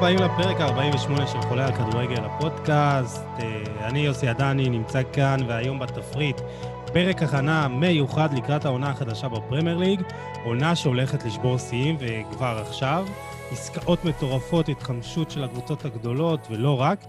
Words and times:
הבאים 0.00 0.18
לפרק 0.18 0.60
ה-48 0.60 1.26
של 1.26 1.40
חולה 1.40 1.66
על 1.66 1.72
כדורגל, 1.72 2.24
הפודקאסט. 2.24 3.22
אה, 3.38 3.88
אני 3.88 3.98
יוסי 3.98 4.28
עדני, 4.28 4.68
נמצא 4.68 5.02
כאן, 5.12 5.40
והיום 5.48 5.78
בתפריט 5.78 6.40
פרק 6.92 7.22
הכנה 7.22 7.68
מיוחד 7.68 8.34
לקראת 8.34 8.64
העונה 8.64 8.90
החדשה 8.90 9.28
בפרמייר 9.28 9.76
ליג, 9.76 10.02
עונה 10.44 10.76
שהולכת 10.76 11.24
לשבור 11.24 11.58
שיאים, 11.58 11.96
וכבר 11.98 12.62
עכשיו, 12.66 13.06
עסקאות 13.50 14.04
מטורפות, 14.04 14.68
התחמשות 14.68 15.30
של 15.30 15.44
הקבוצות 15.44 15.84
הגדולות, 15.84 16.40
ולא 16.50 16.80
רק. 16.80 17.04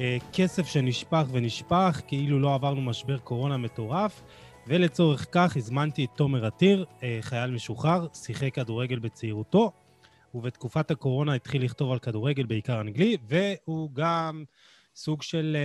אה, 0.00 0.16
כסף 0.32 0.66
שנשפך 0.66 1.24
ונשפך, 1.32 2.00
כאילו 2.06 2.40
לא 2.40 2.54
עברנו 2.54 2.80
משבר 2.80 3.18
קורונה 3.18 3.56
מטורף. 3.56 4.22
ולצורך 4.66 5.26
כך 5.32 5.56
הזמנתי 5.56 6.04
את 6.04 6.10
תומר 6.16 6.46
עתיר, 6.46 6.84
אה, 7.02 7.18
חייל 7.20 7.50
משוחרר, 7.50 8.06
שיחק 8.14 8.54
כדורגל 8.54 8.98
בצעירותו, 8.98 9.72
ובתקופת 10.34 10.90
הקורונה 10.90 11.34
התחיל 11.34 11.64
לכתוב 11.64 11.92
על 11.92 11.98
כדורגל, 11.98 12.46
בעיקר 12.46 12.80
אנגלי, 12.80 13.16
והוא 13.28 13.90
גם 13.92 14.44
סוג 14.96 15.22
של 15.22 15.56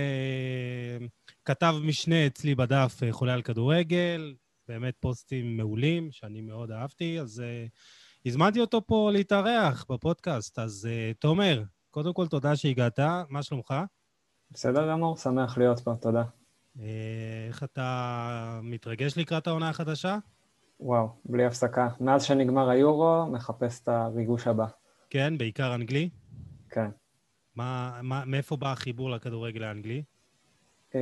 uh, 1.00 1.04
כתב 1.44 1.74
משנה 1.82 2.26
אצלי 2.26 2.54
בדף 2.54 3.00
uh, 3.02 3.12
חולה 3.12 3.34
על 3.34 3.42
כדורגל, 3.42 4.34
באמת 4.68 4.94
פוסטים 5.00 5.56
מעולים, 5.56 6.12
שאני 6.12 6.40
מאוד 6.40 6.70
אהבתי, 6.70 7.20
אז 7.20 7.42
uh, 7.42 7.70
הזמנתי 8.26 8.60
אותו 8.60 8.86
פה 8.86 9.10
להתארח 9.12 9.86
בפודקאסט. 9.90 10.58
אז 10.58 10.88
uh, 10.90 11.18
תומר, 11.18 11.62
קודם 11.90 12.12
כל 12.12 12.26
תודה 12.26 12.56
שהגעת, 12.56 13.00
מה 13.28 13.42
שלומך? 13.42 13.74
בסדר 14.50 14.90
גמור, 14.90 15.16
שמח 15.16 15.58
להיות 15.58 15.80
פה, 15.80 15.94
תודה. 16.00 16.22
איך 17.48 17.62
אתה 17.62 18.60
מתרגש 18.62 19.18
לקראת 19.18 19.46
העונה 19.46 19.68
החדשה? 19.68 20.18
וואו, 20.80 21.08
בלי 21.24 21.44
הפסקה. 21.44 21.88
מאז 22.00 22.24
שנגמר 22.24 22.68
היורו, 22.68 23.26
מחפש 23.32 23.82
את 23.82 23.88
הריגוש 23.88 24.46
הבא. 24.46 24.66
כן, 25.10 25.38
בעיקר 25.38 25.74
אנגלי? 25.74 26.08
כן. 26.70 26.90
מה, 27.56 28.00
מה, 28.02 28.22
מאיפה 28.26 28.56
בא 28.56 28.72
החיבור 28.72 29.10
לכדורגל 29.10 29.62
האנגלי? 29.62 30.02
אה, 30.92 30.94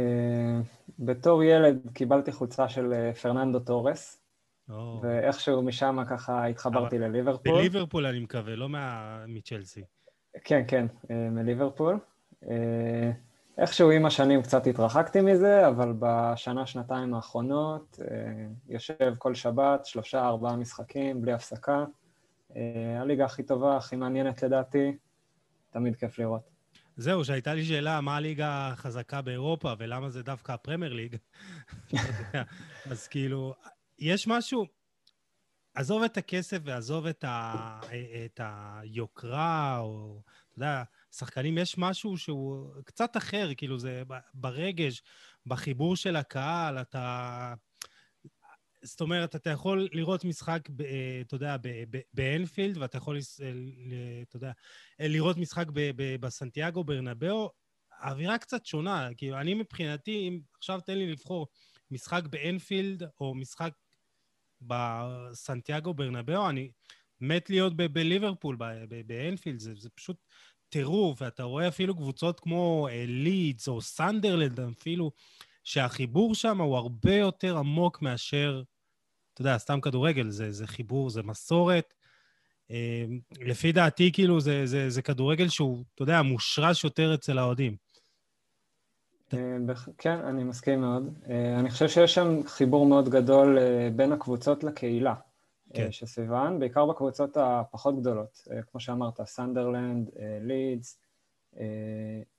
בתור 0.99 1.43
ילד 1.43 1.91
קיבלתי 1.95 2.33
חולצה 2.33 2.69
של 2.69 2.93
אה, 2.93 3.19
פרננדו 3.19 3.61
טורס, 3.61 4.23
oh. 4.71 4.73
ואיכשהו 5.03 5.63
משם 5.63 5.99
ככה 6.11 6.47
התחברתי 6.47 6.99
לליברפול. 6.99 7.53
בליברפול 7.53 8.07
אני 8.07 8.21
מקווה, 8.21 8.57
לא 8.57 8.69
מה... 8.69 9.25
מצ'לסי. 9.29 9.83
כן, 10.45 10.63
כן, 10.69 10.87
אה, 11.05 11.13
מליברפול. 11.31 11.99
אה, 12.45 12.47
איכשהו 13.59 13.91
עם 13.91 14.07
השנים 14.07 14.43
קצת 14.43 14.67
התרחקתי 14.67 15.21
מזה, 15.21 15.69
אבל 15.69 15.93
בשנה, 15.99 16.67
שנתיים 16.67 17.15
האחרונות 17.15 17.99
אה, 18.01 18.47
יושב 18.69 19.15
כל 19.19 19.35
שבת, 19.35 19.87
שלושה, 19.87 20.27
ארבעה 20.27 20.57
משחקים, 20.57 21.23
בלי 21.23 21.33
הפסקה. 21.33 21.85
אה, 22.57 23.01
הליגה 23.01 23.25
הכי 23.25 23.43
טובה, 23.43 23.77
הכי 23.77 23.97
מעניינת 23.97 24.43
לדעתי, 24.43 24.97
תמיד 25.71 25.97
כיף 25.97 26.19
לראות. 26.19 26.51
זהו, 26.97 27.25
שהייתה 27.25 27.55
לי 27.55 27.65
שאלה, 27.65 28.01
מה 28.01 28.17
הליגה 28.17 28.69
החזקה 28.69 29.23
באירופה 29.23 29.73
ולמה 29.79 30.11
זה 30.11 30.23
דווקא 30.23 30.53
הפרמייר 30.53 30.93
ליג? 30.93 31.17
אז 32.91 33.09
כאילו, 33.09 33.55
יש 33.99 34.29
משהו, 34.29 34.67
עזוב 35.75 36.03
את 36.03 36.17
הכסף 36.17 36.59
ועזוב 36.65 37.07
את, 37.07 37.25
ה, 37.25 37.81
את 38.25 38.41
היוקרה, 38.45 39.79
או, 39.79 40.21
אתה 40.53 40.59
יודע, 40.59 40.83
שחקנים, 41.19 41.59
יש 41.59 41.79
משהו 41.79 42.19
שהוא 42.19 42.75
קצת 42.85 43.17
אחר, 43.17 43.51
כאילו 43.57 43.79
זה 43.79 44.03
ברגש, 44.35 45.03
בחיבור 45.47 45.97
של 45.97 46.17
הקהל, 46.17 46.81
אתה... 46.81 47.55
זאת 48.83 49.01
אומרת, 49.01 49.37
אתה 49.37 49.51
יכול 49.51 49.89
לראות 49.93 50.25
משחק, 50.25 50.69
ב, 50.77 50.83
אתה 51.21 51.35
יודע, 51.35 51.57
באנפילד, 52.15 52.77
ואתה 52.79 52.99
יכול, 52.99 53.19
אתה 54.23 54.37
יודע, 54.37 54.53
לראות 55.01 55.37
משחק 55.37 55.67
בסנטיאגו 56.21 56.85
ברנבאו, 56.85 57.51
האווירה 57.99 58.39
קצת 58.39 58.67
שונה. 58.67 59.09
כאילו, 59.17 59.41
אני 59.41 59.55
מבחינתי, 59.55 60.29
אם 60.29 60.41
עכשיו 60.59 60.81
תן 60.81 60.99
לי 60.99 61.13
לבחור 61.13 61.47
משחק 61.91 62.23
באנפילד 62.31 63.03
או 63.21 63.35
משחק 63.35 63.73
בסנטיאגו 64.61 65.95
ברנבאו, 65.95 66.49
אני 66.51 66.71
מת 67.21 67.51
להיות 67.51 67.77
בליברפול, 67.77 68.57
באנפילד, 69.07 69.59
זה, 69.59 69.73
זה 69.77 69.91
פשוט 69.91 70.17
טירוף, 70.77 71.23
ואתה 71.23 71.43
רואה 71.43 71.69
אפילו 71.69 71.97
קבוצות 71.97 72.41
כמו 72.41 72.89
לידס 73.07 73.69
או 73.69 73.81
סנדרלנד 73.81 74.61
אפילו, 74.61 75.11
שהחיבור 75.65 76.35
שם 76.35 76.61
הוא 76.61 76.77
הרבה 76.77 77.15
יותר 77.15 77.59
עמוק 77.59 78.03
מאשר, 78.03 78.63
אתה 79.33 79.41
יודע, 79.41 79.59
סתם 79.59 79.81
כדורגל, 79.81 80.31
זה, 80.31 80.53
זה 80.53 80.67
חיבור, 80.67 81.11
זה 81.11 81.23
מסורת. 81.23 81.95
אה, 82.71 83.05
לפי 83.41 83.73
דעתי, 83.73 84.13
כאילו, 84.13 84.41
זה, 84.41 84.67
זה, 84.67 84.91
זה 84.91 85.03
כדורגל 85.03 85.49
שהוא, 85.49 85.85
אתה 85.95 86.03
יודע, 86.03 86.23
מושרש 86.23 86.85
יותר 86.85 87.15
אצל 87.15 87.39
האוהדים. 87.39 87.77
אה, 89.35 89.57
כן, 89.99 90.19
אני 90.19 90.45
מסכים 90.45 90.81
מאוד. 90.81 91.19
אה, 91.29 91.59
אני 91.59 91.71
חושב 91.71 91.89
שיש 91.89 92.15
שם 92.15 92.47
חיבור 92.47 92.87
מאוד 92.87 93.09
גדול 93.09 93.59
בין 93.97 94.13
הקבוצות 94.13 94.65
לקהילה. 94.65 95.15
כן. 95.75 95.93
שסביבן, 95.93 96.59
בעיקר 96.59 96.87
בקבוצות 96.87 97.37
הפחות 97.37 98.01
גדולות, 98.01 98.49
אה, 98.51 98.63
כמו 98.63 98.81
שאמרת, 98.81 99.21
סנדרלנד, 99.25 100.11
אה, 100.19 100.39
לידס, 100.43 100.99
אה, 101.59 101.65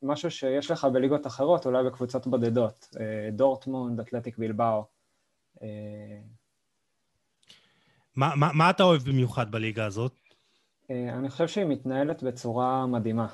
משהו 0.04 0.32
שיש 0.32 0.72
לך 0.72 0.86
בליגות 0.86 1.28
אחרות, 1.28 1.66
אולי 1.66 1.84
בקבוצות 1.84 2.28
בודדות, 2.28 2.96
דורטמונד, 3.32 4.00
אתלטיק 4.00 4.38
בלבאו. 4.38 4.86
מה, 8.16 8.36
מה, 8.36 8.50
מה 8.54 8.70
אתה 8.70 8.84
אוהב 8.84 9.02
במיוחד 9.02 9.52
בליגה 9.52 9.86
הזאת? 9.86 10.12
אני 10.90 11.30
חושב 11.30 11.48
שהיא 11.48 11.66
מתנהלת 11.66 12.24
בצורה 12.24 12.86
מדהימה. 12.86 13.28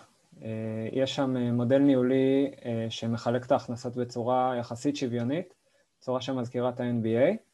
יש 0.91 1.15
שם 1.15 1.37
מודל 1.37 1.77
ניהולי 1.77 2.51
שמחלק 2.89 3.45
את 3.45 3.51
ההכנסות 3.51 3.95
בצורה 3.95 4.55
יחסית 4.59 4.95
שוויונית, 4.95 5.53
צורה 5.99 6.21
שמזכירה 6.21 6.69
את 6.69 6.79
ה-NBA. 6.79 7.52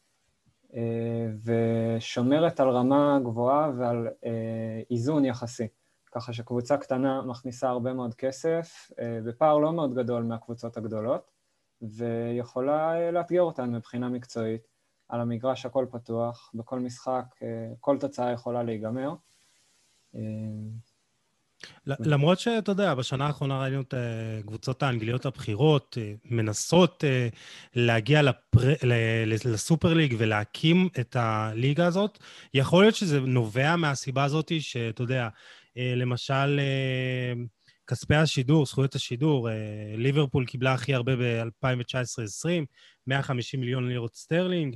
אה, 0.75 1.27
ושומרת 1.43 2.59
על 2.59 2.69
רמה 2.69 3.19
גבוהה 3.23 3.71
ועל 3.77 4.07
אה, 4.25 4.81
איזון 4.91 5.25
יחסי. 5.25 5.67
ככה 6.11 6.33
שקבוצה 6.33 6.77
קטנה 6.77 7.21
מכניסה 7.21 7.69
הרבה 7.69 7.93
מאוד 7.93 8.13
כסף, 8.15 8.91
אה, 8.99 9.19
בפער 9.25 9.57
לא 9.57 9.73
מאוד 9.73 9.93
גדול 9.95 10.23
מהקבוצות 10.23 10.77
הגדולות, 10.77 11.31
ויכולה 11.81 13.11
לאתגר 13.11 13.41
אותן 13.41 13.75
מבחינה 13.75 14.09
מקצועית. 14.09 14.67
על 15.09 15.21
המגרש 15.21 15.65
הכל 15.65 15.85
פתוח, 15.91 16.51
בכל 16.53 16.79
משחק 16.79 17.23
כל 17.79 17.97
תוצאה 17.99 18.31
יכולה 18.31 18.63
להיגמר. 18.63 19.13
למרות 21.85 22.39
שאתה 22.39 22.71
יודע, 22.71 22.93
בשנה 22.93 23.27
האחרונה 23.27 23.61
ראינו 23.61 23.81
את 23.81 23.93
הקבוצות 24.39 24.83
האנגליות 24.83 25.25
הבכירות 25.25 25.97
אה, 26.01 26.13
מנסות 26.25 27.03
אה, 27.03 27.27
להגיע 27.75 28.21
לפר... 28.21 28.73
לסופר 29.45 29.93
ליג 29.93 30.15
ולהקים 30.17 30.89
את 30.99 31.15
הליגה 31.15 31.85
הזאת, 31.85 32.19
יכול 32.53 32.83
להיות 32.83 32.95
שזה 32.95 33.19
נובע 33.19 33.75
מהסיבה 33.75 34.23
הזאת 34.23 34.51
שאתה 34.59 35.01
יודע, 35.01 35.29
אה, 35.77 35.93
למשל, 35.95 36.59
כספי 37.87 38.15
השידור, 38.15 38.65
זכויות 38.65 38.95
השידור, 38.95 39.49
ליברפול 39.97 40.45
קיבלה 40.45 40.73
הכי 40.73 40.93
הרבה 40.93 41.15
ב-2019-2020, 41.15 42.65
150 43.07 43.59
מיליון 43.59 43.89
לירות 43.89 44.15
סטרלינג, 44.15 44.75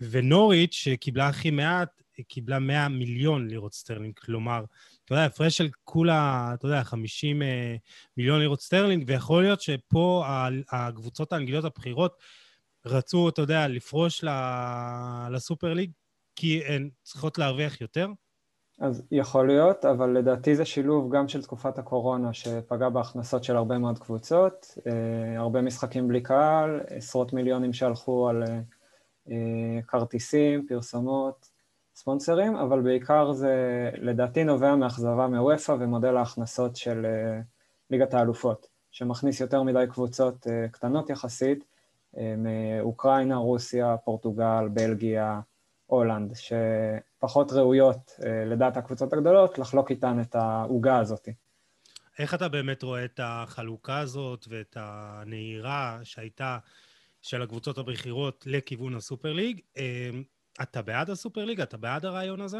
ונוריץ', 0.00 0.74
שקיבלה 0.74 1.28
הכי 1.28 1.50
מעט, 1.50 2.03
קיבלה 2.22 2.58
100 2.58 2.88
מיליון 2.88 3.48
לירות 3.48 3.74
סטרלינג, 3.74 4.14
כלומר, 4.18 4.64
אתה 5.04 5.12
יודע, 5.12 5.24
הפרש 5.24 5.56
של 5.56 5.68
כולה, 5.84 6.50
אתה 6.54 6.66
יודע, 6.66 6.84
50 6.84 7.42
אה, 7.42 7.76
מיליון 8.16 8.40
לירות 8.40 8.60
סטרלינג, 8.60 9.04
ויכול 9.06 9.42
להיות 9.42 9.60
שפה 9.60 10.24
הקבוצות 10.72 11.32
האנגליות 11.32 11.64
הבכירות 11.64 12.16
רצו, 12.86 13.28
אתה 13.28 13.42
יודע, 13.42 13.68
לפרוש 13.68 14.24
לסופר 15.30 15.74
ליג, 15.74 15.90
כי 16.36 16.64
הן 16.64 16.90
צריכות 17.02 17.38
להרוויח 17.38 17.80
יותר? 17.80 18.08
אז 18.80 19.02
יכול 19.10 19.46
להיות, 19.46 19.84
אבל 19.84 20.10
לדעתי 20.10 20.56
זה 20.56 20.64
שילוב 20.64 21.16
גם 21.16 21.28
של 21.28 21.42
תקופת 21.42 21.78
הקורונה 21.78 22.32
שפגע 22.32 22.88
בהכנסות 22.88 23.44
של 23.44 23.56
הרבה 23.56 23.78
מאוד 23.78 23.98
קבוצות, 23.98 24.78
אה, 24.86 25.38
הרבה 25.38 25.62
משחקים 25.62 26.08
בלי 26.08 26.20
קהל, 26.20 26.80
עשרות 26.86 27.32
מיליונים 27.32 27.72
שהלכו 27.72 28.28
על 28.28 28.44
אה, 29.30 29.80
כרטיסים, 29.86 30.66
פרסומות, 30.68 31.53
ספונסרים, 31.94 32.56
אבל 32.56 32.80
בעיקר 32.80 33.32
זה 33.32 33.54
לדעתי 33.94 34.44
נובע 34.44 34.76
מאכזבה 34.76 35.26
מוופא 35.26 35.72
ומודל 35.72 36.16
ההכנסות 36.16 36.76
של 36.76 37.06
אה, 37.06 37.40
ליגת 37.90 38.14
האלופות, 38.14 38.66
שמכניס 38.90 39.40
יותר 39.40 39.62
מדי 39.62 39.84
קבוצות 39.90 40.46
אה, 40.46 40.68
קטנות 40.68 41.10
יחסית, 41.10 41.64
אה, 42.16 42.34
מאוקראינה, 42.36 43.36
רוסיה, 43.36 43.96
פורטוגל, 44.04 44.68
בלגיה, 44.72 45.40
הולנד, 45.86 46.32
שפחות 46.34 47.52
ראויות 47.52 48.10
לדעת 48.46 48.76
הקבוצות 48.76 49.12
הגדולות 49.12 49.58
לחלוק 49.58 49.90
איתן 49.90 50.20
את 50.20 50.34
העוגה 50.34 50.98
הזאת. 50.98 51.28
איך 52.18 52.34
אתה 52.34 52.48
באמת 52.48 52.82
רואה 52.82 53.04
את 53.04 53.20
החלוקה 53.22 53.98
הזאת 53.98 54.44
ואת 54.48 54.76
הנהירה 54.80 55.98
שהייתה 56.04 56.58
של 57.22 57.42
הקבוצות 57.42 57.78
הבכירות 57.78 58.44
לכיוון 58.46 58.94
הסופר 58.94 59.32
ליג? 59.32 59.60
אתה 60.62 60.82
בעד 60.82 61.10
הסופר 61.10 61.44
ליגה? 61.44 61.62
אתה 61.62 61.76
בעד 61.76 62.04
הרעיון 62.04 62.40
הזה? 62.40 62.58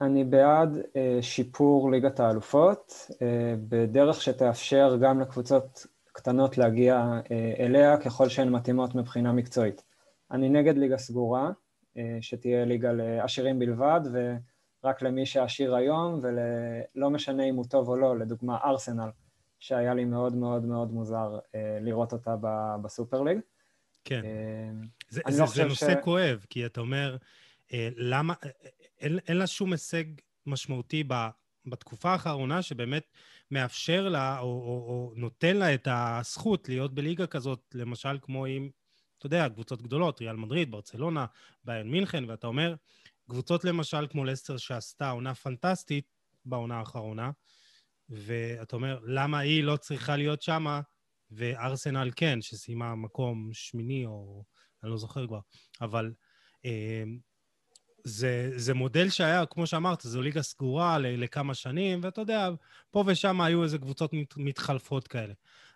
אני 0.00 0.24
בעד 0.24 0.78
שיפור 1.20 1.90
ליגת 1.90 2.20
האלופות 2.20 3.10
בדרך 3.68 4.22
שתאפשר 4.22 4.96
גם 5.02 5.20
לקבוצות 5.20 5.86
קטנות 6.12 6.58
להגיע 6.58 7.20
אליה 7.58 7.96
ככל 7.96 8.28
שהן 8.28 8.48
מתאימות 8.48 8.94
מבחינה 8.94 9.32
מקצועית. 9.32 9.82
אני 10.30 10.48
נגד 10.48 10.76
ליגה 10.76 10.98
סגורה, 10.98 11.50
שתהיה 12.20 12.64
ליגה 12.64 12.92
לעשירים 12.92 13.58
בלבד, 13.58 14.00
ורק 14.12 15.02
למי 15.02 15.26
שעשיר 15.26 15.74
היום, 15.74 16.20
ולא 16.22 17.10
משנה 17.10 17.44
אם 17.44 17.56
הוא 17.56 17.64
טוב 17.70 17.88
או 17.88 17.96
לא, 17.96 18.18
לדוגמה 18.18 18.58
ארסנל, 18.64 19.10
שהיה 19.58 19.94
לי 19.94 20.04
מאוד 20.04 20.36
מאוד 20.36 20.64
מאוד 20.64 20.92
מוזר 20.92 21.38
לראות 21.80 22.12
אותה 22.12 22.36
בסופר 22.82 23.22
ליג. 23.22 23.38
כן. 24.08 24.22
זה, 25.08 25.20
זה, 25.28 25.40
לא 25.40 25.46
זה 25.46 25.64
נושא 25.64 25.94
ש... 26.00 26.04
כואב, 26.04 26.46
כי 26.50 26.66
אתה 26.66 26.80
אומר, 26.80 27.16
למה, 27.72 28.34
אין, 29.00 29.18
אין 29.28 29.36
לה 29.36 29.46
שום 29.46 29.72
הישג 29.72 30.04
משמעותי 30.46 31.04
ב, 31.08 31.14
בתקופה 31.66 32.12
האחרונה 32.12 32.62
שבאמת 32.62 33.12
מאפשר 33.50 34.08
לה, 34.08 34.38
או, 34.38 34.44
או, 34.44 34.84
או 34.88 35.12
נותן 35.16 35.56
לה 35.56 35.74
את 35.74 35.88
הזכות 35.90 36.68
להיות 36.68 36.94
בליגה 36.94 37.26
כזאת, 37.26 37.74
למשל 37.74 38.18
כמו 38.22 38.46
עם 38.46 38.70
אתה 39.18 39.26
יודע, 39.26 39.48
קבוצות 39.48 39.82
גדולות, 39.82 40.20
ריאל 40.20 40.36
מדריד, 40.36 40.70
ברצלונה, 40.70 41.26
ביין 41.64 41.90
מינכן, 41.90 42.24
ואתה 42.28 42.46
אומר, 42.46 42.74
קבוצות 43.30 43.64
למשל 43.64 44.06
כמו 44.10 44.24
לסטר 44.24 44.56
שעשתה 44.56 45.10
עונה 45.10 45.34
פנטסטית 45.34 46.04
בעונה 46.44 46.78
האחרונה, 46.78 47.30
ואתה 48.08 48.76
אומר, 48.76 48.98
למה 49.04 49.38
היא 49.38 49.64
לא 49.64 49.76
צריכה 49.76 50.16
להיות 50.16 50.42
שמה, 50.42 50.80
וארסנל 51.30 52.10
כן, 52.16 52.42
שסיימה 52.42 52.94
מקום 52.94 53.50
שמיני, 53.52 54.06
או 54.06 54.44
אני 54.82 54.90
לא 54.90 54.96
זוכר 54.96 55.26
כבר, 55.26 55.40
אבל 55.80 56.12
אה, 56.64 57.04
זה, 58.04 58.52
זה 58.56 58.74
מודל 58.74 59.08
שהיה, 59.08 59.46
כמו 59.46 59.66
שאמרת, 59.66 60.00
זו 60.00 60.22
ליגה 60.22 60.42
סגורה 60.42 60.98
לכמה 60.98 61.54
שנים, 61.54 62.00
ואתה 62.02 62.20
יודע, 62.20 62.48
פה 62.90 63.04
ושם 63.06 63.40
היו 63.40 63.62
איזה 63.62 63.78
קבוצות 63.78 64.12
מת, 64.12 64.36
מתחלפות 64.36 65.08
כאלה. 65.08 65.34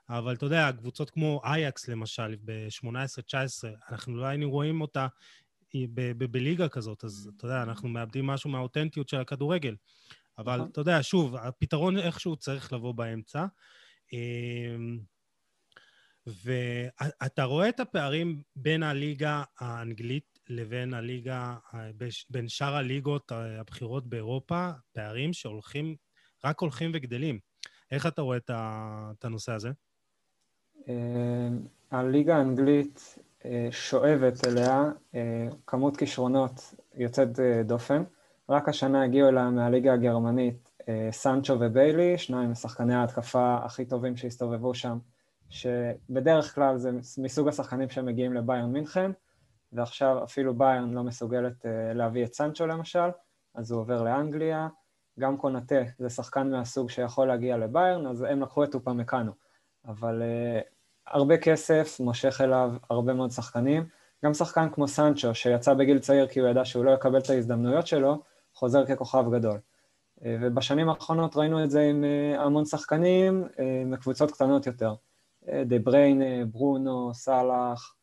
אבל 0.08 0.34
אתה 0.34 0.46
יודע, 0.46 0.70
קבוצות 0.78 1.10
כמו 1.10 1.40
אייקס 1.44 1.88
למשל, 1.88 2.36
ב-18-19, 2.44 3.34
אנחנו 3.90 4.16
לא 4.16 4.24
היינו 4.24 4.50
רואים 4.50 4.80
אותה 4.80 5.06
בליגה 6.18 6.68
כזאת, 6.68 7.04
אז 7.04 7.30
אתה 7.36 7.46
יודע, 7.46 7.62
אנחנו 7.62 7.88
מאבדים 7.88 8.26
משהו 8.26 8.50
מהאותנטיות 8.50 9.08
של 9.08 9.20
הכדורגל. 9.20 9.76
אבל 10.38 10.56
נכון. 10.56 10.68
אתה 10.70 10.80
יודע, 10.80 10.98
שוב, 11.02 11.36
הפתרון 11.36 11.98
איכשהו 11.98 12.36
צריך 12.36 12.72
לבוא 12.72 12.94
באמצע. 12.94 13.46
ואתה 16.26 17.44
רואה 17.44 17.68
את 17.68 17.80
הפערים 17.80 18.42
בין 18.56 18.82
הליגה 18.82 19.42
האנגלית 19.60 20.38
לבין 20.48 20.94
הליגה, 20.94 21.56
בין 22.30 22.48
שאר 22.48 22.74
הליגות 22.74 23.32
הבכירות 23.32 24.06
באירופה, 24.06 24.70
פערים 24.92 25.32
שהולכים, 25.32 25.96
רק 26.44 26.60
הולכים 26.60 26.90
וגדלים. 26.94 27.38
איך 27.90 28.06
אתה 28.06 28.22
רואה 28.22 28.38
את 28.48 29.24
הנושא 29.24 29.52
הזה? 29.52 29.70
אה, 30.88 31.48
הליגה 31.90 32.36
האנגלית 32.36 33.18
אה, 33.44 33.68
שואבת 33.70 34.46
אליה 34.46 34.84
אה, 35.14 35.48
כמות 35.66 35.96
כישרונות 35.96 36.74
יוצאת 36.94 37.28
דופן. 37.64 38.02
רק 38.48 38.68
השנה 38.68 39.04
הגיעו 39.04 39.28
אליה 39.28 39.50
מהליגה 39.50 39.92
הגרמנית 39.92 40.70
סנצ'ו 41.10 41.56
וביילי, 41.60 42.18
שניים 42.18 42.50
משחקני 42.50 42.94
ההתקפה 42.94 43.56
הכי 43.64 43.84
טובים 43.84 44.16
שהסתובבו 44.16 44.74
שם, 44.74 44.98
שבדרך 45.50 46.54
כלל 46.54 46.76
זה 46.76 46.90
מסוג 47.18 47.48
השחקנים 47.48 47.88
שמגיעים 47.88 48.34
לביירן 48.34 48.72
מינכן, 48.72 49.10
ועכשיו 49.72 50.24
אפילו 50.24 50.54
ביירן 50.54 50.90
לא 50.90 51.02
מסוגלת 51.02 51.66
להביא 51.94 52.24
את 52.24 52.34
סנצ'ו 52.34 52.66
למשל, 52.66 53.08
אז 53.54 53.70
הוא 53.70 53.80
עובר 53.80 54.02
לאנגליה. 54.02 54.68
גם 55.20 55.36
קונאטה 55.36 55.82
זה 55.98 56.10
שחקן 56.10 56.50
מהסוג 56.50 56.90
שיכול 56.90 57.28
להגיע 57.28 57.56
לביירן, 57.56 58.06
אז 58.06 58.22
הם 58.22 58.42
לקחו 58.42 58.64
את 58.64 58.74
אופמקאנו. 58.74 59.32
אבל 59.86 60.22
uh, 60.22 60.64
הרבה 61.06 61.36
כסף 61.36 62.00
מושך 62.00 62.40
אליו 62.40 62.72
הרבה 62.90 63.14
מאוד 63.14 63.30
שחקנים. 63.30 63.86
גם 64.24 64.34
שחקן 64.34 64.68
כמו 64.70 64.88
סנצ'ו, 64.88 65.34
שיצא 65.34 65.74
בגיל 65.74 65.98
צעיר 65.98 66.26
כי 66.26 66.40
הוא 66.40 66.48
ידע 66.48 66.64
שהוא 66.64 66.84
לא 66.84 66.90
יקבל 66.90 67.18
את 67.18 67.30
ההזדמנויות 67.30 67.86
שלו, 67.86 68.22
חוזר 68.54 68.86
ככוכב 68.86 69.24
גדול. 69.32 69.58
Uh, 69.58 70.22
ובשנים 70.40 70.88
האחרונות 70.88 71.36
ראינו 71.36 71.64
את 71.64 71.70
זה 71.70 71.80
עם 71.80 72.04
המון 72.38 72.64
שחקנים 72.64 73.48
מקבוצות 73.86 74.30
קטנות 74.30 74.66
יותר. 74.66 74.94
דה 75.66 75.78
בריינה, 75.78 76.44
ברונו, 76.44 77.14
סאלח, 77.14 77.94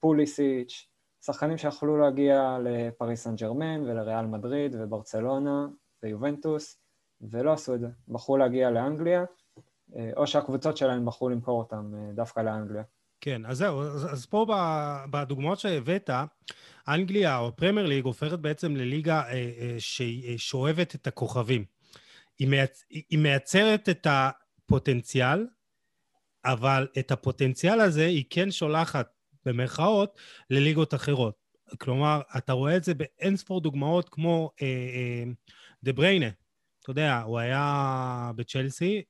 פוליסיץ', 0.00 0.86
שחקנים 1.24 1.58
שיכלו 1.58 1.96
להגיע 1.96 2.58
לפריס 2.64 3.24
סן 3.24 3.36
ג'רמן 3.36 3.80
ולריאל 3.82 4.26
מדריד 4.26 4.76
וברצלונה 4.78 5.66
ויובנטוס, 6.02 6.78
ולא 7.20 7.52
עשו 7.52 7.74
את 7.74 7.80
זה. 7.80 7.88
בחרו 8.08 8.36
להגיע 8.36 8.70
לאנגליה, 8.70 9.24
אה, 9.96 10.10
או 10.16 10.26
שהקבוצות 10.26 10.76
שלהם 10.76 11.06
בחרו 11.06 11.28
למכור 11.28 11.58
אותם 11.58 11.92
אה, 11.94 12.12
דווקא 12.12 12.40
לאנגליה. 12.40 12.82
כן, 13.20 13.46
אז 13.46 13.58
זהו, 13.58 13.80
אז, 13.80 14.12
אז 14.12 14.26
פה 14.26 14.46
בדוגמאות 15.10 15.58
שהבאת, 15.58 16.10
אנגליה 16.88 17.38
או 17.38 17.56
פרמייר 17.56 17.86
ליג 17.86 18.04
הופכת 18.04 18.38
בעצם 18.38 18.76
לליגה 18.76 19.22
אה, 19.22 19.32
אה, 19.32 19.76
ששואבת 19.78 20.94
את 20.94 21.06
הכוכבים. 21.06 21.64
היא, 22.38 22.48
מייצ... 22.48 22.84
היא 22.90 23.18
מייצרת 23.18 23.88
את 23.88 24.06
הפוטנציאל, 24.10 25.46
אבל 26.44 26.88
את 26.98 27.10
הפוטנציאל 27.10 27.80
הזה 27.80 28.06
היא 28.06 28.24
כן 28.30 28.50
שולחת, 28.50 29.08
במרכאות, 29.46 30.18
לליגות 30.50 30.94
אחרות. 30.94 31.34
כלומר, 31.78 32.20
אתה 32.36 32.52
רואה 32.52 32.76
את 32.76 32.84
זה 32.84 32.94
באין 32.94 33.36
ספור 33.36 33.60
דוגמאות 33.60 34.08
כמו 34.08 34.50
אה, 34.62 34.66
אה, 34.66 35.24
דה 35.82 35.92
בריינה, 35.92 36.28
אתה 36.82 36.90
יודע, 36.90 37.20
הוא 37.20 37.38
היה 37.38 38.30
בצ'לסי, 38.36 39.02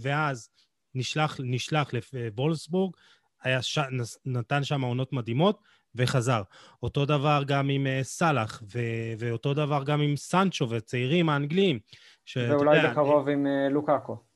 ואז 0.00 0.50
נשלח, 0.94 1.36
נשלח 1.42 1.90
לוולסבורג, 2.12 2.94
היה 3.42 3.62
ש... 3.62 3.78
נתן 4.26 4.64
שם 4.64 4.80
עונות 4.80 5.12
מדהימות, 5.12 5.60
וחזר. 5.94 6.42
אותו 6.82 7.04
דבר 7.04 7.42
גם 7.46 7.68
עם 7.68 7.86
uh, 7.86 8.04
סאלח, 8.04 8.62
ו... 8.74 8.78
ואותו 9.18 9.54
דבר 9.54 9.84
גם 9.84 10.00
עם 10.00 10.16
סנצ'ו 10.16 10.70
וצעירים 10.70 11.28
האנגליים. 11.28 11.78
ש... 12.24 12.36
ואולי 12.36 12.76
יודע, 12.76 12.90
בקרוב 12.90 13.28
עם 13.28 13.46
אה, 13.46 13.72
לוקאקו. 13.72 14.27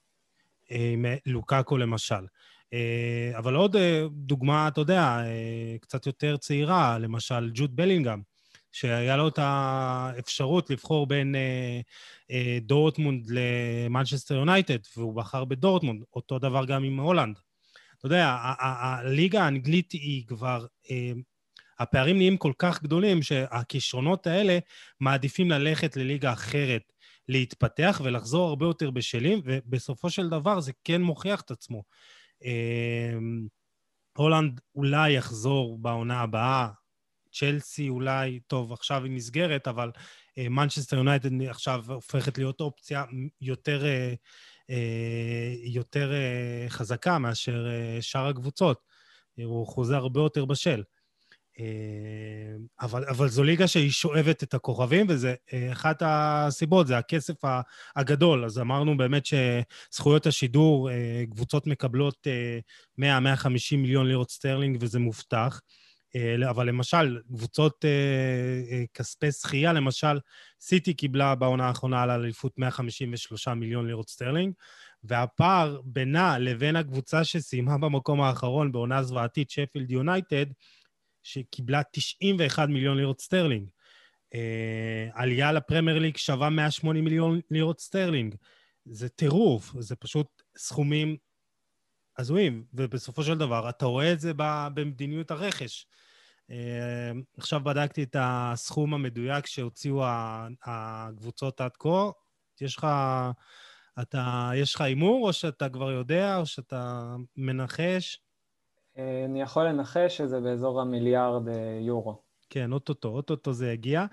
עם 0.74 1.04
אה, 1.04 1.20
לוקאקו 1.26 1.78
למשל. 1.78 2.14
אה, 2.14 3.38
אבל 3.38 3.54
עוד 3.54 3.76
אה, 3.76 3.78
דוגמה, 4.10 4.68
אתה 4.68 4.80
יודע, 4.80 5.22
קצת 5.80 6.06
יותר 6.06 6.36
צעירה, 6.36 6.98
למשל 6.98 7.50
ג'וד 7.54 7.76
בלינגהם. 7.76 8.32
שהיה 8.72 9.16
לו 9.16 9.28
את 9.28 9.38
האפשרות 9.38 10.70
לבחור 10.70 11.06
בין 11.06 11.34
אה, 11.34 11.80
אה, 12.30 12.58
דורטמונד 12.60 13.26
למנצ'סטר 13.28 14.34
יונייטד, 14.34 14.78
והוא 14.96 15.16
בחר 15.16 15.44
בדורטמונד, 15.44 16.02
אותו 16.14 16.38
דבר 16.38 16.64
גם 16.64 16.84
עם 16.84 17.00
הולאנד. 17.00 17.38
אתה 17.98 18.06
יודע, 18.06 18.36
הליגה 18.58 19.42
האנגלית 19.42 19.92
היא 19.92 20.26
כבר... 20.26 20.66
אה, 20.90 21.12
הפערים 21.78 22.16
נהיים 22.16 22.36
כל 22.36 22.52
כך 22.58 22.82
גדולים 22.82 23.22
שהכישרונות 23.22 24.26
האלה 24.26 24.58
מעדיפים 25.00 25.50
ללכת 25.50 25.96
לליגה 25.96 26.32
אחרת, 26.32 26.82
להתפתח 27.32 28.00
ולחזור 28.04 28.48
הרבה 28.48 28.66
יותר 28.66 28.90
בשלים, 28.90 29.40
ובסופו 29.44 30.10
של 30.10 30.28
דבר 30.28 30.60
זה 30.60 30.72
כן 30.84 31.02
מוכיח 31.02 31.40
את 31.40 31.50
עצמו. 31.50 31.82
אה, 32.44 33.18
הולנד 34.16 34.60
אולי 34.74 35.12
יחזור 35.12 35.78
בעונה 35.78 36.20
הבאה, 36.20 36.68
צ'לסי 37.32 37.88
אולי, 37.88 38.40
טוב, 38.46 38.72
עכשיו 38.72 39.04
היא 39.04 39.12
נסגרת, 39.12 39.68
אבל 39.68 39.90
מנצ'סטר 40.36 40.96
uh, 40.96 40.98
יונייטד 40.98 41.42
עכשיו 41.48 41.84
הופכת 41.88 42.38
להיות 42.38 42.60
אופציה 42.60 43.04
יותר, 43.40 43.82
uh, 43.82 44.16
uh, 44.70 44.74
יותר 45.64 46.12
חזקה 46.68 47.18
מאשר 47.18 47.66
שאר 48.00 48.26
הקבוצות. 48.26 48.80
הוא 49.36 49.66
חוזה 49.66 49.96
הרבה 49.96 50.20
יותר 50.20 50.44
בשל. 50.44 50.82
אה, 51.56 51.62
אבל, 52.80 53.04
אבל 53.04 53.28
זו 53.28 53.42
ליגה 53.42 53.66
שהיא 53.66 53.90
שואבת 53.90 54.42
את 54.42 54.54
הכוכבים, 54.54 55.06
וזה 55.08 55.34
אה, 55.34 55.72
אחת 55.72 56.02
הסיבות, 56.06 56.86
זה 56.86 56.98
הכסף 56.98 57.34
הגדול. 57.96 58.44
אז 58.44 58.58
אמרנו 58.58 58.96
באמת 58.96 59.22
שזכויות 59.26 60.26
השידור, 60.26 60.90
אה, 60.90 60.92
קבוצות 61.30 61.66
מקבלות 61.66 62.26
אה, 62.26 63.00
100-150 63.00 63.04
מיליון 63.76 64.06
לירות 64.06 64.30
סטרלינג, 64.30 64.76
וזה 64.80 64.98
מובטח. 64.98 65.60
אה, 66.16 66.50
אבל 66.50 66.68
למשל, 66.68 67.18
קבוצות 67.36 67.84
אה, 67.84 67.90
אה, 68.70 68.84
כספי 68.94 69.30
זכייה, 69.30 69.72
למשל, 69.72 70.18
סיטי 70.60 70.94
קיבלה 70.94 71.34
בעונה 71.34 71.68
האחרונה 71.68 72.02
על 72.02 72.10
האליפות 72.10 72.58
153 72.58 73.48
מיליון 73.48 73.86
לירות 73.86 74.08
סטרלינג, 74.08 74.54
והפער 75.04 75.80
בינה 75.84 76.38
לבין 76.38 76.76
הקבוצה 76.76 77.24
שסיימה 77.24 77.78
במקום 77.78 78.20
האחרון 78.20 78.72
בעונה 78.72 79.02
זוועתית, 79.02 79.50
שפילד 79.50 79.90
יונייטד, 79.90 80.46
שקיבלה 81.22 81.82
91 81.92 82.68
מיליון 82.68 82.96
לירות 82.96 83.20
סטרלינג. 83.20 83.68
עלייה 85.12 85.52
לפרמייר 85.52 85.98
ליג 85.98 86.16
שווה 86.16 86.50
180 86.50 87.04
מיליון 87.04 87.40
לירות 87.50 87.80
סטרלינג. 87.80 88.34
זה 88.84 89.08
טירוף, 89.08 89.72
זה 89.78 89.96
פשוט 89.96 90.42
סכומים 90.56 91.16
הזויים, 92.18 92.64
ובסופו 92.74 93.24
של 93.24 93.38
דבר 93.38 93.68
אתה 93.68 93.86
רואה 93.86 94.12
את 94.12 94.20
זה 94.20 94.32
במדיניות 94.74 95.30
הרכש. 95.30 95.86
עכשיו 97.36 97.60
בדקתי 97.64 98.02
את 98.02 98.16
הסכום 98.18 98.94
המדויק 98.94 99.46
שהוציאו 99.46 100.02
הקבוצות 100.64 101.60
עד 101.60 101.76
כה. 101.78 102.10
יש 102.60 102.76
לך... 102.76 102.86
אתה, 104.00 104.50
יש 104.56 104.74
לך 104.74 104.80
הימור, 104.80 105.26
או 105.26 105.32
שאתה 105.32 105.68
כבר 105.68 105.90
יודע, 105.90 106.36
או 106.36 106.46
שאתה 106.46 107.14
מנחש? 107.36 108.20
אני 108.98 109.42
יכול 109.42 109.68
לנחש 109.68 110.16
שזה 110.16 110.40
באזור 110.40 110.80
המיליארד 110.80 111.42
יורו. 111.80 112.22
כן, 112.50 112.72
אוטוטו, 112.72 113.08
אוטוטו 113.08 113.52
זה 113.52 113.72
יגיע. 113.72 114.06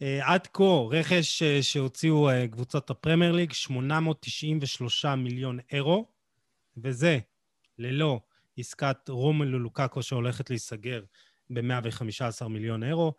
עד 0.00 0.46
כה, 0.46 0.88
רכש 0.90 1.42
שהוציאו 1.42 2.28
קבוצות 2.50 2.90
הפרמייר 2.90 3.32
ליג, 3.32 3.52
893 3.52 5.04
מיליון 5.04 5.58
אירו, 5.72 6.06
וזה 6.76 7.18
ללא 7.78 8.20
עסקת 8.58 9.08
רומלו 9.08 9.58
לוקאקו 9.58 10.02
שהולכת 10.02 10.50
להיסגר 10.50 11.02
ב-115 11.50 12.48
מיליון 12.48 12.82
אירו. 12.82 13.14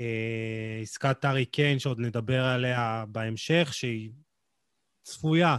אה, 0.00 0.78
עסקת 0.82 1.24
ארי 1.24 1.44
קיין, 1.44 1.78
שעוד 1.78 2.00
נדבר 2.00 2.44
עליה 2.44 3.04
בהמשך, 3.08 3.68
שהיא 3.72 4.10
צפויה 5.02 5.48
אה, 5.48 5.56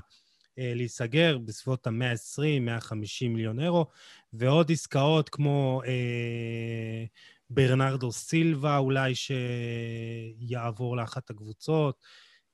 להיסגר 0.58 1.38
בסביבות 1.38 1.88
ה-120-150 1.88 3.28
מיליון 3.30 3.60
אירו, 3.60 3.86
ועוד 4.34 4.72
עסקאות 4.72 5.30
כמו 5.30 5.82
אה, 5.86 7.06
ברנרדו 7.50 8.12
סילבה 8.12 8.78
אולי 8.78 9.14
שיעבור 9.16 10.98
לאחת 10.98 11.30
הקבוצות. 11.30 11.96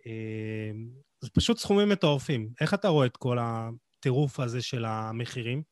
אה, 0.07 0.71
זה 1.21 1.29
פשוט 1.33 1.57
סכומים 1.57 1.89
מטורפים. 1.89 2.49
איך 2.61 2.73
אתה 2.73 2.87
רואה 2.87 3.05
את 3.05 3.17
כל 3.17 3.37
הטירוף 3.41 4.39
הזה 4.39 4.61
של 4.61 4.85
המחירים? 4.85 5.63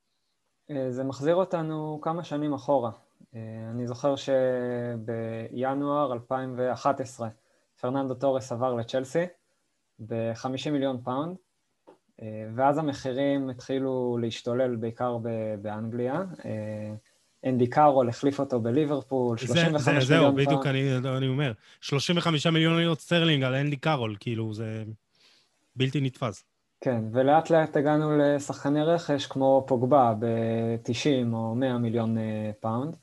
אה, 0.72 0.92
זה 0.92 1.04
מחזיר 1.04 1.36
אותנו 1.36 2.00
כמה 2.02 2.24
שנים 2.24 2.54
אחורה. 2.54 2.92
אה, 3.36 3.40
אני 3.72 3.88
זוכר 3.88 4.16
שבינואר 4.16 6.14
2011 6.14 7.30
פרננדו 7.82 8.14
טורס 8.14 8.52
עבר 8.52 8.74
לצ'לסי 8.74 9.26
ב-50 10.00 10.70
מיליון 10.72 11.02
פאונד, 11.04 11.30
אה, 11.30 11.36
ואז 12.56 12.78
המחירים 12.78 13.50
התחילו 13.50 14.18
להשתולל 14.22 14.76
בעיקר 14.76 15.18
באנגליה. 15.62 16.24
אנדי 17.46 17.68
קארול 17.68 18.10
החליף 18.10 18.40
אותו 18.40 18.60
בליברפול, 18.60 19.38
35 19.38 19.82
זה, 19.82 19.92
זה, 19.92 20.00
זהו, 20.00 20.18
מיליון. 20.18 20.36
זהו, 20.36 20.46
בדיוק 20.46 20.66
אני, 20.66 20.98
אני 21.18 21.28
אומר. 21.28 21.52
35 21.82 22.48
מיליון 22.48 22.78
לירות 22.78 23.00
סטרלינג 23.00 23.44
על 23.44 23.56
אנדי 23.56 23.78
קארול, 23.78 24.16
כאילו, 24.20 24.54
זה 24.54 24.84
בלתי 25.76 26.02
נתפס. 26.02 26.44
כן, 26.82 27.04
ולאט 27.12 27.50
לאט 27.50 27.78
הגענו 27.78 28.18
לשחקני 28.18 28.84
רכש 28.84 29.26
כמו 29.26 29.64
פוגבה 29.68 30.14
ב-90 30.20 31.34
או 31.34 31.56
100 31.56 31.78
מיליון 31.78 32.18
אה, 32.18 32.52
פאונד, 32.60 32.94
אה, 32.94 33.00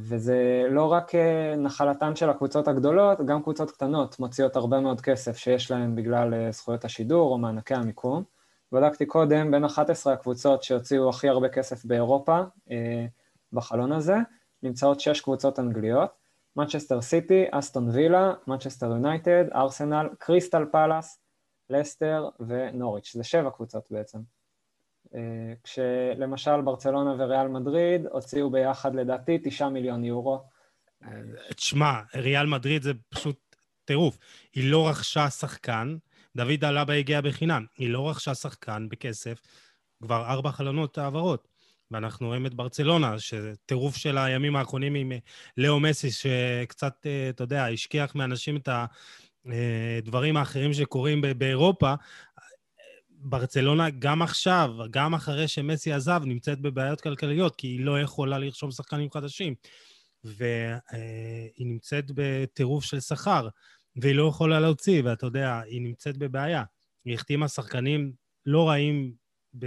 וזה 0.00 0.66
לא 0.70 0.92
רק 0.92 1.14
אה, 1.14 1.56
נחלתן 1.56 2.16
של 2.16 2.30
הקבוצות 2.30 2.68
הגדולות, 2.68 3.26
גם 3.26 3.42
קבוצות 3.42 3.70
קטנות 3.70 4.20
מוציאות 4.20 4.56
הרבה 4.56 4.80
מאוד 4.80 5.00
כסף 5.00 5.36
שיש 5.36 5.70
להן 5.70 5.94
בגלל 5.94 6.50
זכויות 6.50 6.84
השידור 6.84 7.32
או 7.32 7.38
מענקי 7.38 7.74
המיקום. 7.74 8.24
בדקתי 8.72 9.06
קודם, 9.06 9.50
בין 9.50 9.64
11 9.64 10.12
הקבוצות 10.12 10.62
שהוציאו 10.62 11.08
הכי 11.08 11.28
הרבה 11.28 11.48
כסף 11.48 11.84
באירופה 11.84 12.40
בחלון 13.52 13.92
הזה, 13.92 14.16
נמצאות 14.62 15.00
שש 15.00 15.20
קבוצות 15.20 15.58
אנגליות, 15.58 16.10
מנצ'סטר 16.56 17.00
סיטי, 17.00 17.44
אסטון 17.50 17.88
וילה, 17.88 18.32
מנצ'סטר 18.46 18.86
יונייטד, 18.86 19.44
ארסנל, 19.54 20.08
קריסטל 20.18 20.64
פאלאס, 20.72 21.18
לסטר 21.70 22.28
ונוריץ', 22.40 23.12
זה 23.16 23.24
שבע 23.24 23.50
קבוצות 23.50 23.90
בעצם. 23.90 24.18
אה, 25.14 25.20
כשלמשל 25.64 26.60
ברצלונה 26.60 27.14
וריאל 27.18 27.48
מדריד 27.48 28.06
הוציאו 28.06 28.50
ביחד 28.50 28.94
לדעתי 28.94 29.38
תשעה 29.44 29.70
מיליון 29.70 30.04
יורו. 30.04 30.42
תשמע, 31.56 31.92
ריאל 32.14 32.46
מדריד 32.46 32.82
זה 32.82 32.92
פשוט 33.08 33.56
טירוף. 33.84 34.18
היא 34.54 34.70
לא 34.70 34.88
רכשה 34.88 35.30
שחקן, 35.30 35.96
דוד 36.36 36.64
אלבה 36.64 36.94
הגיע 36.94 37.20
בחינם, 37.20 37.64
היא 37.78 37.90
לא 37.90 38.10
רכשה 38.10 38.34
שחקן 38.34 38.88
בכסף, 38.88 39.40
כבר 40.02 40.24
ארבע 40.26 40.50
חלונות 40.50 40.98
העברות. 40.98 41.48
ואנחנו 41.90 42.26
רואים 42.26 42.46
את 42.46 42.54
ברצלונה, 42.54 43.18
שטירוף 43.18 43.96
של 43.96 44.18
הימים 44.18 44.56
האחרונים 44.56 44.94
עם 44.94 45.12
לאו 45.56 45.80
מסי, 45.80 46.10
שקצת, 46.10 47.06
אה, 47.06 47.28
אתה 47.28 47.44
יודע, 47.44 47.66
השכיח 47.66 48.14
מאנשים 48.14 48.56
את 48.56 48.68
הדברים 49.46 50.36
האחרים 50.36 50.72
שקורים 50.72 51.22
באירופה, 51.38 51.94
ברצלונה 53.24 53.90
גם 53.90 54.22
עכשיו, 54.22 54.70
גם 54.90 55.14
אחרי 55.14 55.48
שמסי 55.48 55.92
עזב, 55.92 56.22
נמצאת 56.24 56.60
בבעיות 56.60 57.00
כלכליות, 57.00 57.56
כי 57.56 57.66
היא 57.66 57.80
לא 57.80 58.00
יכולה 58.00 58.38
לרשום 58.38 58.70
שחקנים 58.70 59.10
חדשים. 59.10 59.54
והיא 60.24 61.66
נמצאת 61.66 62.04
בטירוף 62.14 62.84
של 62.84 63.00
שכר, 63.00 63.48
והיא 63.96 64.14
לא 64.14 64.28
יכולה 64.28 64.60
להוציא, 64.60 65.02
ואתה 65.04 65.26
יודע, 65.26 65.60
היא 65.60 65.82
נמצאת 65.82 66.16
בבעיה. 66.16 66.64
היא 67.04 67.14
החתימה 67.14 67.48
שחקנים 67.48 68.12
לא 68.46 68.68
רעים 68.68 69.12
ב... 69.58 69.66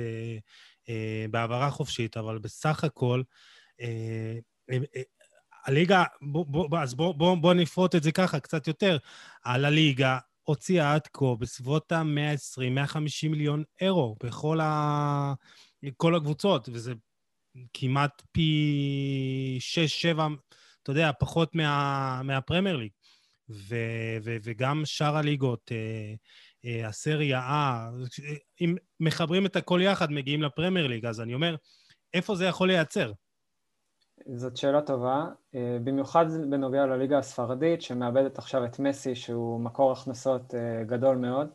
אה, 0.90 1.26
בהעברה 1.32 1.72
חופשית, 1.72 2.18
אבל 2.18 2.38
בסך 2.38 2.84
הכל, 2.84 3.22
אה, 3.82 4.38
אה, 4.72 5.02
הליגה, 5.66 6.04
בוא, 6.22 6.46
בוא, 6.46 6.80
אז 6.80 6.96
בואו 6.96 7.14
בוא, 7.14 7.36
בוא 7.38 7.54
נפרוט 7.54 7.96
את 7.96 8.04
זה 8.04 8.12
ככה 8.12 8.40
קצת 8.40 8.68
יותר. 8.68 8.98
על 9.44 9.66
הליגה 9.66 10.18
הוציאה 10.46 10.94
עד 10.94 11.08
כה 11.14 11.26
בסביבות 11.40 11.92
ה-120-150 11.92 13.30
מיליון 13.30 13.64
אירו 13.82 14.16
בכל 14.24 14.60
ה... 14.60 15.34
כל 15.98 16.16
הקבוצות, 16.16 16.70
וזה 16.72 16.94
כמעט 17.74 18.22
פי 18.32 19.60
6-7, 20.16 20.20
אתה 20.84 20.92
יודע, 20.92 21.12
פחות 21.20 21.56
מה, 21.56 22.22
מהפרמייר 22.24 22.78
ליג. 22.78 22.92
ו, 23.50 23.76
ו, 24.24 24.38
וגם 24.44 24.82
שאר 24.86 25.18
הליגות, 25.18 25.72
אה, 25.72 26.14
אה, 26.66 26.88
הסריה 26.88 27.40
A, 27.40 28.10
אם 28.62 28.76
מחברים 29.00 29.46
את 29.46 29.56
הכל 29.56 29.80
יחד, 29.84 30.12
מגיעים 30.12 30.42
לפרמייר 30.42 30.88
ליג, 30.88 31.06
אז 31.06 31.22
אני 31.22 31.34
אומר, 31.34 31.56
איפה 32.14 32.36
זה 32.36 32.46
יכול 32.46 32.68
לייצר? 32.68 33.12
זאת 34.34 34.58
שאלה 34.58 34.82
טובה, 34.82 35.26
אה, 35.56 35.78
במיוחד 35.84 36.26
בנוגע 36.50 36.86
לליגה 36.86 37.18
הספרדית, 37.18 37.82
שמאבדת 37.82 38.38
עכשיו 38.38 38.66
את 38.66 38.80
מסי, 38.80 39.16
שהוא 39.16 39.60
מקור 39.60 39.92
הכנסות 39.92 40.56
אה, 40.56 40.84
גדול 40.84 41.18
מאוד, 41.18 41.48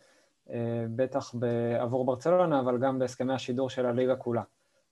אה, 0.50 0.85
בטח 0.97 1.35
עבור 1.81 2.05
ברצלונה, 2.05 2.61
אבל 2.61 2.79
גם 2.79 2.99
בהסכמי 2.99 3.35
השידור 3.35 3.71
של 3.71 3.87
הליגה 3.87 4.17
כולה. 4.17 4.43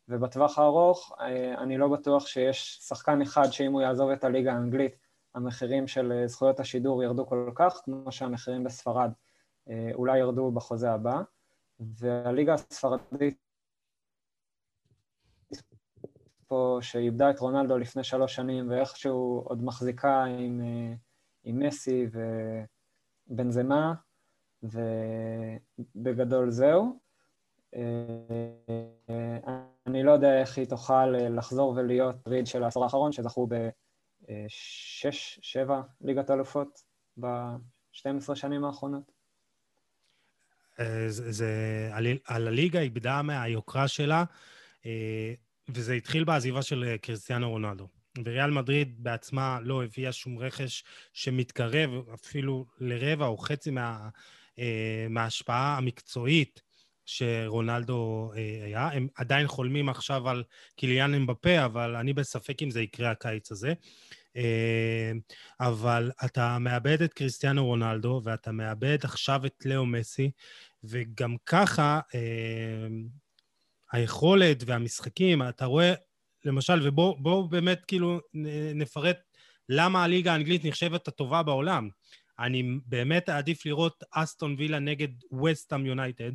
ובטווח 0.08 0.58
הארוך, 0.58 1.12
אני 1.58 1.78
לא 1.78 1.88
בטוח 1.88 2.26
שיש 2.26 2.78
שחקן 2.82 3.22
אחד 3.22 3.50
שאם 3.50 3.72
הוא 3.72 3.82
יעזוב 3.82 4.10
את 4.10 4.24
הליגה 4.24 4.52
האנגלית, 4.52 4.96
המחירים 5.34 5.86
של 5.86 6.22
זכויות 6.26 6.60
השידור 6.60 7.02
ירדו 7.02 7.26
כל 7.26 7.50
כך, 7.54 7.80
כמו 7.84 8.12
שהמחירים 8.12 8.64
בספרד 8.64 9.10
אולי 9.94 10.18
ירדו 10.18 10.50
בחוזה 10.50 10.92
הבא. 10.92 11.20
והליגה 11.80 12.54
הספרדית 12.54 13.47
פה, 16.48 16.78
שאיבדה 16.82 17.30
את 17.30 17.38
רונלדו 17.38 17.78
לפני 17.78 18.04
שלוש 18.04 18.34
שנים, 18.34 18.70
ואיכשהו 18.70 19.42
עוד 19.44 19.64
מחזיקה 19.64 20.24
עם, 20.24 20.60
אה, 20.60 20.94
עם 21.44 21.58
מסי 21.58 22.06
ובנזמה, 23.30 23.94
ובגדול 25.94 26.50
זהו. 26.50 26.98
אה, 27.74 27.80
אני 29.86 30.02
לא 30.02 30.12
יודע 30.12 30.40
איך 30.40 30.58
היא 30.58 30.66
תוכל 30.66 31.06
לחזור 31.06 31.74
ולהיות 31.76 32.16
ריד 32.28 32.46
של 32.46 32.62
העשור 32.62 32.84
האחרון, 32.84 33.12
שזכו 33.12 33.48
בשש, 33.48 35.38
שבע 35.42 35.80
ליגת 36.00 36.30
אלופות 36.30 36.82
ב-12 37.20 38.34
שנים 38.34 38.64
האחרונות. 38.64 39.12
אה, 40.80 41.04
זה, 41.08 41.32
זה 41.32 41.90
על 42.24 42.48
הליגה 42.48 42.80
איבדה 42.80 43.22
מהיוקרה 43.22 43.88
שלה, 43.88 44.24
וזה 45.68 45.94
התחיל 45.94 46.24
בעזיבה 46.24 46.62
של 46.62 46.84
אה, 46.84 46.98
קריסטיאנו 46.98 47.50
רונלדו. 47.50 47.88
וריאל 48.24 48.50
מדריד 48.50 48.94
בעצמה 48.98 49.58
לא 49.62 49.84
הביאה 49.84 50.12
שום 50.12 50.38
רכש 50.38 50.84
שמתקרב 51.12 51.90
אפילו 52.14 52.66
לרבע 52.78 53.26
או 53.26 53.38
חצי 53.38 53.70
מה, 53.70 54.08
אה, 54.58 55.06
מההשפעה 55.10 55.76
המקצועית 55.76 56.62
שרונלדו 57.06 58.32
אה, 58.36 58.64
היה. 58.64 58.88
הם 58.88 59.08
עדיין 59.14 59.46
חולמים 59.46 59.88
עכשיו 59.88 60.28
על 60.28 60.44
קיליאן 60.76 61.14
אמבפה, 61.14 61.64
אבל 61.64 61.96
אני 61.96 62.12
בספק 62.12 62.62
אם 62.62 62.70
זה 62.70 62.82
יקרה 62.82 63.10
הקיץ 63.10 63.52
הזה. 63.52 63.72
אבל 65.60 66.10
אתה 66.24 66.58
מאבד 66.58 67.02
את 67.02 67.14
קריסטיאנו 67.14 67.66
רונלדו, 67.66 68.20
ואתה 68.24 68.52
מאבד 68.52 68.98
עכשיו 69.02 69.46
את 69.46 69.66
לאו 69.66 69.86
מסי, 69.86 70.30
וגם 70.84 71.36
ככה 71.46 72.00
היכולת 73.92 74.62
והמשחקים, 74.66 75.42
אתה 75.42 75.64
רואה, 75.64 75.94
למשל, 76.44 76.88
ובואו 76.88 77.48
באמת 77.48 77.84
כאילו 77.84 78.20
נפרט 78.74 79.18
למה 79.68 80.04
הליגה 80.04 80.32
האנגלית 80.32 80.64
נחשבת 80.64 81.08
הטובה 81.08 81.42
בעולם. 81.42 81.88
אני 82.38 82.62
באמת 82.86 83.28
אעדיף 83.28 83.66
לראות 83.66 84.04
אסטון 84.10 84.54
וילה 84.58 84.78
נגד 84.78 85.08
וסטאם 85.44 85.86
יונייטד, 85.86 86.30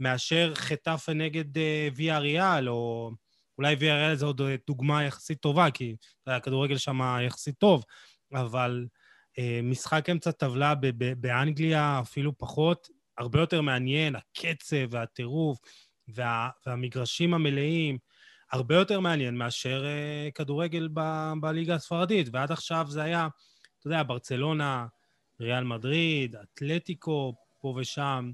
מאשר 0.00 0.52
חטאפה 0.54 1.12
נגד 1.12 1.56
uh, 1.56 1.60
ויה 1.94 2.18
ריאל, 2.18 2.68
או 2.68 3.10
אולי 3.58 3.74
VRL 3.74 4.14
זה 4.14 4.26
עוד 4.26 4.40
דוגמה 4.66 5.04
יחסית 5.04 5.40
טובה, 5.40 5.70
כי 5.70 5.96
הכדורגל 6.26 6.76
שם 6.76 7.00
יחסית 7.26 7.54
טוב, 7.58 7.84
אבל 8.34 8.86
אה, 9.38 9.60
משחק 9.62 10.10
אמצע 10.10 10.30
טבלה 10.30 10.74
באנגליה 11.16 12.00
אפילו 12.02 12.38
פחות, 12.38 12.88
הרבה 13.18 13.40
יותר 13.40 13.60
מעניין, 13.62 14.16
הקצב 14.16 14.76
והטירוף 14.90 15.58
וה, 16.08 16.48
והמגרשים 16.66 17.34
המלאים, 17.34 17.98
הרבה 18.52 18.74
יותר 18.74 19.00
מעניין 19.00 19.36
מאשר 19.36 19.84
uh, 19.84 20.32
כדורגל 20.32 20.88
ב, 20.94 21.32
בליגה 21.40 21.74
הספרדית. 21.74 22.28
ועד 22.32 22.52
עכשיו 22.52 22.86
זה 22.88 23.02
היה, 23.02 23.28
אתה 23.78 23.86
יודע, 23.86 24.02
ברצלונה, 24.02 24.86
ריאל 25.40 25.64
מדריד, 25.64 26.36
אתלטיקו, 26.36 27.34
פה 27.58 27.74
ושם. 27.76 28.30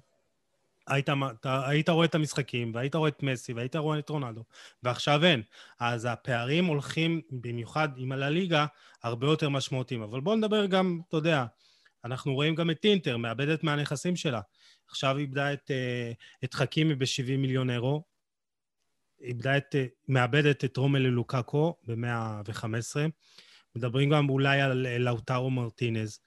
היית, 0.87 1.09
אתה, 1.41 1.69
היית 1.69 1.88
רואה 1.88 2.07
את 2.07 2.14
המשחקים, 2.14 2.75
והיית 2.75 2.95
רואה 2.95 3.09
את 3.09 3.23
מסי, 3.23 3.52
והיית 3.52 3.76
רואה 3.76 3.99
את 3.99 4.09
רונלדו, 4.09 4.45
ועכשיו 4.83 5.25
אין. 5.25 5.43
אז 5.81 6.05
הפערים 6.05 6.64
הולכים, 6.64 7.21
במיוחד 7.31 7.88
עם 7.97 8.12
הליגה, 8.12 8.67
הרבה 9.02 9.26
יותר 9.26 9.49
משמעותיים. 9.49 10.02
אבל 10.02 10.21
בואו 10.21 10.37
נדבר 10.37 10.67
גם, 10.67 11.00
אתה 11.09 11.17
יודע, 11.17 11.45
אנחנו 12.05 12.35
רואים 12.35 12.55
גם 12.55 12.71
את 12.71 12.85
אינטר, 12.85 13.17
מאבדת 13.17 13.64
מהנכסים 13.64 14.17
שלה. 14.17 14.41
עכשיו 14.92 15.18
איבדה 15.18 15.52
את, 15.52 15.70
אה, 15.70 16.12
את 16.44 16.54
חכימי 16.54 16.94
ב-70 16.94 17.37
מיליון 17.38 17.70
אירו, 17.70 18.04
איבדה 19.20 19.56
את, 19.56 19.75
אה, 19.75 19.87
מאבדת 20.08 20.64
את 20.64 20.76
רומל 20.76 20.99
ללוקקו 20.99 21.76
ב-115. 21.87 22.96
מדברים 23.76 24.11
גם 24.11 24.30
אולי 24.30 24.61
על 24.61 24.87
לאוטרו 24.99 25.50
מרטינז. 25.50 26.20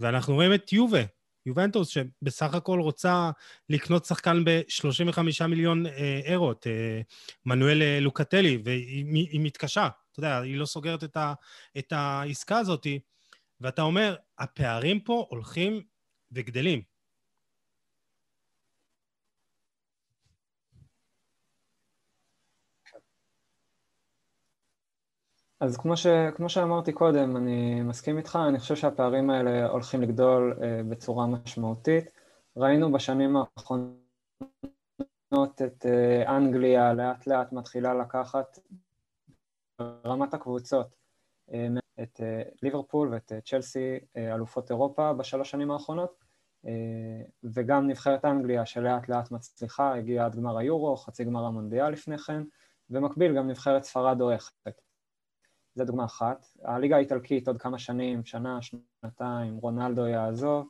ואנחנו 0.00 0.34
רואים 0.34 0.54
את 0.54 0.72
יובה, 0.72 1.02
יובנטוס, 1.46 1.88
שבסך 1.88 2.54
הכל 2.54 2.80
רוצה 2.80 3.30
לקנות 3.68 4.04
שחקן 4.04 4.44
ב-35 4.44 5.46
מיליון 5.46 5.86
אה, 5.86 6.20
אירו, 6.24 6.52
את 6.52 6.66
אה, 6.66 7.00
מנואל 7.46 7.82
אה, 7.82 8.00
לוקטלי, 8.00 8.58
והיא 8.64 9.40
מתקשה, 9.40 9.88
אתה 10.12 10.20
יודע, 10.20 10.40
היא 10.40 10.56
לא 10.56 10.66
סוגרת 10.66 11.04
את, 11.04 11.16
ה, 11.16 11.34
את 11.78 11.92
העסקה 11.92 12.58
הזאת, 12.58 12.86
ואתה 13.60 13.82
אומר, 13.82 14.16
הפערים 14.38 15.00
פה 15.00 15.26
הולכים 15.30 15.82
וגדלים. 16.32 16.91
אז 25.62 25.76
כמו, 25.76 25.96
ש, 25.96 26.06
כמו 26.34 26.48
שאמרתי 26.48 26.92
קודם, 26.92 27.36
אני 27.36 27.82
מסכים 27.82 28.18
איתך, 28.18 28.38
אני 28.48 28.58
חושב 28.58 28.76
שהפערים 28.76 29.30
האלה 29.30 29.66
הולכים 29.68 30.02
לגדול 30.02 30.58
uh, 30.58 30.62
בצורה 30.90 31.26
משמעותית. 31.26 32.04
ראינו 32.56 32.92
בשנים 32.92 33.36
האחרונות 33.36 33.92
את 35.66 35.86
uh, 35.86 36.28
אנגליה 36.28 36.92
לאט 36.92 37.26
לאט 37.26 37.52
מתחילה 37.52 37.94
לקחת 37.94 38.58
רמת 39.80 40.34
הקבוצות, 40.34 40.86
uh, 41.50 41.52
את 42.02 42.20
uh, 42.20 42.54
ליברפול 42.62 43.08
ואת 43.12 43.32
uh, 43.32 43.50
צ'לסי, 43.50 43.98
uh, 43.98 44.18
אלופות 44.18 44.70
אירופה 44.70 45.12
בשלוש 45.12 45.50
שנים 45.50 45.70
האחרונות, 45.70 46.24
uh, 46.64 46.68
וגם 47.44 47.86
נבחרת 47.86 48.24
אנגליה 48.24 48.66
שלאט 48.66 49.08
לאט 49.08 49.30
מצליחה, 49.30 49.94
הגיעה 49.94 50.26
עד 50.26 50.36
גמר 50.36 50.58
היורו, 50.58 50.96
חצי 50.96 51.24
גמר 51.24 51.44
המונדיאל 51.44 51.90
לפני 51.90 52.18
כן, 52.18 52.42
במקביל 52.90 53.36
גם 53.36 53.48
נבחרת 53.48 53.84
ספרד 53.84 54.18
דורכת. 54.18 54.82
זה 55.74 55.84
דוגמה 55.84 56.04
אחת. 56.04 56.46
הליגה 56.62 56.96
האיטלקית 56.96 57.48
עוד 57.48 57.58
כמה 57.58 57.78
שנים, 57.78 58.24
שנה, 58.24 58.58
שנתיים, 58.62 59.56
רונלדו 59.56 60.06
יעזוב. 60.06 60.68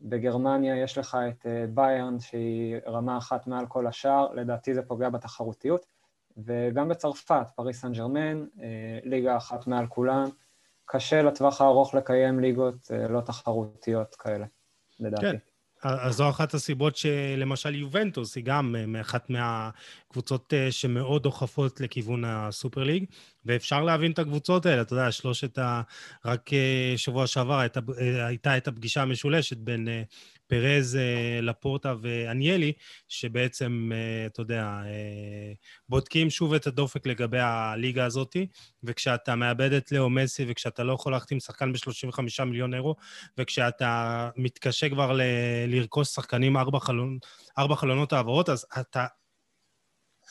בגרמניה 0.00 0.76
יש 0.82 0.98
לך 0.98 1.18
את 1.28 1.46
אה, 1.46 1.64
ביירן 1.74 2.20
שהיא 2.20 2.76
רמה 2.86 3.18
אחת 3.18 3.46
מעל 3.46 3.66
כל 3.66 3.86
השאר, 3.86 4.32
לדעתי 4.32 4.74
זה 4.74 4.82
פוגע 4.82 5.08
בתחרותיות. 5.08 5.86
וגם 6.36 6.88
בצרפת, 6.88 7.46
פריס 7.54 7.80
סן 7.80 7.92
ג'רמן, 7.92 8.46
אה, 8.62 8.98
ליגה 9.04 9.36
אחת 9.36 9.66
מעל 9.66 9.86
כולן. 9.86 10.24
קשה 10.84 11.22
לטווח 11.22 11.60
הארוך 11.60 11.94
לקיים 11.94 12.40
ליגות 12.40 12.90
אה, 12.90 13.08
לא 13.08 13.20
תחרותיות 13.20 14.14
כאלה, 14.14 14.46
לדעתי. 15.00 15.26
כן. 15.26 15.36
אז 15.82 16.14
זו 16.14 16.30
אחת 16.30 16.54
הסיבות 16.54 16.96
שלמשל 16.96 17.74
יובנטוס 17.74 18.36
היא 18.36 18.44
גם 18.44 18.76
אה, 18.78 18.86
מאחת 18.86 19.30
מהקבוצות 19.30 20.54
אה, 20.54 20.72
שמאוד 20.72 21.22
דוחפות 21.22 21.80
לכיוון 21.80 22.24
הסופר 22.26 22.84
ליג, 22.84 23.04
ואפשר 23.44 23.82
להבין 23.82 24.12
את 24.12 24.18
הקבוצות 24.18 24.66
האלה. 24.66 24.82
אתה 24.82 24.92
יודע, 24.92 25.12
שלושת 25.12 25.58
ה... 25.58 25.82
רק 26.24 26.52
אה, 26.52 26.94
שבוע 26.96 27.26
שעבר 27.26 27.58
הייתה, 27.58 27.80
הייתה 28.26 28.56
את 28.56 28.68
הפגישה 28.68 29.02
המשולשת 29.02 29.56
בין 29.56 29.88
פרז, 30.46 30.96
אה, 30.96 31.40
לפורטה 31.42 31.94
ואניאלי, 32.02 32.72
שבעצם, 33.08 33.90
אה, 33.94 34.26
אתה 34.26 34.40
יודע, 34.40 34.62
אה, 34.62 35.52
בודקים 35.88 36.30
שוב 36.30 36.54
את 36.54 36.66
הדופק 36.66 37.06
לגבי 37.06 37.38
הליגה 37.40 38.04
הזאת, 38.04 38.36
וכשאתה 38.84 39.34
מאבד 39.34 39.72
את 39.72 39.92
לאו 39.92 40.10
מסי, 40.10 40.44
וכשאתה 40.48 40.82
לא 40.84 40.92
יכול 40.92 41.12
להחתים 41.12 41.40
שחקן 41.40 41.72
ב-35 41.72 42.44
מיליון 42.44 42.74
אירו, 42.74 42.94
וכשאתה 43.38 44.30
מתקשה 44.36 44.88
כבר 44.88 45.12
ל- 45.12 45.22
לרכוש 45.66 46.08
שחקנים 46.08 46.56
ארבע, 46.56 46.80
חלונ... 46.80 47.18
ארבע 47.58 47.76
חלונות 47.76 48.12
העברות, 48.12 48.48
אז 48.48 48.66
אתה... 48.80 49.06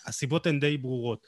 הסיבות 0.06 0.48
הן 0.48 0.60
די 0.60 0.78
ברורות. 0.78 1.28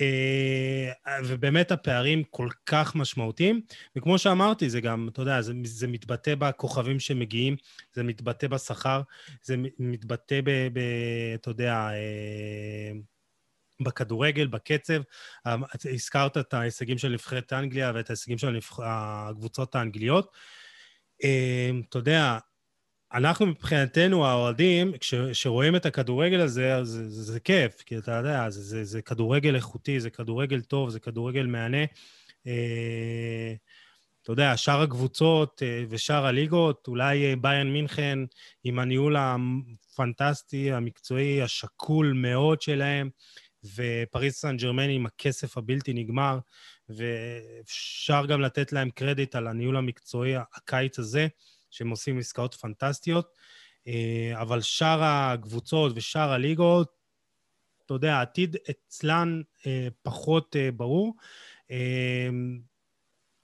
אה, 0.00 1.18
ובאמת 1.24 1.72
הפערים 1.72 2.24
כל 2.24 2.48
כך 2.66 2.94
משמעותיים, 2.94 3.60
וכמו 3.96 4.18
שאמרתי, 4.18 4.70
זה 4.70 4.80
גם, 4.80 5.08
אתה 5.12 5.22
יודע, 5.22 5.42
זה, 5.42 5.52
זה 5.64 5.86
מתבטא 5.86 6.34
בכוכבים 6.34 7.00
שמגיעים, 7.00 7.56
זה 7.94 8.02
מתבטא 8.02 8.46
בשכר, 8.46 9.02
זה 9.42 9.56
מתבטא 9.78 10.40
ב... 10.44 10.50
ב 10.72 10.78
אתה 11.34 11.50
יודע, 11.50 11.74
אה, 11.74 12.92
בכדורגל, 13.80 14.46
בקצב. 14.46 15.02
הזכרת 15.94 16.36
את 16.36 16.54
ההישגים 16.54 16.98
של 16.98 17.08
נבחרת 17.08 17.52
אנגליה 17.52 17.92
ואת 17.94 18.10
ההישגים 18.10 18.38
של 18.38 18.58
הקבוצות 18.84 19.74
האנגליות. 19.74 20.32
אה, 21.24 21.70
אתה 21.88 21.98
יודע, 21.98 22.38
אנחנו 23.12 23.46
מבחינתנו, 23.46 24.26
האוהדים, 24.26 24.92
כשרואים 25.32 25.76
את 25.76 25.86
הכדורגל 25.86 26.40
הזה, 26.40 26.74
אז 26.76 26.88
זה, 26.88 27.08
זה, 27.08 27.32
זה 27.32 27.40
כיף, 27.40 27.82
כי 27.86 27.98
אתה 27.98 28.12
יודע, 28.12 28.50
זה, 28.50 28.62
זה, 28.62 28.84
זה 28.84 29.02
כדורגל 29.02 29.54
איכותי, 29.54 30.00
זה 30.00 30.10
כדורגל 30.10 30.60
טוב, 30.60 30.90
זה 30.90 31.00
כדורגל 31.00 31.46
מהנה. 31.46 31.84
אה, 32.46 33.54
אתה 34.22 34.32
יודע, 34.32 34.56
שאר 34.56 34.80
הקבוצות 34.82 35.62
אה, 35.62 35.84
ושאר 35.88 36.26
הליגות, 36.26 36.88
אולי 36.88 37.24
אה, 37.24 37.36
ביין 37.36 37.72
מינכן 37.72 38.18
עם 38.64 38.78
הניהול 38.78 39.16
הפנטסטי, 39.18 40.72
המקצועי, 40.72 41.42
השקול 41.42 42.12
מאוד 42.12 42.62
שלהם, 42.62 43.10
ופריס 43.76 44.40
סן 44.40 44.56
ג'רמני 44.56 44.94
עם 44.94 45.06
הכסף 45.06 45.58
הבלתי 45.58 45.92
נגמר, 45.92 46.38
ואפשר 46.88 48.26
גם 48.26 48.40
לתת 48.40 48.72
להם 48.72 48.90
קרדיט 48.90 49.34
על 49.34 49.46
הניהול 49.46 49.76
המקצועי 49.76 50.34
הקיץ 50.36 50.98
הזה. 50.98 51.26
שהם 51.70 51.90
עושים 51.90 52.18
עסקאות 52.18 52.54
פנטסטיות, 52.54 53.34
אה, 53.86 54.42
אבל 54.42 54.60
שאר 54.60 55.02
הקבוצות 55.02 55.92
ושאר 55.94 56.32
הליגות, 56.32 56.98
אתה 57.86 57.94
יודע, 57.94 58.14
העתיד 58.14 58.56
אצלן 58.70 59.42
אה, 59.66 59.88
פחות 60.02 60.56
אה, 60.56 60.70
ברור. 60.72 61.14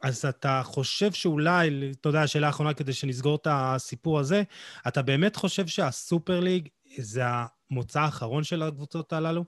אז 0.02 0.24
אתה 0.24 0.60
חושב 0.64 1.12
שאולי, 1.12 1.92
אתה 2.00 2.08
יודע, 2.08 2.22
השאלה 2.22 2.46
האחרונה 2.46 2.74
כדי 2.74 2.92
שנסגור 2.92 3.37
את 3.37 3.46
הסיפור 3.50 4.18
הזה, 4.18 4.42
אתה 4.88 5.02
באמת 5.02 5.37
חושב 5.37 5.66
שהסופר 5.66 6.40
ליג 6.40 6.68
זה 6.98 7.22
המוצא 7.24 8.00
האחרון 8.00 8.44
של 8.44 8.62
הקבוצות 8.62 9.12
הללו? 9.12 9.44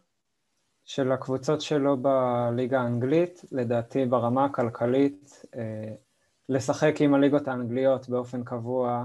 של 0.84 1.12
הקבוצות 1.12 1.60
שלו 1.60 1.96
בליגה 1.96 2.80
האנגלית, 2.80 3.44
לדעתי 3.52 4.06
ברמה 4.06 4.44
הכלכלית, 4.44 5.42
לשחק 6.48 6.94
עם 7.00 7.14
הליגות 7.14 7.48
האנגליות 7.48 8.08
באופן 8.08 8.44
קבוע 8.44 9.04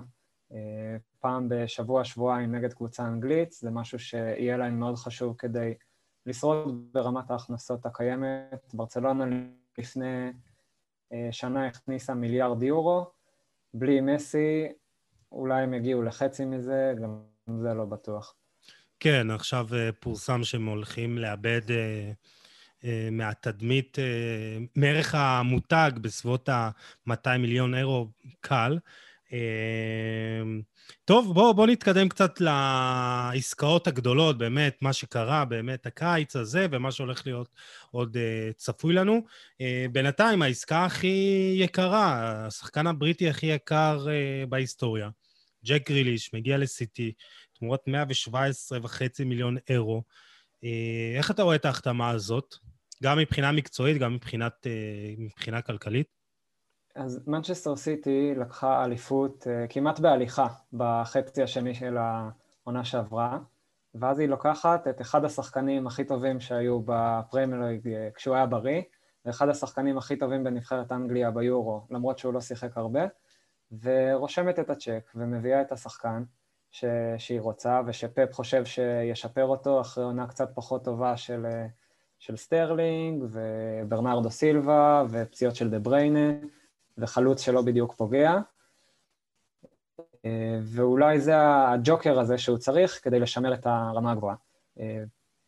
אה, 0.51 0.97
פעם 1.19 1.49
בשבוע, 1.49 2.03
שבועיים 2.03 2.55
נגד 2.55 2.73
קבוצה 2.73 3.07
אנגלית, 3.07 3.51
זה 3.51 3.71
משהו 3.71 3.99
שיהיה 3.99 4.57
להם 4.57 4.79
מאוד 4.79 4.95
חשוב 4.95 5.35
כדי 5.37 5.73
לשרוד 6.25 6.93
ברמת 6.93 7.31
ההכנסות 7.31 7.85
הקיימת. 7.85 8.73
ברצלונה 8.73 9.25
לפני 9.77 10.31
אה, 11.13 11.27
שנה 11.31 11.67
הכניסה 11.67 12.13
מיליארד 12.13 12.63
יורו, 12.63 13.05
בלי 13.73 14.01
מסי 14.01 14.67
אולי 15.31 15.63
הם 15.63 15.73
יגיעו 15.73 16.01
לחצי 16.01 16.45
מזה, 16.45 16.93
גם 17.01 17.21
זה 17.61 17.73
לא 17.73 17.85
בטוח. 17.85 18.35
כן, 18.99 19.31
עכשיו 19.31 19.67
אה, 19.73 19.89
פורסם 19.99 20.43
שהם 20.43 20.65
הולכים 20.65 21.17
לאבד 21.17 21.61
מהתדמית, 23.11 23.99
אה, 23.99 24.57
מערך 24.75 25.15
המותג 25.15 25.91
בסביבות 26.01 26.49
ה-200 26.49 27.37
מיליון 27.39 27.75
אירו 27.75 28.07
קל. 28.39 28.77
אה, 29.33 29.39
טוב, 31.05 31.33
בואו 31.33 31.53
בוא 31.53 31.67
נתקדם 31.67 32.09
קצת 32.09 32.41
לעסקאות 32.41 33.87
הגדולות, 33.87 34.37
באמת, 34.37 34.77
מה 34.81 34.93
שקרה 34.93 35.45
באמת 35.45 35.85
הקיץ 35.85 36.35
הזה 36.35 36.67
ומה 36.71 36.91
שהולך 36.91 37.27
להיות 37.27 37.49
עוד 37.91 38.17
צפוי 38.55 38.93
לנו. 38.93 39.25
בינתיים, 39.91 40.41
העסקה 40.41 40.85
הכי 40.85 41.53
יקרה, 41.57 42.45
השחקן 42.45 42.87
הבריטי 42.87 43.29
הכי 43.29 43.45
יקר 43.45 44.05
בהיסטוריה, 44.49 45.09
ג'ק 45.65 45.89
גריליש, 45.89 46.33
מגיע 46.33 46.57
לסיטי, 46.57 47.11
תמורת 47.59 47.79
117.5 47.87 49.25
מיליון 49.25 49.57
אירו. 49.69 50.03
איך 51.17 51.31
אתה 51.31 51.43
רואה 51.43 51.55
את 51.55 51.65
ההחתמה 51.65 52.09
הזאת? 52.09 52.55
גם 53.03 53.17
מבחינה 53.17 53.51
מקצועית, 53.51 53.97
גם 53.97 54.13
מבחינת, 54.13 54.67
מבחינה 55.17 55.61
כלכלית? 55.61 56.07
אז 56.95 57.27
מנצ'סטר 57.27 57.75
סיטי 57.75 58.33
לקחה 58.35 58.85
אליפות 58.85 59.47
כמעט 59.69 59.99
בהליכה 59.99 60.47
בחצי 60.73 61.43
השני 61.43 61.75
של 61.75 61.97
העונה 61.97 62.85
שעברה, 62.85 63.39
ואז 63.95 64.19
היא 64.19 64.29
לוקחת 64.29 64.87
את 64.87 65.01
אחד 65.01 65.25
השחקנים 65.25 65.87
הכי 65.87 66.03
טובים 66.03 66.39
שהיו 66.39 66.81
בפרמייליג 66.85 67.89
כשהוא 68.15 68.35
היה 68.35 68.45
בריא, 68.45 68.81
ואחד 69.25 69.49
השחקנים 69.49 69.97
הכי 69.97 70.15
טובים 70.15 70.43
בנבחרת 70.43 70.91
אנגליה 70.91 71.31
ביורו, 71.31 71.87
למרות 71.89 72.19
שהוא 72.19 72.33
לא 72.33 72.41
שיחק 72.41 72.77
הרבה, 72.77 73.01
ורושמת 73.81 74.59
את 74.59 74.69
הצ'ק 74.69 75.11
ומביאה 75.15 75.61
את 75.61 75.71
השחקן 75.71 76.23
ש... 76.71 76.85
שהיא 77.17 77.41
רוצה 77.41 77.81
ושפפ 77.87 78.33
חושב 78.33 78.65
שישפר 78.65 79.45
אותו 79.45 79.81
אחרי 79.81 80.03
עונה 80.03 80.27
קצת 80.27 80.49
פחות 80.55 80.85
טובה 80.85 81.17
של, 81.17 81.45
של 82.21 82.35
סטרלינג 82.35 83.23
וברנרדו 83.29 84.31
סילבה 84.31 85.03
ופציעות 85.09 85.55
של 85.55 85.69
דה 85.69 85.79
בריינה 85.79 86.31
וחלוץ 86.97 87.41
שלא 87.41 87.61
בדיוק 87.61 87.93
פוגע. 87.93 88.37
ואולי 90.61 91.19
זה 91.19 91.33
הג'וקר 91.67 92.19
הזה 92.19 92.37
שהוא 92.37 92.57
צריך 92.57 92.99
כדי 93.03 93.19
לשמר 93.19 93.53
את 93.53 93.65
הרמה 93.65 94.11
הגבוהה. 94.11 94.35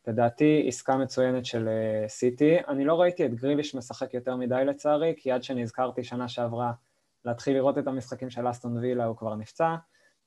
לדעתי 0.06 0.64
עסקה 0.68 0.96
מצוינת 0.96 1.46
של 1.46 1.68
סיטי. 2.08 2.56
אני 2.68 2.84
לא 2.84 3.00
ראיתי 3.00 3.26
את 3.26 3.34
גריליש 3.34 3.74
משחק 3.74 4.14
יותר 4.14 4.36
מדי 4.36 4.62
לצערי, 4.66 5.14
כי 5.16 5.32
עד 5.32 5.42
שנזכרתי 5.42 6.04
שנה 6.04 6.28
שעברה 6.28 6.72
להתחיל 7.24 7.56
לראות 7.56 7.78
את 7.78 7.86
המשחקים 7.86 8.30
של 8.30 8.50
אסטון 8.50 8.78
וילה 8.78 9.04
הוא 9.04 9.16
כבר 9.16 9.34
נפצע. 9.34 9.74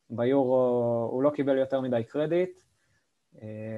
ביורו 0.10 1.10
הוא 1.12 1.24
לא 1.24 1.30
קיבל 1.30 1.58
יותר 1.58 1.82
מדי 1.82 2.04
קרדיט, 2.04 2.62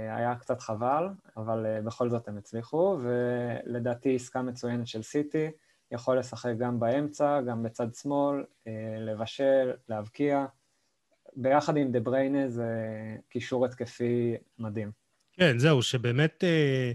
היה 0.09 0.35
קצת 0.35 0.61
חבל, 0.61 1.07
אבל 1.37 1.79
בכל 1.85 2.09
זאת 2.09 2.27
הם 2.27 2.37
הצליחו, 2.37 2.97
ולדעתי 3.03 4.15
עסקה 4.15 4.41
מצוינת 4.41 4.87
של 4.87 5.01
סיטי, 5.01 5.47
יכול 5.91 6.19
לשחק 6.19 6.53
גם 6.57 6.79
באמצע, 6.79 7.41
גם 7.41 7.63
בצד 7.63 7.95
שמאל, 7.95 8.43
לבשל, 8.99 9.71
להבקיע. 9.89 10.45
ביחד 11.35 11.77
עם 11.77 11.91
דה 11.91 11.99
בריינה 11.99 12.49
זה 12.49 12.67
קישור 13.29 13.65
התקפי 13.65 14.35
מדהים. 14.59 14.91
כן, 15.33 15.57
זהו, 15.57 15.81
שבאמת 15.81 16.43
אה, 16.43 16.91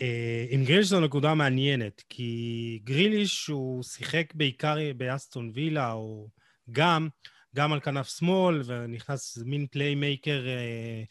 אה, 0.00 0.46
עם 0.50 0.64
גריליש 0.64 0.86
זו 0.86 1.00
נקודה 1.00 1.34
מעניינת, 1.34 2.02
כי 2.08 2.80
גריליש 2.84 3.46
הוא 3.46 3.82
שיחק 3.82 4.34
בעיקר 4.34 4.76
באסטון 4.96 5.50
וילה, 5.54 5.92
או 5.92 6.28
גם, 6.70 7.08
גם 7.54 7.72
על 7.72 7.80
כנף 7.80 8.08
שמאל, 8.08 8.62
ונכנס 8.66 9.38
מין 9.44 9.66
פליימייקר 9.66 10.46
אה, 10.46 10.52
אה, 10.52 10.56
אה, 10.56 11.02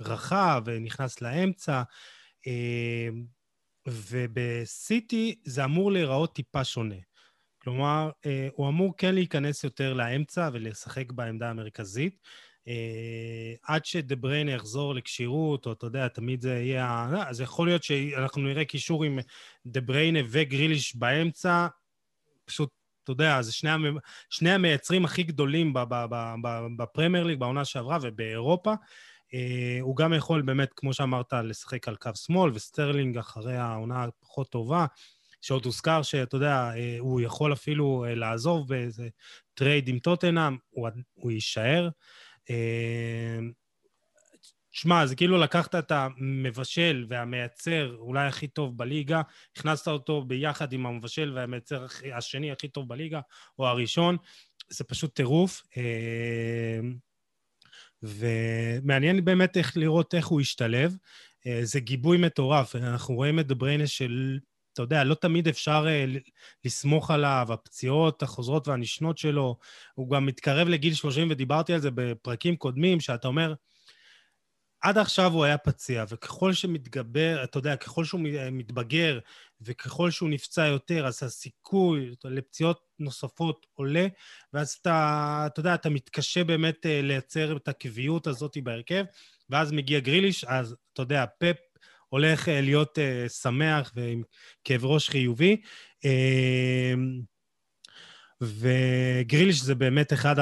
רחב, 0.00 0.62
ונכנס 0.66 1.20
לאמצע. 1.20 1.82
אה, 2.46 3.08
ובסיטי 3.88 5.40
זה 5.44 5.64
אמור 5.64 5.92
להיראות 5.92 6.34
טיפה 6.34 6.64
שונה. 6.64 6.96
כלומר, 7.62 8.10
אה, 8.26 8.48
הוא 8.54 8.68
אמור 8.68 8.94
כן 8.96 9.14
להיכנס 9.14 9.64
יותר 9.64 9.94
לאמצע 9.94 10.50
ולשחק 10.52 11.12
בעמדה 11.12 11.50
המרכזית. 11.50 12.20
אה, 12.68 13.54
עד 13.62 13.84
שדה 13.84 14.16
בריינה 14.16 14.52
יחזור 14.52 14.94
לכשירות, 14.94 15.66
או 15.66 15.72
אתה 15.72 15.86
יודע, 15.86 16.08
תמיד 16.08 16.40
זה 16.40 16.54
יהיה... 16.54 17.08
לא, 17.12 17.22
אז 17.22 17.40
יכול 17.40 17.68
להיות 17.68 17.82
שאנחנו 17.82 18.42
נראה 18.42 18.64
קישור 18.64 19.04
עם 19.04 19.18
דה 19.66 19.80
בריינה 19.80 20.18
וגריליש 20.30 20.96
באמצע, 20.96 21.66
פשוט, 22.44 22.70
אתה 23.04 23.12
יודע, 23.12 23.42
זה 23.42 23.52
שני, 23.52 23.70
המ... 23.70 23.96
שני 24.30 24.50
המייצרים 24.50 25.04
הכי 25.04 25.22
גדולים 25.22 25.74
בפרמייר 26.76 27.24
ליג, 27.24 27.38
בעונה 27.38 27.64
שעברה 27.64 27.98
ובאירופה. 28.02 28.74
אה, 29.34 29.78
הוא 29.80 29.96
גם 29.96 30.12
יכול 30.12 30.42
באמת, 30.42 30.70
כמו 30.76 30.92
שאמרת, 30.92 31.32
לשחק 31.32 31.88
על 31.88 31.96
קו 31.96 32.10
שמאל, 32.14 32.50
וסטרלינג 32.54 33.18
אחרי 33.18 33.56
העונה 33.56 34.04
הפחות 34.04 34.50
טובה. 34.50 34.86
שעוד 35.40 35.64
הוזכר 35.64 36.02
שאתה 36.02 36.36
יודע, 36.36 36.70
אה, 36.76 36.96
הוא 36.98 37.20
יכול 37.20 37.52
אפילו 37.52 38.04
לעזוב 38.08 38.68
באיזה 38.68 39.08
טרייד 39.54 39.88
עם 39.88 39.98
טוטנאם, 39.98 40.56
הוא, 40.70 40.88
הוא 41.14 41.30
יישאר. 41.30 41.88
שמע, 44.72 45.06
זה 45.06 45.16
כאילו 45.16 45.38
לקחת 45.38 45.74
את 45.74 45.92
המבשל 45.92 47.06
והמייצר 47.08 47.96
אולי 47.98 48.26
הכי 48.26 48.48
טוב 48.48 48.78
בליגה, 48.78 49.22
הכנסת 49.56 49.88
אותו 49.88 50.22
ביחד 50.22 50.72
עם 50.72 50.86
המבשל 50.86 51.32
והמייצר 51.36 51.86
השני 52.14 52.52
הכי 52.52 52.68
טוב 52.68 52.88
בליגה, 52.88 53.20
או 53.58 53.66
הראשון, 53.66 54.16
זה 54.68 54.84
פשוט 54.84 55.14
טירוף. 55.14 55.62
אה, 55.76 56.80
ומעניין 58.02 59.24
באמת 59.24 59.56
איך 59.56 59.76
לראות 59.76 60.14
איך 60.14 60.26
הוא 60.26 60.40
ישתלב. 60.40 60.96
אה, 61.46 61.60
זה 61.62 61.80
גיבוי 61.80 62.18
מטורף, 62.18 62.76
אנחנו 62.76 63.14
רואים 63.14 63.40
את 63.40 63.46
דבריינה 63.46 63.86
של 63.86 64.38
אתה 64.72 64.82
יודע, 64.82 65.04
לא 65.04 65.14
תמיד 65.14 65.48
אפשר 65.48 65.86
uh, 65.86 66.18
לסמוך 66.64 67.10
עליו, 67.10 67.46
הפציעות 67.50 68.22
החוזרות 68.22 68.68
והנשנות 68.68 69.18
שלו. 69.18 69.58
הוא 69.94 70.10
גם 70.10 70.26
מתקרב 70.26 70.68
לגיל 70.68 70.94
30, 70.94 71.28
ודיברתי 71.30 71.72
על 71.72 71.80
זה 71.80 71.90
בפרקים 71.94 72.56
קודמים, 72.56 73.00
שאתה 73.00 73.28
אומר, 73.28 73.54
עד 74.82 74.98
עכשיו 74.98 75.32
הוא 75.32 75.44
היה 75.44 75.58
פציע, 75.58 76.04
וככל 76.08 76.52
שמתגבר, 76.52 77.44
אתה 77.44 77.58
יודע, 77.58 77.76
ככל 77.76 78.04
שהוא 78.04 78.20
מתבגר 78.52 79.18
וככל 79.60 80.10
שהוא 80.10 80.28
נפצע 80.28 80.66
יותר, 80.66 81.06
אז 81.06 81.22
הסיכוי 81.22 82.14
לפציעות 82.24 82.80
נוספות 82.98 83.66
עולה, 83.74 84.06
ואז 84.52 84.70
אתה, 84.80 85.44
אתה 85.46 85.60
יודע, 85.60 85.74
אתה 85.74 85.90
מתקשה 85.90 86.44
באמת 86.44 86.86
uh, 86.86 86.88
לייצר 87.02 87.56
את 87.56 87.68
הקביעות 87.68 88.26
הזאת 88.26 88.56
בהרכב, 88.62 89.04
ואז 89.50 89.72
מגיע 89.72 90.00
גריליש, 90.00 90.44
אז 90.44 90.76
אתה 90.92 91.02
יודע, 91.02 91.24
פפ 91.38 91.56
הולך 92.08 92.48
אה, 92.48 92.60
להיות 92.60 92.98
שמח 93.28 93.92
ועם 93.96 94.22
כאב 94.64 94.84
ראש 94.84 95.08
חיובי. 95.08 95.56
וגריליש 98.42 99.62
זה 99.62 99.74
באמת 99.74 100.12
אחד 100.12 100.36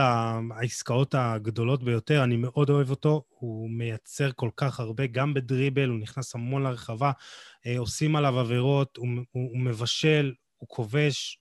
העסקאות 0.51 1.15
הגדולות 1.19 1.83
ביותר, 1.83 2.25
אני 2.25 2.37
מאוד 2.37 2.71
אוהב 2.71 2.91
אותו, 2.91 3.25
הוא 3.29 3.71
מייצר 3.71 4.31
כל 4.33 4.51
כך 4.57 4.81
הרבה, 4.81 5.07
גם 5.07 5.35
בדריבל, 5.35 5.89
הוא 5.89 5.99
נכנס 5.99 6.35
המון 6.35 6.63
לרחבה, 6.63 7.11
אה, 7.11 7.79
עושים 7.79 8.17
עליו 8.17 8.39
עבירות, 8.39 8.97
הוא, 8.97 9.09
הוא, 9.31 9.51
הוא 9.51 9.59
מבשל, 9.59 10.33
הוא 10.57 10.69
כובש, 10.69 11.39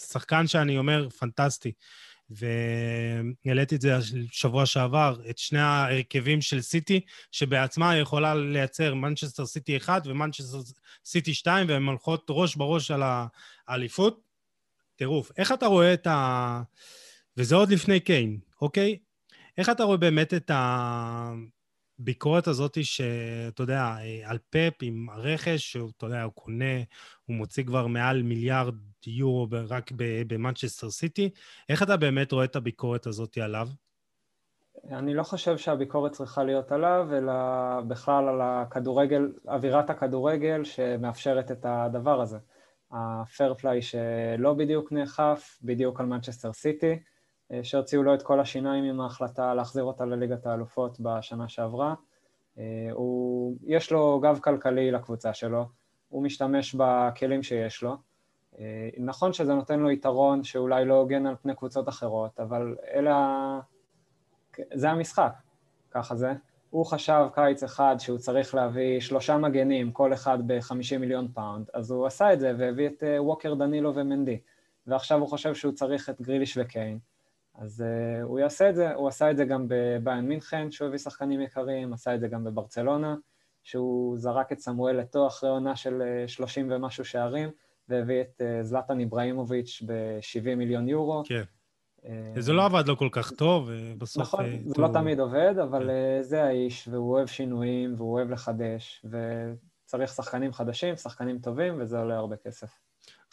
שחקן 0.00 0.46
שאני 0.46 0.78
אומר, 0.78 1.08
פנטסטי. 1.10 1.72
והעליתי 2.30 3.76
את 3.76 3.80
זה 3.80 3.98
שבוע 4.30 4.66
שעבר, 4.66 5.16
את 5.30 5.38
שני 5.38 5.58
ההרכבים 5.58 6.40
של 6.40 6.60
סיטי, 6.60 7.00
שבעצמה 7.32 7.96
יכולה 7.96 8.34
לייצר 8.34 8.94
מנצ'סטר 8.94 9.46
סיטי 9.46 9.76
1 9.76 10.02
ומנצ'סטר 10.06 10.58
סיטי 11.04 11.34
2, 11.34 11.68
והן 11.68 11.82
הולכות 11.82 12.26
ראש 12.30 12.56
בראש 12.56 12.90
על 12.90 13.02
האליפות. 13.68 14.29
טירוף. 15.00 15.30
איך 15.38 15.52
אתה 15.52 15.66
רואה 15.66 15.94
את 15.94 16.06
ה... 16.06 16.62
וזה 17.36 17.54
עוד 17.54 17.70
לפני 17.70 18.00
קיין, 18.00 18.38
אוקיי? 18.62 18.98
איך 19.58 19.68
אתה 19.68 19.84
רואה 19.84 19.96
באמת 19.96 20.34
את 20.34 20.50
הביקורת 21.98 22.46
הזאת 22.46 22.84
שאתה 22.84 23.62
יודע, 23.62 23.94
על 24.24 24.38
פאפ 24.50 24.72
עם 24.82 25.06
הרכש, 25.12 25.72
שאתה 25.72 26.06
יודע, 26.06 26.22
הוא 26.22 26.32
קונה, 26.32 26.74
הוא 27.24 27.36
מוציא 27.36 27.64
כבר 27.64 27.86
מעל 27.86 28.22
מיליארד 28.22 28.74
יורו 29.06 29.46
רק 29.68 29.92
במנצ'סטר 30.26 30.90
סיטי. 30.90 31.30
איך 31.68 31.82
אתה 31.82 31.96
באמת 31.96 32.32
רואה 32.32 32.44
את 32.44 32.56
הביקורת 32.56 33.06
הזאת 33.06 33.38
עליו? 33.38 33.68
אני 34.90 35.14
לא 35.14 35.22
חושב 35.22 35.58
שהביקורת 35.58 36.12
צריכה 36.12 36.44
להיות 36.44 36.72
עליו, 36.72 37.08
אלא 37.12 37.32
בכלל 37.88 38.28
על 38.28 38.40
הכדורגל, 38.42 39.32
אווירת 39.48 39.90
הכדורגל 39.90 40.64
שמאפשרת 40.64 41.50
את 41.50 41.66
הדבר 41.68 42.20
הזה. 42.20 42.38
ה 42.92 43.02
fair 43.02 43.42
play 43.42 43.82
שלא 43.82 44.54
בדיוק 44.54 44.92
נאכף, 44.92 45.58
בדיוק 45.62 46.00
על 46.00 46.06
מנצ'סטר 46.06 46.52
סיטי, 46.52 46.98
שהוציאו 47.62 48.02
לו 48.02 48.14
את 48.14 48.22
כל 48.22 48.40
השיניים 48.40 48.84
עם 48.84 49.00
ההחלטה 49.00 49.54
להחזיר 49.54 49.84
אותה 49.84 50.04
לליגת 50.04 50.46
האלופות 50.46 51.00
בשנה 51.00 51.48
שעברה. 51.48 51.94
הוא, 52.92 53.56
יש 53.62 53.92
לו 53.92 54.20
גב 54.22 54.38
כלכלי 54.42 54.90
לקבוצה 54.90 55.34
שלו, 55.34 55.68
הוא 56.08 56.22
משתמש 56.22 56.74
בכלים 56.78 57.42
שיש 57.42 57.82
לו. 57.82 57.96
אה, 58.58 58.88
נכון 58.98 59.32
שזה 59.32 59.54
נותן 59.54 59.80
לו 59.80 59.90
יתרון 59.90 60.44
שאולי 60.44 60.84
לא 60.84 60.94
הוגן 60.94 61.26
על 61.26 61.36
פני 61.42 61.54
קבוצות 61.54 61.88
אחרות, 61.88 62.40
אבל 62.40 62.76
אלה... 62.94 63.60
זה 64.74 64.90
המשחק, 64.90 65.32
ככה 65.90 66.16
זה. 66.16 66.32
הוא 66.70 66.86
חשב 66.86 67.26
קיץ 67.34 67.62
אחד 67.62 67.96
שהוא 67.98 68.18
צריך 68.18 68.54
להביא 68.54 69.00
שלושה 69.00 69.38
מגנים, 69.38 69.92
כל 69.92 70.12
אחד 70.12 70.38
ב-50 70.46 70.98
מיליון 70.98 71.28
פאונד, 71.34 71.70
אז 71.74 71.90
הוא 71.90 72.06
עשה 72.06 72.32
את 72.32 72.40
זה 72.40 72.52
והביא 72.58 72.86
את 72.88 73.02
אה, 73.02 73.22
ווקר, 73.22 73.54
דנילו 73.54 73.94
ומנדי. 73.94 74.38
ועכשיו 74.86 75.18
הוא 75.18 75.28
חושב 75.28 75.54
שהוא 75.54 75.72
צריך 75.72 76.10
את 76.10 76.20
גריליש 76.20 76.58
וקיין, 76.60 76.98
אז 77.54 77.80
uh, 77.80 78.22
הוא 78.22 78.38
יעשה 78.38 78.70
את 78.70 78.74
זה, 78.74 78.94
הוא 78.94 79.08
עשה 79.08 79.30
את 79.30 79.36
זה 79.36 79.44
גם 79.44 79.66
בביין 79.68 80.28
מינכן, 80.28 80.70
שהוא 80.70 80.88
הביא 80.88 80.98
שחקנים 80.98 81.40
יקרים, 81.40 81.92
עשה 81.92 82.14
את 82.14 82.20
זה 82.20 82.28
גם 82.28 82.44
בברצלונה, 82.44 83.16
שהוא 83.62 84.18
זרק 84.18 84.52
את 84.52 84.60
סמואל 84.60 84.96
לטו 85.00 85.26
אחרי 85.26 85.50
עונה 85.50 85.76
של 85.76 86.02
30 86.26 86.68
ומשהו 86.70 87.04
שערים, 87.04 87.50
והביא 87.88 88.20
את 88.20 88.40
אה, 88.40 88.62
זלטן 88.62 89.00
איבראימוביץ' 89.00 89.82
ב-70 89.86 90.56
מיליון 90.56 90.88
יורו. 90.88 91.22
כן. 91.26 91.42
אה, 92.06 92.40
זה 92.40 92.52
לא 92.52 92.64
עבד 92.64 92.88
לו 92.88 92.96
כל 92.96 93.08
כך 93.12 93.32
טוב, 93.32 93.70
בסוף... 93.98 94.22
נכון, 94.22 94.44
אה, 94.44 94.56
זה 94.66 94.82
לא 94.82 94.88
תמיד 94.92 95.20
עובד, 95.20 95.54
אבל 95.62 95.86
כן. 95.86 96.22
זה 96.22 96.44
האיש, 96.44 96.88
והוא 96.88 97.12
אוהב 97.12 97.26
שינויים, 97.26 97.94
והוא 97.96 98.12
אוהב 98.12 98.30
לחדש, 98.30 99.06
צריך 99.84 100.10
שחקנים 100.10 100.52
חדשים, 100.52 100.96
שחקנים 100.96 101.38
טובים, 101.38 101.74
וזה 101.80 101.98
עולה 101.98 102.16
הרבה 102.16 102.36
כסף. 102.36 102.68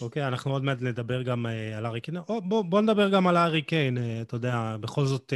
אוקיי, 0.01 0.27
אנחנו 0.27 0.51
עוד 0.51 0.63
מעט 0.63 0.81
נדבר 0.81 1.21
גם 1.21 1.45
על 1.77 1.85
הארי 1.85 2.01
קיין. 2.01 2.17
Oh, 2.17 2.41
בוא, 2.43 2.61
בוא 2.61 2.81
נדבר 2.81 3.09
גם 3.09 3.27
על 3.27 3.37
הארי 3.37 3.61
קיין, 3.61 3.97
אתה 4.21 4.35
יודע, 4.35 4.75
בכל 4.79 5.05
זאת... 5.05 5.33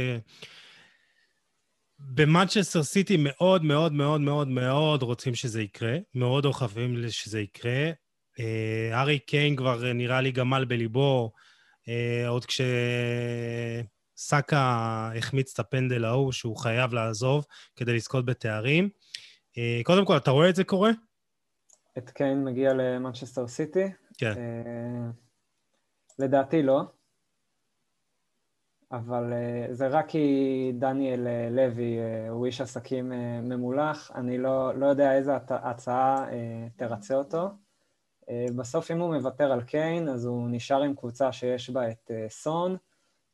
במנצ'סטר 1.98 2.82
סיטי 2.82 3.16
מאוד 3.18 3.64
מאוד 3.64 3.92
מאוד 3.92 4.20
מאוד 4.20 4.48
מאוד 4.48 5.02
רוצים 5.02 5.34
שזה 5.34 5.62
יקרה, 5.62 5.96
מאוד 6.14 6.44
אוכבים 6.44 6.96
שזה 7.08 7.40
יקרה. 7.40 7.90
הארי 8.92 9.18
קיין 9.18 9.56
כבר 9.56 9.92
נראה 9.92 10.20
לי 10.20 10.32
גמל 10.32 10.64
בליבו, 10.64 11.32
עוד 12.28 12.44
כשסאקה 14.14 14.60
החמיץ 15.18 15.52
את 15.52 15.58
הפנדל 15.58 16.04
ההוא 16.04 16.32
שהוא 16.32 16.56
חייב 16.56 16.94
לעזוב 16.94 17.46
כדי 17.76 17.94
לזכות 17.94 18.24
בתארים. 18.24 18.88
קודם 19.82 20.04
כל, 20.04 20.16
אתה 20.16 20.30
רואה 20.30 20.48
את 20.48 20.56
זה 20.56 20.64
קורה? 20.64 20.90
את 21.98 22.10
קיין 22.10 22.44
מגיע 22.44 22.72
למנצ'סטר 22.74 23.48
סיטי? 23.48 23.84
כן. 24.18 24.34
לדעתי 26.18 26.62
לא. 26.62 26.82
אבל 28.92 29.32
uh, 29.32 29.72
זה 29.72 29.88
רק 29.88 30.08
כי 30.08 30.72
דניאל 30.78 31.26
uh, 31.26 31.50
לוי 31.50 31.98
uh, 31.98 32.30
הוא 32.30 32.46
איש 32.46 32.60
עסקים 32.60 33.12
ממולח, 33.42 34.10
אני 34.14 34.38
לא, 34.38 34.74
לא 34.74 34.86
יודע 34.86 35.16
איזה 35.16 35.32
הצעה 35.50 36.26
תרצה 36.76 37.14
אותו. 37.14 37.48
Uh, 38.22 38.52
בסוף 38.56 38.90
אם 38.90 39.00
הוא 39.00 39.14
מוותר 39.14 39.52
על 39.52 39.62
קיין, 39.62 40.08
אז 40.08 40.24
הוא 40.24 40.48
נשאר 40.50 40.82
עם 40.82 40.94
קבוצה 40.94 41.32
שיש 41.32 41.70
בה 41.70 41.90
את 41.90 42.10
uh, 42.10 42.30
סון, 42.30 42.76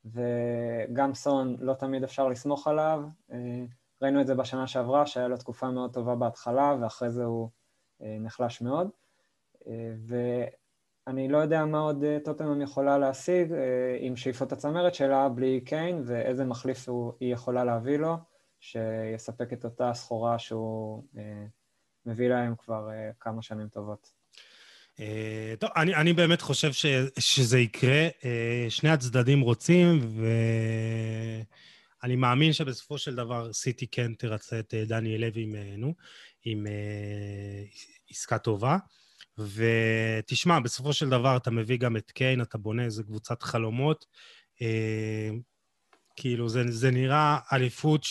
וגם 0.04 1.14
סון 1.14 1.56
לא 1.60 1.74
תמיד 1.74 2.04
אפשר 2.04 2.28
לסמוך 2.28 2.68
עליו. 2.68 3.02
Uh, 3.30 3.34
ראינו 4.02 4.20
את 4.20 4.26
זה 4.26 4.34
בשנה 4.34 4.66
שעברה, 4.66 5.06
שהיה 5.06 5.28
לו 5.28 5.36
תקופה 5.36 5.70
מאוד 5.70 5.92
טובה 5.92 6.14
בהתחלה, 6.14 6.76
ואחרי 6.80 7.10
זה 7.10 7.24
הוא 7.24 7.48
נחלש 8.00 8.60
מאוד. 8.60 8.88
Uh, 9.56 9.66
אני 11.08 11.28
לא 11.28 11.38
יודע 11.38 11.64
מה 11.64 11.78
עוד 11.78 12.04
אה, 12.04 12.18
טוטנאם 12.24 12.60
יכולה 12.60 12.98
להשיג 12.98 13.52
אה, 13.52 13.96
עם 14.00 14.16
שאיפות 14.16 14.52
הצמרת 14.52 14.94
שלה 14.94 15.28
בלי 15.28 15.60
קיין, 15.60 16.02
ואיזה 16.04 16.44
מחליף 16.44 16.88
היא 17.20 17.32
יכולה 17.32 17.64
להביא 17.64 17.96
לו, 17.96 18.16
שיספק 18.60 19.52
את 19.52 19.64
אותה 19.64 19.94
סחורה 19.94 20.38
שהוא 20.38 21.04
אה, 21.18 21.46
מביא 22.06 22.28
להם 22.28 22.56
כבר 22.56 22.88
כמה 23.20 23.42
שנים 23.42 23.68
טובות. 23.68 24.17
טוב, 25.58 25.70
אני, 25.76 25.94
אני 25.94 26.12
באמת 26.12 26.40
חושב 26.40 26.72
ש, 26.72 26.86
שזה 27.18 27.58
יקרה. 27.58 28.08
שני 28.68 28.90
הצדדים 28.90 29.40
רוצים, 29.40 30.00
ואני 32.02 32.16
מאמין 32.16 32.52
שבסופו 32.52 32.98
של 32.98 33.14
דבר 33.14 33.52
סיטי 33.52 33.86
כן 33.86 34.14
תרצה 34.14 34.58
את 34.58 34.74
דניאל 34.74 35.20
לוי 35.20 35.42
עם, 35.42 35.54
נו, 35.78 35.94
עם 36.44 36.66
עסקה 38.10 38.38
טובה. 38.38 38.76
ותשמע, 39.38 40.60
בסופו 40.60 40.92
של 40.92 41.08
דבר 41.08 41.36
אתה 41.36 41.50
מביא 41.50 41.78
גם 41.78 41.96
את 41.96 42.10
קיין, 42.10 42.42
אתה 42.42 42.58
בונה 42.58 42.84
איזה 42.84 43.02
קבוצת 43.02 43.42
חלומות. 43.42 44.06
אה, 44.62 45.30
כאילו, 46.16 46.48
זה, 46.48 46.62
זה 46.68 46.90
נראה 46.90 47.38
אליפות 47.52 48.04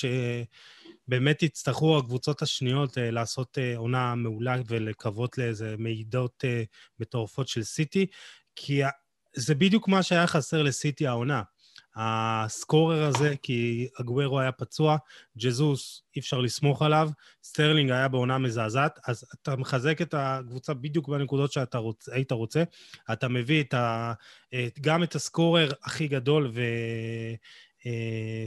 שבאמת 1.08 1.44
יצטרכו 1.44 1.98
הקבוצות 1.98 2.42
השניות 2.42 2.98
אה, 2.98 3.12
לעשות 3.12 3.58
אה, 3.58 3.78
עונה 3.78 4.16
מעולה 4.16 4.56
ולקוות 4.68 5.38
לאיזה 5.38 5.76
מעידות 5.78 6.44
אה, 6.46 6.64
מטורפות 7.00 7.48
של 7.48 7.64
סיטי, 7.64 8.06
כי 8.56 8.82
זה 9.34 9.56
בדיוק 9.56 9.88
מה 9.88 10.04
שהיה 10.04 10.28
חסר 10.28 10.64
לסיטי 10.64 11.08
העונה. 11.08 11.42
ה 11.96 12.11
scorer 12.11 13.04
הזה, 13.04 13.34
כי 13.42 13.88
אגוורו 14.02 14.40
היה 14.40 14.52
פצוע, 14.52 14.98
ג'זוס, 15.38 16.02
אי 16.16 16.20
אפשר 16.20 16.40
לסמוך 16.40 16.82
עליו, 16.82 17.10
סטרלינג 17.44 17.92
היה 17.92 18.08
בעונה 18.08 18.38
מזעזעת, 18.38 19.00
אז 19.08 19.26
אתה 19.34 19.56
מחזק 19.56 20.02
את 20.02 20.14
הקבוצה 20.18 20.74
בדיוק 20.74 21.10
בנקודות 21.10 21.52
שאתה 21.52 21.78
רוצ, 21.78 22.10
היית 22.10 22.32
רוצה. 22.32 22.64
אתה 23.12 23.28
מביא 23.28 23.64
את 23.64 23.74
ה, 23.74 24.14
גם 24.82 25.04
את 25.04 25.16
ה 25.16 25.24
scorer 25.24 25.72
הכי 25.84 26.08
גדול, 26.08 26.52
ו, 26.54 26.62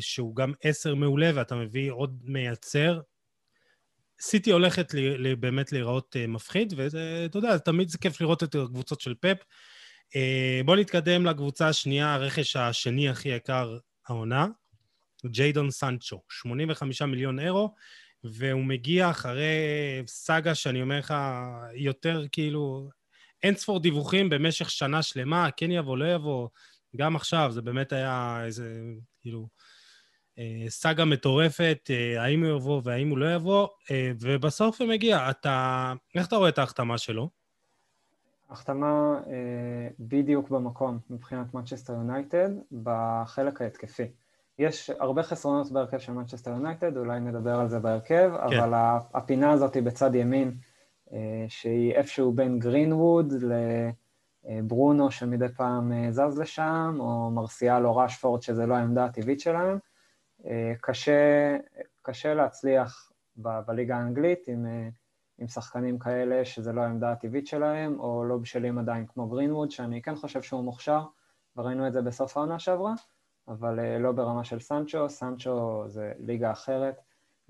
שהוא 0.01 0.37
גם 0.37 0.53
עשר 0.63 0.95
מעולה, 0.95 1.31
ואתה 1.35 1.55
מביא 1.55 1.91
עוד 1.91 2.21
מייצר. 2.25 3.01
סיטי 4.21 4.53
הולכת 4.53 4.95
לי, 4.95 5.19
לי, 5.19 5.37
באמת 5.37 5.73
להיראות 5.73 6.17
אה, 6.17 6.27
מפחיד, 6.27 6.75
ואתה 6.77 7.39
יודע, 7.39 7.59
תמיד 7.59 7.89
זה 7.89 7.99
כיף 7.99 8.21
לראות 8.21 8.43
את 8.43 8.55
הקבוצות 8.55 9.01
של 9.01 9.15
פפ. 9.21 9.37
אה, 10.17 10.61
בואו 10.65 10.77
נתקדם 10.77 11.27
לקבוצה 11.27 11.69
השנייה, 11.69 12.15
הרכש 12.15 12.57
השני 12.57 13.09
הכי 13.09 13.29
יקר 13.29 13.79
העונה, 14.09 14.47
ג'יידון 15.27 15.71
סנצ'ו, 15.71 16.23
85 16.29 17.03
מיליון 17.03 17.39
אירו, 17.39 17.75
והוא 18.25 18.65
מגיע 18.65 19.11
אחרי 19.11 19.57
סאגה 20.07 20.55
שאני 20.55 20.83
אומר 20.83 20.99
לך, 20.99 21.15
יותר 21.75 22.25
כאילו, 22.33 22.89
אין 23.43 23.57
ספור 23.57 23.81
דיווחים 23.81 24.29
במשך 24.29 24.71
שנה 24.71 25.03
שלמה, 25.03 25.51
כן 25.57 25.71
יבוא, 25.71 25.99
לא 25.99 26.15
יבוא, 26.15 26.49
גם 26.97 27.17
עכשיו, 27.17 27.51
זה 27.53 27.63
באמת 27.63 27.93
היה 27.93 28.41
איזה, 28.45 28.83
כאילו, 29.21 29.49
אה, 30.39 30.65
סאגה 30.69 31.05
מטורפת, 31.05 31.91
אה, 31.91 32.23
האם 32.23 32.45
הוא 32.45 32.57
יבוא 32.57 32.81
והאם 32.85 33.11
הוא 33.11 33.19
לא 33.19 33.35
יבוא, 33.35 33.69
ובסוף 34.21 34.81
הוא 34.81 34.89
מגיע. 34.89 35.31
אתה, 35.31 35.93
איך 36.15 36.29
אתה 36.29 36.37
רואה 36.37 36.49
את 36.49 36.59
ההחתמה 36.59 36.99
שלו? 36.99 37.41
החתמה 38.51 39.21
אה, 39.27 39.89
בדיוק 39.99 40.51
במקום 40.51 40.99
מבחינת 41.11 41.55
מנצ'סטר 41.55 41.93
יונייטד 41.93 42.49
בחלק 42.83 43.63
ההתקפי. 43.63 44.07
יש 44.59 44.91
הרבה 44.91 45.23
חסרונות 45.23 45.73
בהרכב 45.73 45.99
של 45.99 46.13
מנצ'סטר 46.13 46.51
יונייטד, 46.51 46.97
אולי 46.97 47.21
נדבר 47.21 47.55
על 47.55 47.69
זה 47.69 47.79
בהרכב, 47.79 48.33
כן. 48.51 48.61
אבל 48.61 48.75
הפינה 49.15 49.51
הזאת 49.51 49.75
היא 49.75 49.83
בצד 49.83 50.15
ימין, 50.15 50.57
אה, 51.13 51.45
שהיא 51.49 51.93
איפשהו 51.93 52.33
בין 52.33 52.59
גרינווד 52.59 53.35
לברונו 54.45 55.11
שמדי 55.11 55.49
פעם 55.49 55.93
אה, 55.93 56.13
זז 56.13 56.39
לשם, 56.39 56.97
או 57.01 57.31
מרסיאל 57.31 57.87
או 57.87 57.97
רשפורד 57.97 58.43
שזה 58.43 58.67
לא 58.67 58.75
העמדה 58.75 59.05
הטבעית 59.05 59.41
שלהם. 59.41 59.79
אה, 60.47 60.73
קשה, 60.81 61.57
קשה 62.03 62.35
להצליח 62.35 63.13
ב- 63.37 63.61
בליגה 63.67 63.97
האנגלית 63.97 64.49
עם... 64.49 64.67
אה, 64.67 64.89
עם 65.41 65.49
שחקנים 65.49 65.99
כאלה 65.99 66.45
שזה 66.45 66.73
לא 66.73 66.81
העמדה 66.81 67.13
הטבעית 67.13 67.47
שלהם, 67.47 68.01
או 68.01 68.25
לא 68.25 68.37
בשלים 68.37 68.79
עדיין 68.79 69.07
כמו 69.07 69.29
גרינווד, 69.29 69.71
שאני 69.71 70.03
כן 70.03 70.17
חושב 70.17 70.43
שהוא 70.43 70.65
מוכשר, 70.65 71.03
וראינו 71.57 71.87
את 71.87 71.93
זה 71.93 72.03
בסוף 72.03 72.37
העונה 72.37 72.59
שעברה, 72.59 72.95
אבל 73.49 73.99
לא 73.99 74.13
ברמה 74.13 74.45
של 74.45 74.61
סנצ'ו, 74.61 75.09
סנצ'ו 75.09 75.85
זה 75.87 76.13
ליגה 76.19 76.51
אחרת, 76.53 77.01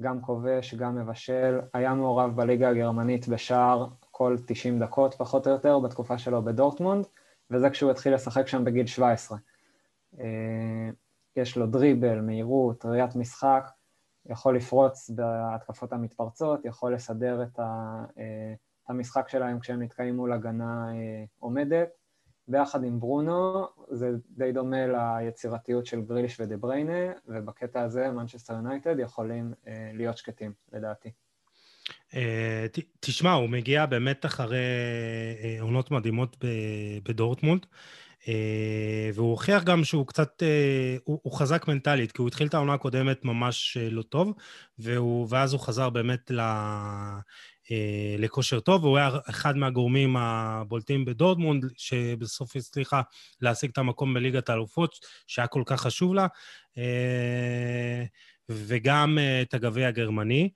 גם 0.01 0.21
כובש, 0.21 0.75
גם 0.75 0.97
מבשל, 0.97 1.61
היה 1.75 1.95
מעורב 1.95 2.37
בליגה 2.37 2.69
הגרמנית 2.69 3.29
בשער 3.29 3.87
כל 4.21 4.37
90 4.47 4.79
דקות 4.79 5.15
פחות 5.15 5.47
או 5.47 5.53
יותר 5.53 5.79
בתקופה 5.79 6.19
שלו 6.19 6.43
בדורטמונד, 6.43 7.07
וזה 7.51 7.71
כשהוא 7.71 7.91
התחיל 7.91 8.15
לשחק 8.15 8.47
שם 8.47 8.65
בגיל 8.65 8.87
17. 8.87 9.39
Uh, 9.39 10.21
אה, 10.21 10.91
יש 11.37 11.57
לו 11.57 11.67
דריבל, 11.67 12.21
מהירות, 12.21 12.87
ראיית 12.87 13.17
משחק, 13.17 13.71
יכול 14.27 14.57
לפרוץ 14.57 15.11
בהתקפות 15.11 15.93
המתפרצות, 15.93 16.65
יכול 16.65 16.95
לסדר 16.95 17.43
את 17.43 17.61
אה, 17.61 18.55
המשחק 18.89 19.29
שלהם 19.29 19.61
כשהם 19.61 19.83
נתקעים 19.83 20.17
מול 20.17 20.33
הגנה 20.33 20.89
אה, 20.89 21.25
עומדת. 21.39 21.89
ביחד 22.49 22.85
עם 22.85 23.01
ברונו, 23.01 23.67
זה 23.91 24.11
די 24.31 24.53
דומה 24.53 24.87
ליצירתיות 24.87 25.87
של 25.87 26.01
גריליש 26.01 26.41
ודה 26.41 26.57
בריינה, 26.57 27.13
ובקטע 27.27 27.83
הזה 27.83 28.11
מנצ'סטר 28.11 28.55
יונייטד 28.55 28.99
יכולים 28.99 29.55
להיות 29.95 30.17
שקטים, 30.17 30.53
לדעתי. 30.73 31.11
תשמע, 33.01 33.33
הוא 33.33 33.49
מגיע 33.49 33.87
באמת 33.87 34.27
אחרי 34.27 34.59
עונות 35.61 35.91
מדהימות 35.91 36.37
בדורטמונד. 37.05 37.67
אה, 38.29 39.11
והוא 39.15 39.31
הוכיח 39.31 39.65
גם 39.65 39.85
שהוא 39.85 40.07
קצת, 40.07 40.43
אה, 40.43 40.97
הוא, 41.05 41.21
הוא 41.23 41.33
חזק 41.33 41.69
מנטלית, 41.69 42.13
כי 42.13 42.23
הוא 42.23 42.29
התחיל 42.29 42.47
את 42.47 42.55
העונה 42.55 42.75
הקודמת 42.75 43.25
ממש 43.25 43.77
אה, 43.81 43.91
לא 43.91 44.03
טוב, 44.03 44.33
והוא, 44.79 45.27
ואז 45.31 45.53
הוא 45.53 45.61
חזר 45.61 45.91
באמת 45.91 46.31
ל, 46.31 46.41
לכושר 48.19 48.61
טוב, 48.61 48.85
והוא 48.85 48.99
היה 48.99 49.11
אחד 49.31 49.57
מהגורמים 49.57 50.17
הבולטים 50.17 51.05
בדורדמונד, 51.05 51.65
שבסוף 51.77 52.57
הצליחה 52.57 53.03
להשיג 53.41 53.71
את 53.71 53.79
המקום 53.79 54.15
בליגת 54.15 54.49
האלופות, 54.49 54.95
שהיה 55.27 55.47
כל 55.47 55.63
כך 55.67 55.81
חשוב 55.81 56.15
לה, 56.15 56.27
וגם 58.49 59.19
את 59.43 59.55
הגביע 59.55 59.89
הגרמני. 59.89 60.51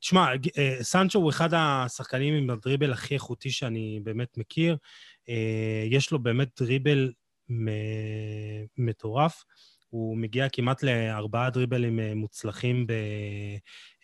תשמע, 0.00 0.26
סנצ'ו 0.82 1.18
הוא 1.18 1.30
אחד 1.30 1.48
השחקנים 1.52 2.34
עם 2.34 2.50
הדריבל 2.50 2.92
הכי 2.92 3.14
איכותי 3.14 3.50
שאני 3.50 4.00
באמת 4.02 4.38
מכיר. 4.38 4.76
אה, 5.28 5.84
יש 5.90 6.10
לו 6.10 6.18
באמת 6.18 6.48
דריבל 6.60 7.12
מטורף. 8.78 9.44
הוא 9.88 10.16
מגיע 10.16 10.48
כמעט 10.48 10.82
לארבעה 10.82 11.50
דריבלים 11.50 12.00
אה, 12.00 12.14
מוצלחים 12.14 12.86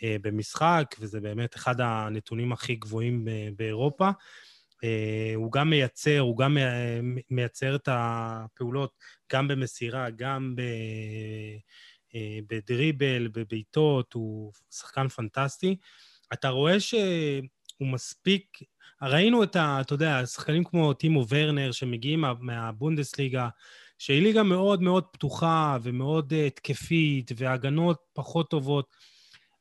אה, 0.03 0.17
במשחק, 0.23 0.95
וזה 1.01 1.21
באמת 1.21 1.57
אחד 1.57 1.81
הנתונים 1.81 2.53
הכי 2.53 2.75
גבוהים 2.75 3.29
באירופה. 3.57 4.11
הוא 5.35 5.53
גם 5.53 5.71
מייצר, 5.71 6.21
הוא 6.21 6.39
גם 6.39 6.57
מייצר 7.31 7.77
את 7.77 7.89
הפעולות 7.93 8.93
גם 9.33 9.49
במסירה, 9.49 10.11
גם 10.11 10.55
בדריבל, 12.49 13.29
בבעיטות, 13.29 14.13
הוא 14.13 14.53
שחקן 14.71 15.09
פנטסטי. 15.09 15.77
אתה 16.33 16.49
רואה 16.49 16.81
ש... 16.81 16.95
הוא 17.79 17.89
מספיק... 17.89 18.59
ראינו 19.03 19.43
את 19.43 19.57
ה... 19.57 19.79
אתה 19.81 19.95
יודע, 19.95 20.27
שחקנים 20.27 20.65
כמו 20.65 20.93
טימו 20.93 21.27
ורנר 21.29 21.73
שמגיעים 21.73 22.21
מה, 22.21 22.33
מהבונדסליגה, 22.41 23.49
שהיא 23.99 24.23
ליגה 24.23 24.43
מאוד 24.43 24.83
מאוד 24.83 25.05
פתוחה 25.05 25.79
ומאוד 25.83 26.33
התקפית, 26.47 27.31
והגנות 27.37 27.99
פחות 28.13 28.51
טובות. 28.51 28.97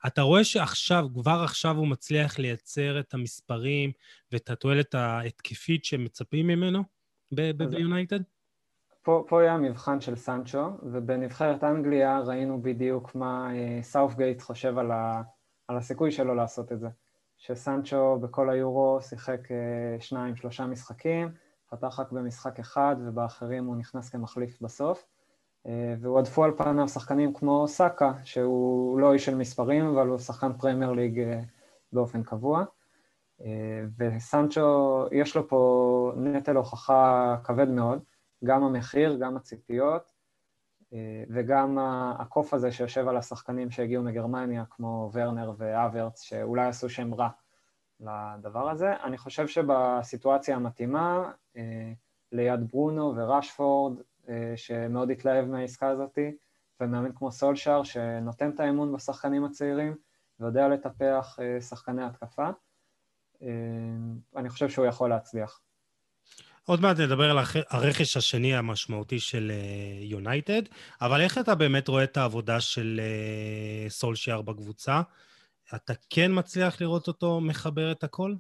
אתה 0.08 0.22
רואה 0.22 0.44
שעכשיו, 0.44 1.08
כבר 1.14 1.42
עכשיו 1.44 1.78
הוא 1.78 1.88
מצליח 1.88 2.40
לייצר 2.40 3.00
את 3.00 3.14
המספרים 3.14 3.92
ואת 4.32 4.50
התועלת 4.50 4.96
ההתקפית 4.96 5.86
שמצפים 5.86 6.48
ממנו 6.48 6.84
ביונייטד? 7.32 8.20
פה, 9.04 9.24
פה 9.28 9.42
היה 9.42 9.54
המבחן 9.54 10.02
של 10.02 10.16
סנצ'ו, 10.16 10.70
ובנבחרת 10.84 11.64
אנגליה 11.64 12.20
ראינו 12.20 12.62
בדיוק 12.62 13.16
מה 13.16 13.50
סאופגייט 13.82 14.42
חושב 14.42 14.78
על, 14.78 14.92
ה, 14.92 15.22
על 15.68 15.78
הסיכוי 15.78 16.12
שלו 16.12 16.36
לעשות 16.36 16.72
את 16.72 16.80
זה. 16.80 16.88
שסנצ'ו 17.42 18.20
בכל 18.20 18.50
היורו 18.50 19.00
שיחק 19.02 19.52
אה, 19.52 20.00
שניים, 20.00 20.36
שלושה 20.36 20.66
משחקים, 20.66 21.30
פתח 21.70 22.00
רק 22.00 22.12
במשחק 22.12 22.60
אחד 22.60 22.96
ובאחרים 23.06 23.66
הוא 23.66 23.76
נכנס 23.76 24.10
כמחליף 24.10 24.62
בסוף. 24.62 25.06
אה, 25.68 25.96
והועדפו 26.02 26.44
על 26.44 26.52
פניו 26.58 26.88
שחקנים 26.88 27.34
כמו 27.34 27.68
סאקה, 27.68 28.14
שהוא 28.24 29.00
לא 29.00 29.14
איש 29.14 29.26
של 29.26 29.36
מספרים, 29.36 29.86
אבל 29.86 30.08
הוא 30.08 30.18
שחקן 30.18 30.54
פרמייר 30.54 30.92
ליג 30.92 31.20
אה, 31.20 31.42
באופן 31.94 32.24
קבוע. 32.24 32.64
וסנצ'ו, 33.98 35.06
יש 35.12 35.36
לו 35.36 35.48
פה 35.48 36.14
נטל 36.18 36.56
הוכחה 36.56 37.36
כבד 37.44 37.70
מאוד, 37.70 38.00
גם 38.44 38.64
המחיר, 38.64 39.18
גם 39.22 39.38
הציפיות, 39.38 40.12
וגם 41.30 41.78
הקוף 42.20 42.54
הזה 42.54 42.72
שיושב 42.72 43.08
על 43.08 43.18
השחקנים 43.18 43.72
שהגיעו 43.72 44.04
מגרמניה, 44.04 44.64
כמו 44.70 45.10
ורנר 45.14 45.52
והוורץ, 45.58 46.22
שאולי 46.22 46.68
עשו 46.68 46.90
שם 46.90 47.14
רע 47.14 47.30
לדבר 48.02 48.70
הזה. 48.70 48.94
אני 49.04 49.18
חושב 49.18 49.48
שבסיטואציה 49.48 50.56
המתאימה, 50.56 51.32
אה, 51.58 51.94
ליד 52.32 52.68
ברונו 52.68 53.16
ורשפורד, 53.16 54.02
אה, 54.30 54.54
שמאוד 54.56 55.12
התלהב 55.12 55.46
מהעסקה 55.46 55.88
הזאת, 55.88 56.18
ומאמן 56.80 57.12
כמו 57.16 57.32
סולשאר, 57.32 57.84
שנותן 57.84 58.50
את 58.50 58.60
האמון 58.60 58.94
בשחקנים 58.94 59.46
הצעירים, 59.46 59.96
ויודע 60.40 60.68
לטפח 60.68 61.40
אה, 61.42 61.62
שחקני 61.62 62.04
התקפה, 62.04 62.50
אני 64.36 64.50
חושב 64.50 64.70
שהוא 64.70 64.86
יכול 64.86 65.10
להצליח. 65.10 65.62
עוד 66.68 66.82
מעט 66.82 67.00
נדבר 67.00 67.32
על 67.32 67.38
הרכש 67.70 68.18
השני 68.18 68.56
המשמעותי 68.56 69.20
של 69.20 69.52
יונייטד, 70.02 70.62
אבל 71.02 71.22
איך 71.22 71.38
אתה 71.38 71.56
באמת 71.56 71.88
רואה 71.88 72.04
את 72.04 72.18
העבודה 72.18 72.60
של 72.60 73.02
סולשיאר 73.90 74.42
בקבוצה? 74.42 75.02
אתה 75.76 75.94
כן 76.10 76.32
מצליח 76.34 76.82
לראות 76.82 77.08
אותו 77.08 77.42
מחבר 77.42 77.92
את 77.92 78.04
הכל? 78.04 78.34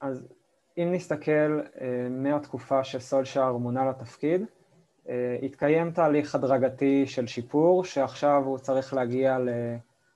אז 0.00 0.28
אם 0.78 0.92
נסתכל 0.92 1.60
מהתקופה 2.10 2.84
שסולשיאר 2.84 3.52
מונה 3.52 3.90
לתפקיד, 3.90 4.42
התקיים 5.42 5.90
תהליך 5.90 6.34
הדרגתי 6.34 7.06
של 7.06 7.26
שיפור, 7.26 7.84
שעכשיו 7.84 8.42
הוא 8.44 8.58
צריך 8.58 8.94
להגיע 8.94 9.38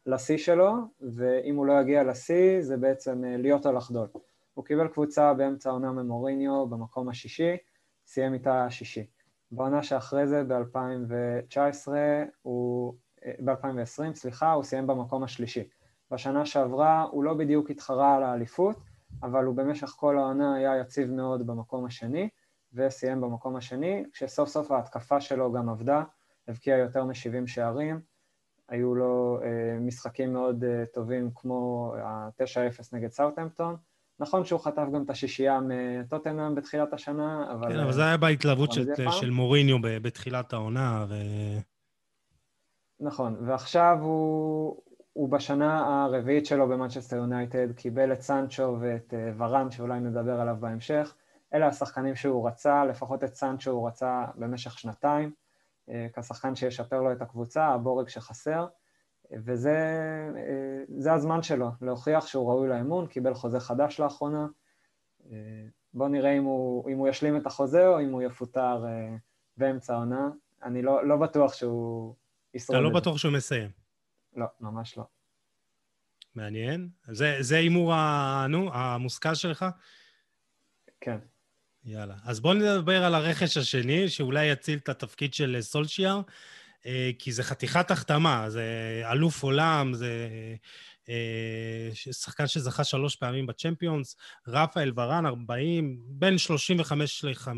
לשיא 0.07 0.38
שלו, 0.38 0.72
ואם 1.00 1.57
הוא 1.57 1.66
לא 1.66 1.81
יגיע 1.81 2.05
לשיא, 2.05 2.61
זה 2.61 2.77
בעצם 2.77 3.22
להיות 3.38 3.66
או 3.66 3.72
לחדול. 3.72 4.07
הוא 4.55 4.64
קיבל 4.64 4.88
קבוצה 4.88 5.35
באמצע 5.35 5.71
העונה 5.71 5.93
ממוריניו 5.93 6.67
במקום 6.67 7.09
השישי, 7.09 7.57
סיים 8.07 8.35
איתה 8.35 8.64
השישי. 8.64 9.07
בעונה 9.51 9.83
שאחרי 9.83 10.27
זה, 10.27 10.43
ב-2019, 10.45 11.88
הוא... 12.43 12.95
ב-2020, 13.45 14.14
סליחה, 14.14 14.53
הוא 14.53 14.64
סיים 14.64 14.87
במקום 14.87 15.23
השלישי. 15.23 15.69
בשנה 16.11 16.47
שעברה 16.47 17.03
הוא 17.03 17.25
לא 17.25 17.35
בדיוק 17.35 17.71
התחרה 17.71 18.17
על 18.17 18.23
האליפות, 18.23 18.77
אבל 19.23 19.45
הוא 19.45 19.57
במשך 19.57 19.87
כל 19.87 20.19
העונה 20.19 20.55
היה 20.55 20.79
יציב 20.81 21.11
מאוד 21.11 21.47
במקום 21.47 21.85
השני, 21.85 22.29
וסיים 22.73 23.21
במקום 23.21 23.57
השני, 23.57 24.05
כשסוף 24.12 24.49
סוף 24.49 24.71
ההתקפה 24.71 25.21
שלו 25.21 25.53
גם 25.53 25.69
עבדה, 25.69 26.05
הבקיע 26.49 26.77
יותר 26.77 27.05
מ-70 27.05 27.47
שערים, 27.47 28.01
היו 28.69 28.95
לו 28.95 29.38
אה, 29.43 29.79
משחקים 29.81 30.33
מאוד 30.33 30.64
אה, 30.64 30.87
טובים 30.93 31.31
כמו 31.35 31.95
ה-9-0 31.97 32.88
נגד 32.93 33.11
סאוטהמפטון, 33.11 33.77
נכון 34.20 34.44
שהוא 34.44 34.61
חטף 34.61 34.85
גם 34.94 35.03
את 35.03 35.11
השישייה 35.11 35.61
מטוטנאם 35.62 36.55
בתחילת 36.55 36.92
השנה, 36.92 37.53
אבל... 37.53 37.72
כן, 37.72 37.79
אבל 37.79 37.92
זה 37.92 38.05
היה 38.05 38.16
בהתלהבות 38.16 38.72
של, 38.72 38.87
של 39.11 39.31
מוריניו 39.31 39.79
בתחילת 39.83 40.53
העונה, 40.53 41.07
ו... 41.09 41.14
נכון, 43.00 43.37
ועכשיו 43.46 43.98
הוא, 44.00 44.83
הוא 45.12 45.29
בשנה 45.29 46.05
הרביעית 46.05 46.46
שלו 46.46 46.68
במנצ'סטר 46.68 47.16
יונייטד, 47.16 47.72
קיבל 47.72 48.12
את 48.12 48.20
סנצ'ו 48.20 48.77
ואת 48.81 49.14
אה, 49.14 49.33
ורן, 49.38 49.70
שאולי 49.70 50.00
נדבר 50.00 50.40
עליו 50.40 50.57
בהמשך. 50.61 51.14
אלה 51.55 51.66
השחקנים 51.66 52.16
שהוא 52.16 52.48
רצה, 52.48 52.85
לפחות 52.85 53.24
את 53.24 53.35
סנצ'ו 53.35 53.70
הוא 53.70 53.88
רצה 53.88 54.24
במשך 54.35 54.79
שנתיים, 54.79 55.33
אה, 55.88 56.07
כשחקן 56.16 56.55
שישפר 56.55 57.00
לו 57.00 57.12
את 57.12 57.22
הקבוצה, 57.22 57.66
הבורג 57.66 58.09
שחסר. 58.09 58.66
וזה 59.33 59.77
אה, 61.07 61.15
הזמן 61.15 61.43
שלו, 61.43 61.71
להוכיח 61.81 62.27
שהוא 62.27 62.51
ראוי 62.51 62.69
לאמון, 62.69 63.07
קיבל 63.07 63.35
חוזה 63.35 63.61
חדש 63.61 64.01
לאחרונה. 64.01 64.47
אה, 65.31 65.37
בואו 65.95 66.09
נראה 66.09 66.33
אם 66.33 66.45
הוא, 66.45 66.91
אם 66.91 66.99
הוא 66.99 67.09
ישלים 67.09 67.37
את 67.37 67.47
החוזה 67.47 67.89
או 67.89 68.01
אם 68.01 68.13
הוא 68.13 68.23
יפוטר 68.23 68.85
אה, 68.87 69.17
באמצע 69.57 69.95
העונה. 69.95 70.29
אני 70.63 70.83
לא, 70.83 71.09
לא 71.09 71.17
בטוח 71.17 71.55
שהוא 71.55 72.15
ישרוד 72.55 72.79
אתה 72.79 72.89
לא 72.89 72.91
בטוח 72.95 73.19
שהוא 73.19 73.33
מסיים. 73.33 73.71
לא, 74.37 74.47
ממש 74.61 74.99
לא. 74.99 75.05
מעניין. 76.35 76.89
זה 77.41 77.57
הימור 77.57 77.95
המושכל 77.95 79.35
שלך? 79.35 79.65
כן. 81.01 81.19
יאללה. 81.85 82.15
אז 82.25 82.41
בואו 82.41 82.55
נדבר 82.55 83.05
על 83.05 83.15
הרכש 83.15 83.57
השני, 83.57 84.09
שאולי 84.09 84.47
יציל 84.47 84.79
את 84.79 84.89
התפקיד 84.89 85.35
של 85.35 85.57
סולשיאר. 85.61 86.21
אה, 86.87 87.11
כי 87.18 87.33
זה 87.33 87.42
חתיכת 87.42 87.90
החתמה, 87.90 88.51
זה 88.51 89.03
אלוף 89.12 89.42
עולם, 89.42 89.94
זה 89.94 90.29
אה, 91.09 91.88
שחקן 91.94 92.47
שזכה 92.47 92.85
שלוש 92.85 93.16
פעמים 93.16 93.47
בצ'מפיונס, 93.47 94.16
רפאל 94.49 94.92
ורן, 94.97 95.27
40, 95.27 95.99
בין 96.07 96.38
35 96.38 97.25
ל-50, 97.25 97.49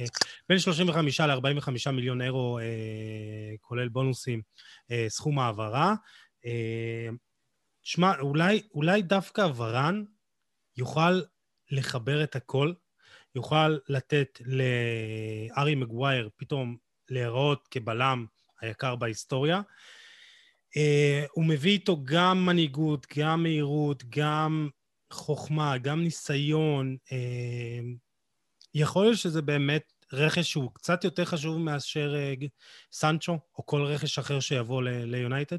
אה, 0.00 0.04
בין 0.48 0.58
35 0.58 1.20
ל-45 1.20 1.90
מיליון 1.92 2.22
אירו, 2.22 2.58
כולל 3.60 3.88
בונוסים, 3.88 4.42
סכום 5.08 5.38
העברה. 5.38 5.94
שמע, 7.82 8.12
אולי, 8.20 8.62
אולי 8.74 9.02
דווקא 9.02 9.48
ורן 9.56 10.04
יוכל 10.76 11.20
לחבר 11.70 12.24
את 12.24 12.36
הכל, 12.36 12.72
יוכל 13.34 13.76
לתת 13.88 14.40
לארי 14.44 15.74
מגווייר 15.74 16.28
פתאום 16.36 16.76
להיראות 17.10 17.68
כבלם 17.70 18.26
היקר 18.66 18.96
בהיסטוריה. 18.96 19.60
Uh, 20.70 20.78
הוא 21.32 21.44
מביא 21.44 21.70
איתו 21.70 21.96
גם 22.04 22.46
מנהיגות, 22.46 23.06
גם 23.18 23.42
מהירות, 23.42 24.02
גם 24.08 24.68
חוכמה, 25.12 25.78
גם 25.78 26.00
ניסיון. 26.00 26.96
Uh, 27.06 27.12
יכול 28.74 29.04
להיות 29.04 29.18
שזה 29.18 29.42
באמת 29.42 29.92
רכש 30.12 30.50
שהוא 30.50 30.70
קצת 30.74 31.04
יותר 31.04 31.24
חשוב 31.24 31.58
מאשר 31.58 32.14
uh, 32.40 32.44
סנצ'ו, 32.92 33.38
או 33.58 33.66
כל 33.66 33.82
רכש 33.82 34.18
אחר 34.18 34.40
שיבוא 34.40 34.82
ליונייטד? 34.82 35.58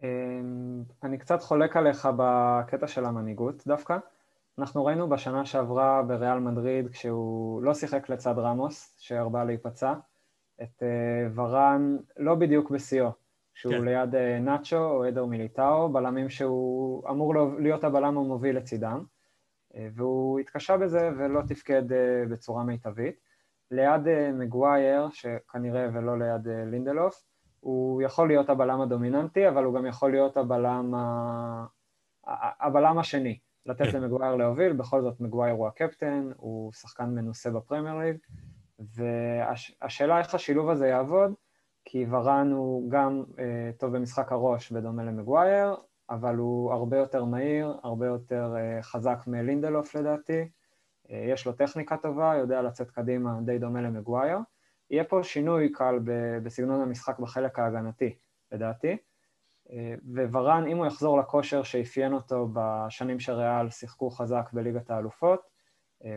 Um, 0.00 0.04
אני 1.02 1.18
קצת 1.18 1.42
חולק 1.42 1.76
עליך 1.76 2.08
בקטע 2.16 2.88
של 2.88 3.04
המנהיגות 3.04 3.62
דווקא. 3.66 3.96
אנחנו 4.58 4.84
ראינו 4.84 5.08
בשנה 5.08 5.46
שעברה 5.46 6.02
בריאל 6.02 6.38
מדריד, 6.38 6.88
כשהוא 6.88 7.62
לא 7.62 7.74
שיחק 7.74 8.08
לצד 8.08 8.38
רמוס, 8.38 8.94
שהרבה 8.98 9.44
להיפצע, 9.44 9.92
את 10.62 10.82
אה, 10.82 11.28
ורן 11.34 11.96
לא 12.16 12.34
בדיוק 12.34 12.70
בשיאו, 12.70 13.10
שהוא 13.54 13.74
כן. 13.74 13.84
ליד 13.84 14.14
אה, 14.14 14.38
נאצ'ו 14.38 14.76
או 14.76 15.08
אדר 15.08 15.24
מיליטאו, 15.24 15.92
בלמים 15.92 16.30
שהוא 16.30 17.08
אמור 17.10 17.34
להיות 17.58 17.84
הבלם 17.84 18.18
המוביל 18.18 18.56
לצידם, 18.56 19.04
אה, 19.76 19.88
והוא 19.94 20.40
התקשה 20.40 20.76
בזה 20.76 21.10
ולא 21.18 21.40
תפקד 21.48 21.82
בצורה 22.30 22.64
מיטבית. 22.64 23.32
ליד 23.70 24.32
מגווייר, 24.34 25.08
שכנראה 25.10 25.88
ולא 25.92 26.18
ליד 26.18 26.48
לינדלוף, 26.48 27.22
הוא 27.60 28.02
יכול 28.02 28.28
להיות 28.28 28.50
הבלם 28.50 28.80
הדומיננטי, 28.80 29.48
אבל 29.48 29.64
הוא 29.64 29.74
גם 29.74 29.86
יכול 29.86 30.10
להיות 30.10 30.36
הבלם, 30.36 30.94
ה... 30.94 31.66
הבלם 32.60 32.98
השני, 32.98 33.38
לתת 33.66 33.84
כן. 33.84 34.00
למגווייר 34.02 34.36
להוביל, 34.36 34.72
בכל 34.72 35.02
זאת 35.02 35.20
מגווייר 35.20 35.54
הוא 35.54 35.66
הקפטן, 35.66 36.30
הוא 36.36 36.72
שחקן 36.72 37.10
מנוסה 37.10 37.50
בפרמייר 37.50 37.98
ליג, 37.98 38.16
והשאלה 38.94 40.18
איך 40.18 40.34
השילוב 40.34 40.70
הזה 40.70 40.86
יעבוד, 40.86 41.34
כי 41.84 42.06
ורן 42.10 42.52
הוא 42.52 42.90
גם 42.90 43.24
אה, 43.38 43.70
טוב 43.78 43.96
במשחק 43.96 44.32
הראש 44.32 44.72
בדומה 44.72 45.04
למגווייר, 45.04 45.76
אבל 46.10 46.36
הוא 46.36 46.72
הרבה 46.72 46.96
יותר 46.96 47.24
מהיר, 47.24 47.74
הרבה 47.82 48.06
יותר 48.06 48.54
אה, 48.56 48.82
חזק 48.82 49.18
מלינדלוף 49.26 49.94
לדעתי, 49.94 50.48
אה, 51.10 51.26
יש 51.28 51.46
לו 51.46 51.52
טכניקה 51.52 51.96
טובה, 51.96 52.34
יודע 52.38 52.62
לצאת 52.62 52.90
קדימה 52.90 53.38
די 53.44 53.58
דומה 53.58 53.80
למגווייר. 53.82 54.38
יהיה 54.90 55.04
פה 55.04 55.22
שינוי 55.22 55.72
קל 55.72 55.98
בסגנון 56.42 56.80
המשחק 56.80 57.18
בחלק 57.18 57.58
ההגנתי, 57.58 58.16
לדעתי. 58.52 58.96
וורן, 60.32 60.66
אם 60.66 60.76
הוא 60.76 60.86
יחזור 60.86 61.18
לכושר 61.18 61.62
שאפיין 61.62 62.12
אותו 62.12 62.48
בשנים 62.52 63.20
שריאל 63.20 63.70
שיחקו 63.70 64.10
חזק 64.10 64.50
בליגת 64.52 64.90
האלופות, 64.90 65.51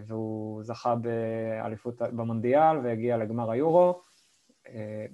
והוא 0.07 0.63
זכה 0.63 0.95
באליפות 0.95 2.01
במונדיאל 2.01 2.77
והגיע 2.77 3.17
לגמר 3.17 3.51
היורו, 3.51 4.01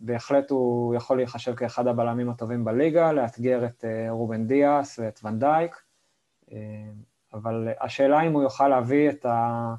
בהחלט 0.01 0.51
הוא 0.51 0.95
יכול 0.95 1.17
להיחשב 1.17 1.55
כאחד 1.55 1.87
הבלמים 1.87 2.29
הטובים 2.29 2.65
בליגה, 2.65 3.11
לאתגר 3.11 3.65
את 3.65 3.85
רובן 4.09 4.47
דיאס 4.47 4.99
ואת 4.99 5.19
ונדייק, 5.23 5.75
אבל 7.33 7.69
השאלה 7.81 8.21
אם 8.21 8.33
הוא 8.33 8.43
יוכל 8.43 8.67
להביא 8.67 9.09
את, 9.09 9.25
ה, 9.25 9.73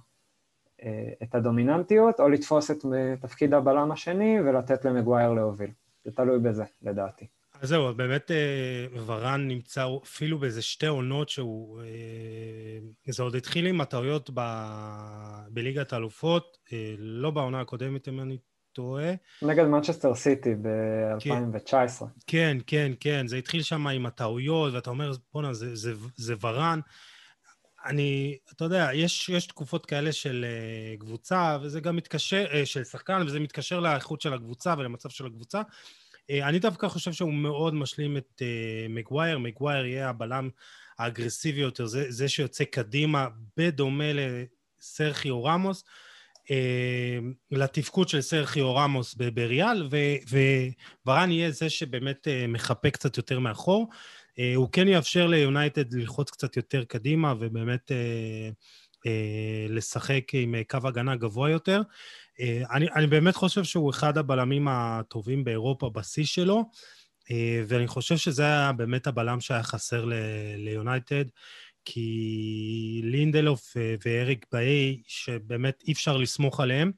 את 1.22 1.34
הדומיננטיות, 1.34 2.20
או 2.20 2.28
לתפוס 2.28 2.70
את 2.70 2.84
תפקיד 3.20 3.54
הבלם 3.54 3.92
השני 3.92 4.40
ולתת 4.40 4.84
למגווייר 4.84 5.32
להוביל. 5.32 5.70
זה 6.04 6.12
תלוי 6.12 6.38
בזה, 6.38 6.64
לדעתי. 6.82 7.26
אז 7.62 7.68
זהו, 7.68 7.94
באמת 7.94 8.30
אה, 8.30 8.86
ורן 9.06 9.48
נמצא 9.48 9.86
אפילו 10.04 10.38
באיזה 10.38 10.62
שתי 10.62 10.86
עונות 10.86 11.28
שהוא... 11.28 11.80
אה, 11.80 13.12
זה 13.12 13.22
עוד 13.22 13.34
התחיל 13.34 13.66
עם 13.66 13.80
הטעויות 13.80 14.30
ב... 14.34 14.40
בליגת 15.48 15.92
האלופות, 15.92 16.58
אה, 16.72 16.94
לא 16.98 17.30
בעונה 17.30 17.60
הקודמת, 17.60 18.08
אם 18.08 18.20
אני 18.20 18.38
טועה. 18.72 19.12
נגד 19.42 19.64
מנצ'סטר 19.64 20.14
סיטי 20.14 20.54
ב-2019. 20.54 22.04
כן, 22.26 22.56
כן, 22.66 22.92
כן, 23.00 23.26
זה 23.26 23.36
התחיל 23.36 23.62
שם 23.62 23.86
עם 23.86 24.06
הטעויות, 24.06 24.74
ואתה 24.74 24.90
אומר, 24.90 25.12
בואנה, 25.32 25.54
זה, 25.54 25.76
זה, 25.76 25.92
זה 26.16 26.34
ורן. 26.40 26.80
אני, 27.86 28.38
אתה 28.52 28.64
יודע, 28.64 28.88
יש, 28.94 29.28
יש 29.28 29.46
תקופות 29.46 29.86
כאלה 29.86 30.12
של 30.12 30.44
uh, 30.44 31.00
קבוצה, 31.00 31.58
וזה 31.62 31.80
גם 31.80 31.96
מתקשר, 31.96 32.46
uh, 32.50 32.66
של 32.66 32.84
שחקן, 32.84 33.22
וזה 33.26 33.40
מתקשר 33.40 33.80
לאיכות 33.80 34.20
של 34.20 34.34
הקבוצה 34.34 34.74
ולמצב 34.78 35.08
של 35.08 35.26
הקבוצה. 35.26 35.62
Uh, 36.30 36.44
אני 36.44 36.58
דווקא 36.58 36.88
חושב 36.88 37.12
שהוא 37.12 37.32
מאוד 37.32 37.74
משלים 37.74 38.16
את 38.16 38.42
uh, 38.42 38.88
מגווייר, 38.88 39.38
מגווייר 39.38 39.86
יהיה 39.86 40.08
הבלם 40.08 40.50
האגרסיבי 40.98 41.60
יותר, 41.60 41.86
זה, 41.86 42.10
זה 42.10 42.28
שיוצא 42.28 42.64
קדימה, 42.64 43.28
בדומה 43.56 44.04
לסרחיו 44.14 45.44
רמוס. 45.44 45.84
Uh, 46.42 46.52
לתפקוד 47.50 48.08
של 48.08 48.20
סרחיו 48.20 48.74
רמוס 48.74 49.14
בריאל, 49.14 49.88
וורן 51.06 51.30
יהיה 51.30 51.50
זה 51.50 51.70
שבאמת 51.70 52.28
מחפה 52.48 52.90
קצת 52.90 53.16
יותר 53.16 53.38
מאחור. 53.38 53.88
אה, 54.38 54.52
הוא 54.56 54.68
כן 54.72 54.88
יאפשר 54.88 55.26
ליונייטד 55.26 55.94
ללחוץ 55.94 56.30
קצת 56.30 56.56
יותר 56.56 56.84
קדימה 56.84 57.34
ובאמת 57.40 57.92
אה, 57.92 58.50
אה, 59.06 59.66
לשחק 59.68 60.24
עם 60.32 60.54
קו 60.70 60.78
הגנה 60.84 61.16
גבוה 61.16 61.50
יותר. 61.50 61.82
אני, 62.40 62.86
אני 62.94 63.06
באמת 63.06 63.36
חושב 63.36 63.64
שהוא 63.64 63.90
אחד 63.90 64.18
הבלמים 64.18 64.68
הטובים 64.70 65.44
באירופה 65.44 65.90
בשיא 65.90 66.24
שלו, 66.24 66.64
ואני 67.66 67.86
חושב 67.86 68.16
שזה 68.16 68.42
היה 68.42 68.72
באמת 68.72 69.06
הבלם 69.06 69.40
שהיה 69.40 69.62
חסר 69.62 70.04
ליונייטד, 70.56 71.24
כי 71.84 73.00
לינדלוף 73.04 73.76
ואריק 74.06 74.46
באי, 74.52 75.02
שבאמת 75.06 75.82
אי 75.86 75.92
אפשר 75.92 76.16
לסמוך 76.16 76.60
עליהם, 76.60 76.92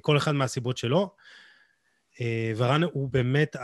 כל 0.00 0.16
אחד 0.16 0.32
מהסיבות 0.32 0.76
שלו. 0.78 1.14
ורן 2.56 2.82
הוא 2.82 3.08
באמת 3.08 3.56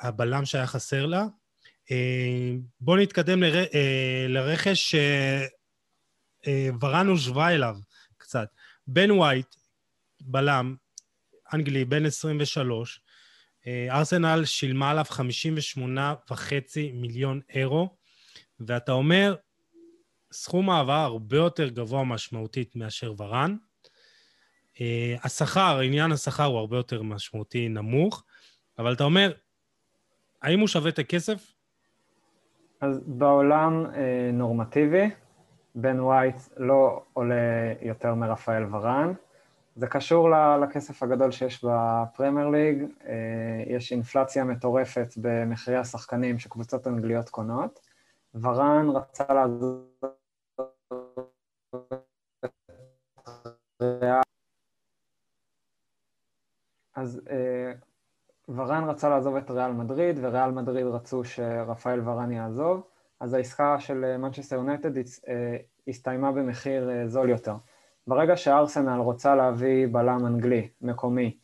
הבלם 0.00 0.44
שהיה 0.44 0.66
חסר 0.66 1.06
לה, 1.06 1.26
אה, 1.90 2.52
בואו 2.80 2.96
נתקדם 2.96 3.42
לר... 3.42 3.64
אה, 3.74 4.26
לרכש 4.28 4.94
שוורן 6.44 7.06
הושווה 7.06 7.54
אליו 7.54 7.76
קצת. 8.16 8.48
בן 8.86 9.10
וייט, 9.10 9.54
בלם, 10.22 10.74
אנגלי, 11.54 11.84
בן 11.84 12.06
23, 12.06 13.00
אה, 13.66 13.86
ארסנל 13.90 14.44
שילמה 14.44 14.90
עליו 14.90 15.04
58.5 15.04 16.92
מיליון 16.92 17.40
אירו, 17.54 17.96
ואתה 18.60 18.92
אומר, 18.92 19.34
סכום 20.32 20.70
העבר 20.70 20.92
הרבה 20.92 21.36
יותר 21.36 21.68
גבוה 21.68 22.04
משמעותית 22.04 22.76
מאשר 22.76 23.14
ורן. 23.18 23.56
השכר, 25.22 25.78
עניין 25.78 26.12
השכר 26.12 26.44
הוא 26.44 26.58
הרבה 26.58 26.76
יותר 26.76 27.02
משמעותי 27.02 27.68
נמוך, 27.68 28.24
אבל 28.78 28.92
אתה 28.92 29.04
אומר, 29.04 29.32
האם 30.42 30.60
הוא 30.60 30.68
שווה 30.68 30.90
את 30.90 30.98
הכסף? 30.98 31.52
אז 32.80 33.00
בעולם 33.06 33.86
אה, 33.86 34.30
נורמטיבי, 34.32 35.10
בן 35.74 36.00
וייט 36.00 36.36
לא 36.56 37.02
עולה 37.12 37.72
יותר 37.82 38.14
מרפאל 38.14 38.74
ורן. 38.74 39.12
זה 39.80 39.86
קשור 39.86 40.28
לכסף 40.62 41.02
הגדול 41.02 41.30
שיש 41.30 41.64
בפרמייר 41.64 42.48
ליג, 42.48 42.84
אה, 43.06 43.62
יש 43.66 43.92
אינפלציה 43.92 44.44
מטורפת 44.44 45.14
במחירי 45.16 45.76
השחקנים 45.76 46.38
שקבוצות 46.38 46.86
אנגליות 46.86 47.28
קונות. 47.28 47.80
ורן 48.34 48.88
רצה 48.94 49.24
לעזור... 49.34 49.86
אז 56.94 57.20
אה, 57.30 57.72
ורן 58.48 58.84
רצה 58.84 59.08
לעזוב 59.08 59.36
את 59.36 59.50
ריאל 59.50 59.72
מדריד, 59.72 60.18
וריאל 60.22 60.50
מדריד 60.50 60.86
רצו 60.86 61.24
שרפאל 61.24 62.08
ורן 62.08 62.32
יעזוב, 62.32 62.82
אז 63.20 63.34
העסקה 63.34 63.80
של 63.80 64.16
מנצ'סטר 64.16 64.60
אה, 65.28 65.56
הסתיימה 65.88 66.32
במחיר 66.32 66.90
זול 67.06 67.30
יותר. 67.30 67.54
ברגע 68.06 68.36
שארסנל 68.36 68.98
רוצה 68.98 69.34
להביא 69.34 69.86
בלם 69.92 70.26
אנגלי, 70.26 70.68
מקומי, 70.80 71.36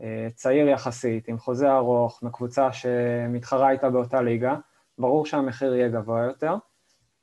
אה, 0.00 0.28
צעיר 0.34 0.68
יחסית, 0.68 1.28
עם 1.28 1.38
חוזה 1.38 1.72
ארוך, 1.72 2.22
מקבוצה 2.22 2.72
שמתחרה 2.72 3.70
איתה 3.70 3.90
באותה 3.90 4.22
ליגה, 4.22 4.56
ברור 4.98 5.26
שהמחיר 5.26 5.74
יהיה 5.74 5.88
גבוה 5.88 6.22
יותר. 6.22 6.54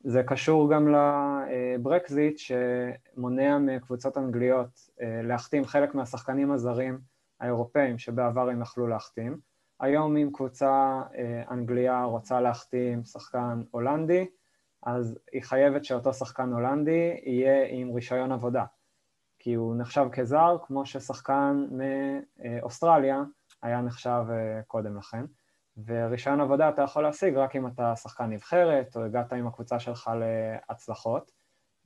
זה 0.04 0.24
קשור 0.24 0.72
גם 0.74 0.96
לברקזיט 0.96 2.38
שמונע 2.38 3.58
מקבוצות 3.58 4.18
אנגליות 4.18 4.90
להחתים 5.24 5.66
חלק 5.66 5.96
מהשחקנים 5.96 6.52
הזרים 6.52 7.00
האירופאים 7.40 7.98
שבעבר 7.98 8.50
הם 8.50 8.62
יכלו 8.62 8.88
להחתים. 8.88 9.38
היום 9.80 10.18
אם 10.18 10.30
קבוצה 10.34 11.02
אה, 11.16 11.44
אנגליה 11.52 12.04
רוצה 12.04 12.42
להחתים 12.42 13.04
שחקן 13.04 13.62
הולנדי, 13.72 14.26
אז 14.86 15.20
היא 15.32 15.42
חייבת 15.44 15.86
שאותו 15.86 16.14
שחקן 16.14 16.54
הולנדי 16.54 17.20
יהיה 17.24 17.66
עם 17.70 17.96
רישיון 17.96 18.32
עבודה, 18.32 18.66
כי 19.40 19.54
הוא 19.54 19.76
נחשב 19.78 20.06
כזר 20.12 20.58
כמו 20.64 20.86
ששחקן 20.86 21.66
מאוסטרליה 21.72 23.24
היה 23.62 23.82
נחשב 23.82 24.24
אה, 24.30 24.62
קודם 24.68 24.98
לכן. 24.98 25.26
ורישיון 25.86 26.42
עבודה 26.42 26.70
אתה 26.70 26.82
יכול 26.82 27.04
להשיג 27.04 27.36
רק 27.36 27.56
אם 27.56 27.68
אתה 27.68 27.96
שחקן 27.96 28.26
נבחרת 28.26 28.96
או 28.96 29.04
הגעת 29.04 29.34
עם 29.34 29.48
הקבוצה 29.48 29.80
שלך 29.80 30.12
להצלחות. 30.20 31.32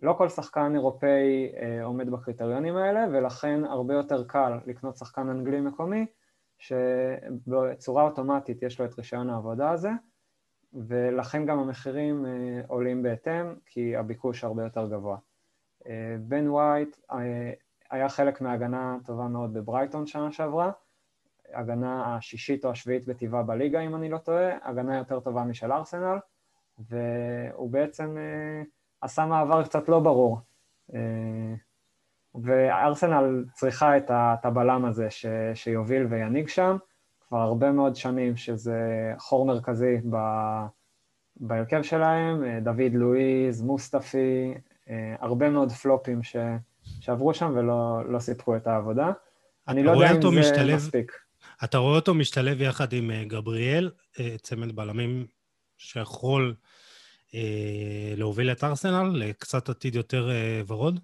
לא 0.03 0.13
כל 0.13 0.29
שחקן 0.29 0.75
אירופאי 0.75 1.51
אה, 1.61 1.83
עומד 1.83 2.09
בקריטריונים 2.09 2.77
האלה, 2.77 3.05
ולכן 3.11 3.65
הרבה 3.65 3.93
יותר 3.93 4.23
קל 4.27 4.59
לקנות 4.65 4.97
שחקן 4.97 5.29
אנגלי 5.29 5.61
מקומי, 5.61 6.05
שבצורה 6.57 8.03
אוטומטית 8.03 8.63
יש 8.63 8.79
לו 8.79 8.85
את 8.85 8.97
רישיון 8.97 9.29
העבודה 9.29 9.69
הזה, 9.69 9.89
ולכן 10.73 11.45
גם 11.45 11.59
המחירים 11.59 12.25
אה, 12.25 12.61
עולים 12.67 13.03
בהתאם, 13.03 13.55
כי 13.65 13.95
הביקוש 13.95 14.43
הרבה 14.43 14.63
יותר 14.63 14.87
גבוה. 14.87 15.17
אה, 15.87 16.15
בן 16.19 16.49
וייט 16.49 16.97
אה, 17.11 17.51
היה 17.91 18.09
חלק 18.09 18.41
מהגנה 18.41 18.97
טובה 19.05 19.27
מאוד 19.27 19.53
בברייטון 19.53 20.07
שנה 20.07 20.31
שעברה, 20.31 20.71
הגנה 21.53 22.15
השישית 22.15 22.65
או 22.65 22.71
השביעית 22.71 23.07
בטבעה 23.07 23.43
בליגה, 23.43 23.79
אם 23.79 23.95
אני 23.95 24.09
לא 24.09 24.17
טועה, 24.17 24.49
הגנה 24.63 24.97
יותר 24.97 25.19
טובה 25.19 25.43
משל 25.43 25.71
ארסנל, 25.71 26.17
והוא 26.79 27.69
בעצם... 27.69 28.17
עשה 29.01 29.25
מעבר 29.25 29.63
קצת 29.63 29.89
לא 29.89 29.99
ברור. 29.99 30.39
וארסנל 32.43 33.45
צריכה 33.53 33.97
את 33.97 34.45
הבלם 34.45 34.85
הזה 34.85 35.09
ש, 35.09 35.25
שיוביל 35.53 36.05
וינהיג 36.09 36.47
שם, 36.47 36.77
כבר 37.27 37.37
הרבה 37.37 37.71
מאוד 37.71 37.95
שנים 37.95 38.37
שזה 38.37 39.13
חור 39.17 39.45
מרכזי 39.45 39.97
ב, 40.09 40.17
בהרכב 41.35 41.81
שלהם, 41.81 42.43
אה, 42.43 42.59
דוד 42.59 42.93
לואיז, 42.93 43.61
מוסטפי, 43.61 44.53
אה, 44.89 45.15
הרבה 45.19 45.49
מאוד 45.49 45.71
פלופים 45.71 46.23
ש, 46.23 46.35
שעברו 47.01 47.33
שם 47.33 47.51
ולא 47.55 48.01
לא 48.09 48.19
סיפקו 48.19 48.55
את 48.55 48.67
העבודה. 48.67 49.11
אני 49.67 49.83
לא 49.83 49.91
יודע 49.91 50.11
אם 50.11 50.21
זה 50.21 50.39
משתלב, 50.39 50.75
מספיק. 50.75 51.11
אתה 51.63 51.77
רואה 51.77 51.95
אותו 51.95 52.13
משתלב 52.13 52.61
יחד 52.61 52.93
עם 52.93 53.11
גבריאל, 53.27 53.91
צמד 54.41 54.75
בלמים 54.75 55.25
שיכול 55.77 56.55
אה, 57.35 58.13
להוביל 58.17 58.51
את 58.51 58.63
ארסנל 58.63 59.11
לקצת 59.13 59.69
עתיד 59.69 59.95
יותר 59.95 60.29
אה, 60.29 60.61
ורוד? 60.67 60.99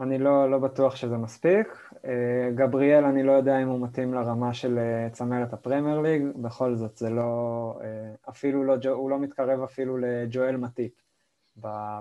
אני 0.00 0.18
לא, 0.18 0.50
לא 0.50 0.58
בטוח 0.58 0.96
שזה 0.96 1.16
מספיק. 1.16 1.90
אה, 2.04 2.50
גבריאל, 2.54 3.04
אני 3.04 3.22
לא 3.22 3.32
יודע 3.32 3.62
אם 3.62 3.68
הוא 3.68 3.80
מתאים 3.80 4.14
לרמה 4.14 4.54
של 4.54 4.78
צמרת 5.12 5.52
הפרמייר 5.52 6.00
ליג, 6.00 6.22
בכל 6.36 6.74
זאת 6.74 6.96
זה 6.96 7.10
לא, 7.10 7.80
אפילו 8.28 8.64
לא, 8.64 8.74
הוא 8.88 9.10
לא 9.10 9.18
מתקרב 9.18 9.62
אפילו 9.62 9.96
לג'ואל 9.96 10.56
מטיפ 10.56 10.92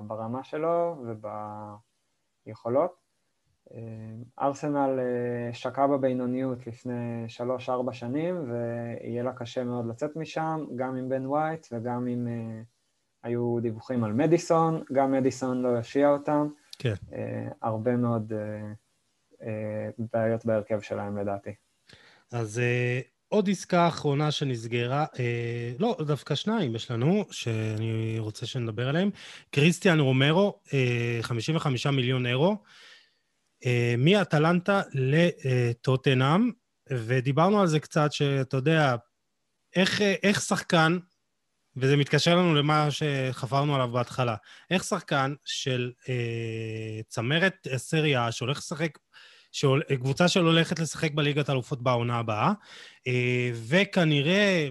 ברמה 0.07 0.43
שלו 0.43 1.03
וביכולות. 2.45 3.01
ארסנל 4.41 4.99
שקעה 5.53 5.87
בבינוניות 5.87 6.67
לפני 6.67 7.23
שלוש-ארבע 7.27 7.93
שנים, 7.93 8.51
ויהיה 8.51 9.23
לה 9.23 9.33
קשה 9.33 9.63
מאוד 9.63 9.87
לצאת 9.87 10.15
משם, 10.15 10.65
גם 10.75 10.95
עם 10.95 11.09
בן 11.09 11.25
ווייט 11.25 11.67
וגם 11.71 12.07
עם... 12.07 12.27
היו 13.23 13.59
דיווחים 13.61 14.03
על 14.03 14.13
מדיסון, 14.13 14.83
גם 14.93 15.11
מדיסון 15.11 15.61
לא 15.61 15.67
יושיע 15.67 16.09
אותם. 16.09 16.47
כן. 16.81 16.93
הרבה 17.61 17.95
מאוד 17.95 18.33
בעיות 20.13 20.45
בהרכב 20.45 20.81
שלהם 20.81 21.17
לדעתי. 21.17 21.51
אז 22.31 22.61
עוד 23.31 23.49
עסקה 23.49 23.87
אחרונה 23.87 24.31
שנסגרה, 24.31 25.05
אה, 25.19 25.71
לא, 25.79 25.97
דווקא 26.01 26.35
שניים 26.35 26.75
יש 26.75 26.91
לנו, 26.91 27.25
שאני 27.31 28.15
רוצה 28.19 28.45
שנדבר 28.45 28.89
עליהם. 28.89 29.09
קריסטיאן 29.51 29.99
רומרו, 29.99 30.59
אה, 30.73 31.19
55 31.21 31.87
מיליון 31.87 32.25
אירו, 32.25 32.57
אה, 33.65 33.95
מאטלנטה 33.97 34.81
לטוטנאם, 34.93 36.51
ודיברנו 36.89 37.61
על 37.61 37.67
זה 37.67 37.79
קצת, 37.79 38.11
שאתה 38.11 38.57
יודע, 38.57 38.95
איך, 39.75 40.01
איך 40.01 40.41
שחקן, 40.41 40.97
וזה 41.77 41.97
מתקשר 41.97 42.35
לנו 42.35 42.55
למה 42.55 42.87
שחפרנו 42.91 43.75
עליו 43.75 43.89
בהתחלה, 43.89 44.35
איך 44.69 44.83
שחקן 44.83 45.33
של 45.45 45.91
אה, 46.09 47.01
צמרת 47.07 47.67
סריה 47.75 48.31
שהולך 48.31 48.57
לשחק 48.57 48.97
קבוצה 49.99 50.27
של 50.27 50.39
הולכת 50.39 50.79
לשחק 50.79 51.11
בליגת 51.11 51.49
האלופות 51.49 51.83
בעונה 51.83 52.17
הבאה, 52.17 52.53
אה, 53.07 53.51
וכנראה 53.67 54.69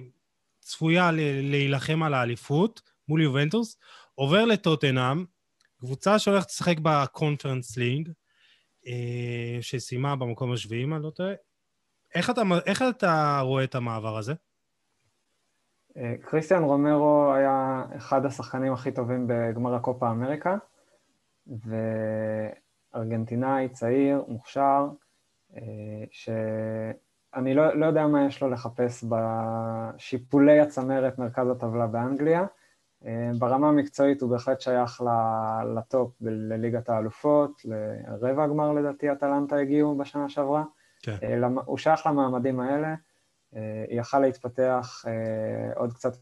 צפויה 0.60 1.10
להילחם 1.42 2.02
על 2.02 2.14
האליפות 2.14 2.82
מול 3.08 3.22
יובנטוס, 3.22 3.76
עובר 4.14 4.44
לטוטנאם, 4.44 5.24
קבוצה 5.80 6.18
שהולכת 6.18 6.48
לשחק 6.48 6.76
בקונפרנס 6.82 7.76
ליג, 7.76 8.10
אה, 8.86 9.58
שסיימה 9.60 10.16
במקום 10.16 10.52
השביעי, 10.52 10.84
אם 10.84 10.94
אני 10.94 11.02
לא 11.02 11.10
טועה. 11.10 11.32
איך 12.14 12.30
אתה, 12.30 12.42
איך 12.66 12.82
אתה 12.82 13.40
רואה 13.40 13.64
את 13.64 13.74
המעבר 13.74 14.18
הזה? 14.18 14.34
אה, 15.96 16.14
קריסטיאן 16.22 16.62
רומרו 16.62 17.32
היה 17.34 17.84
אחד 17.96 18.26
השחקנים 18.26 18.72
הכי 18.72 18.92
טובים 18.92 19.26
בגמר 19.28 19.74
הקופה 19.74 20.10
אמריקה, 20.10 20.56
ו... 21.66 21.76
ארגנטינאי, 22.96 23.68
צעיר, 23.68 24.24
מוכשר, 24.28 24.88
אה, 25.56 25.62
שאני 26.10 27.54
לא, 27.54 27.74
לא 27.74 27.86
יודע 27.86 28.06
מה 28.06 28.26
יש 28.26 28.42
לו 28.42 28.50
לחפש 28.50 29.04
בשיפולי 29.08 30.60
הצמרת 30.60 31.18
מרכז 31.18 31.48
הטבלה 31.48 31.86
באנגליה. 31.86 32.44
אה, 33.06 33.30
ברמה 33.38 33.68
המקצועית 33.68 34.22
הוא 34.22 34.30
בהחלט 34.30 34.60
שייך 34.60 35.02
לטופ 35.76 36.16
לליגת 36.20 36.88
האלופות, 36.88 37.62
לרבע 37.64 38.44
הגמר 38.44 38.72
לדעתי 38.72 39.12
אטלנטה 39.12 39.56
הגיעו 39.56 39.98
בשנה 39.98 40.28
שעברה. 40.28 40.64
כן. 41.02 41.16
הוא 41.64 41.78
שייך 41.78 42.06
למעמדים 42.06 42.60
האלה, 42.60 42.94
יכל 43.88 44.18
להתפתח 44.18 45.04
עוד 45.76 45.92
קצת 45.92 46.16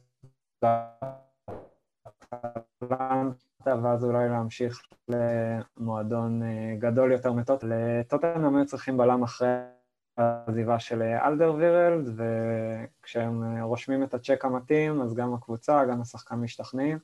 ואז 3.66 4.04
אולי 4.04 4.28
להמשיך 4.28 4.82
למועדון 5.08 6.42
אה, 6.42 6.74
גדול 6.78 7.12
יותר 7.12 7.32
מטוט. 7.32 7.64
לטוטנאם 7.64 8.56
היו 8.56 8.66
צריכים 8.66 8.96
בלם 8.96 9.22
אחרי 9.22 9.48
העזיבה 10.16 10.78
של 10.78 11.02
אלדר 11.02 11.54
וירלד, 11.54 12.08
וכשהם 12.16 13.42
אה, 13.42 13.62
רושמים 13.62 14.02
את 14.02 14.14
הצ'ק 14.14 14.44
המתאים, 14.44 15.02
אז 15.02 15.14
גם 15.14 15.34
הקבוצה, 15.34 15.84
גם 15.84 16.00
השחקן 16.00 16.36
משתכנעים. 16.36 16.98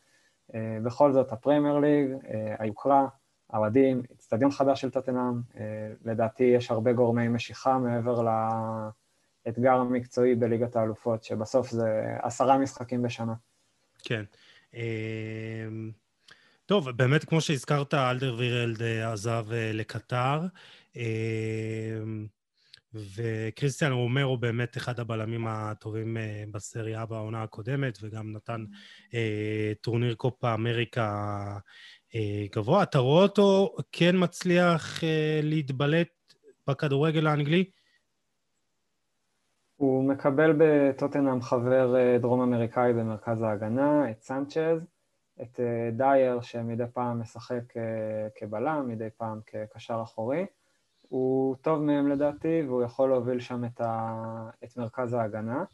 אה, 0.55 0.79
בכל 0.83 1.13
זאת, 1.13 1.33
הפרמייר 1.33 1.79
ליג, 1.79 2.11
היוקרה, 2.59 3.07
האוהדים, 3.51 4.03
אצטדיון 4.13 4.51
חדש 4.51 4.81
של 4.81 4.91
טוטנאם, 4.91 5.41
לדעתי 6.05 6.45
יש 6.45 6.71
הרבה 6.71 6.93
גורמי 6.93 7.29
משיכה 7.29 7.79
מעבר 7.79 8.23
לאתגר 9.47 9.73
המקצועי 9.73 10.35
בליגת 10.35 10.77
האלופות, 10.77 11.25
שבסוף 11.25 11.71
זה 11.71 12.17
עשרה 12.23 12.59
משחקים 12.59 13.03
בשנה. 13.03 13.35
כן. 14.05 14.25
טוב, 16.67 16.91
באמת, 16.91 17.25
כמו 17.25 17.41
שהזכרת, 17.41 17.95
אלדר 17.95 18.35
וירלד 18.39 18.83
אה, 18.83 19.13
עזב 19.13 19.47
אה, 19.53 19.71
לקטר, 19.73 20.41
אמ, 20.97 22.27
וקריסטיאן 22.95 23.93
רומרו 23.93 24.37
באמת 24.37 24.77
אחד 24.77 25.01
הבלמים 25.01 25.47
הטובים 25.47 26.17
אה, 26.17 26.45
בסריה 26.51 27.07
בעונה 27.07 27.43
הקודמת, 27.43 27.99
וגם 28.03 28.33
נתן 28.33 28.65
טורניר 29.81 30.15
קופה 30.15 30.55
אמריקה 30.55 31.59
גבוה. 32.55 32.83
אתה 32.83 32.99
רואה 32.99 33.23
אותו 33.23 33.77
כן 33.93 34.15
מצליח 34.19 35.01
להתבלט 35.43 36.35
בכדורגל 36.67 37.27
האנגלי? 37.27 37.65
הוא 39.77 40.05
מקבל 40.05 40.57
בטוטנאם 40.59 41.41
חבר 41.41 41.95
דרום 42.19 42.41
אמריקאי 42.41 42.93
במרכז 42.93 43.43
ההגנה, 43.43 44.11
את 44.11 44.23
סנצ'ז. 44.23 44.87
את 45.43 45.61
אה, 45.61 45.91
דייר 45.93 46.41
שמדי 46.41 46.85
פעם 46.93 47.21
משחק 47.21 47.77
אה, 47.77 48.29
כבלם, 48.35 48.89
מדי 48.89 49.09
פעם 49.17 49.41
כקשר 49.47 50.01
אחורי. 50.03 50.47
הוא 51.09 51.57
טוב 51.57 51.83
מהם 51.83 52.09
לדעתי, 52.09 52.63
והוא 52.67 52.83
יכול 52.83 53.09
להוביל 53.09 53.41
שם 53.41 53.65
את, 53.65 53.81
ה... 53.81 54.51
את 54.65 54.77
מרכז 54.77 55.13
ההגנה. 55.13 55.65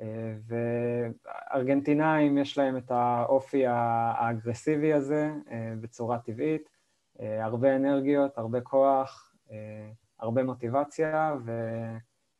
אה, 0.00 0.34
וארגנטינאים 0.46 2.38
יש 2.38 2.58
להם 2.58 2.76
את 2.76 2.90
האופי 2.90 3.66
האגרסיבי 3.66 4.92
הזה 4.92 5.30
בצורה 5.80 6.18
טבעית, 6.18 6.68
הרבה 7.18 7.76
אנרגיות, 7.76 8.38
הרבה 8.38 8.60
כוח, 8.60 9.34
הרבה 10.20 10.42
מוטיבציה, 10.42 11.34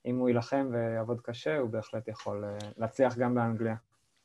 ואם 0.05 0.19
הוא 0.19 0.29
יילחם 0.29 0.71
ויעבוד 0.73 1.21
קשה, 1.21 1.59
הוא 1.59 1.71
בהחלט 1.71 2.09
יכול 2.09 2.45
להצליח 2.79 3.19
גם 3.19 3.35
באנגליה. 3.35 3.75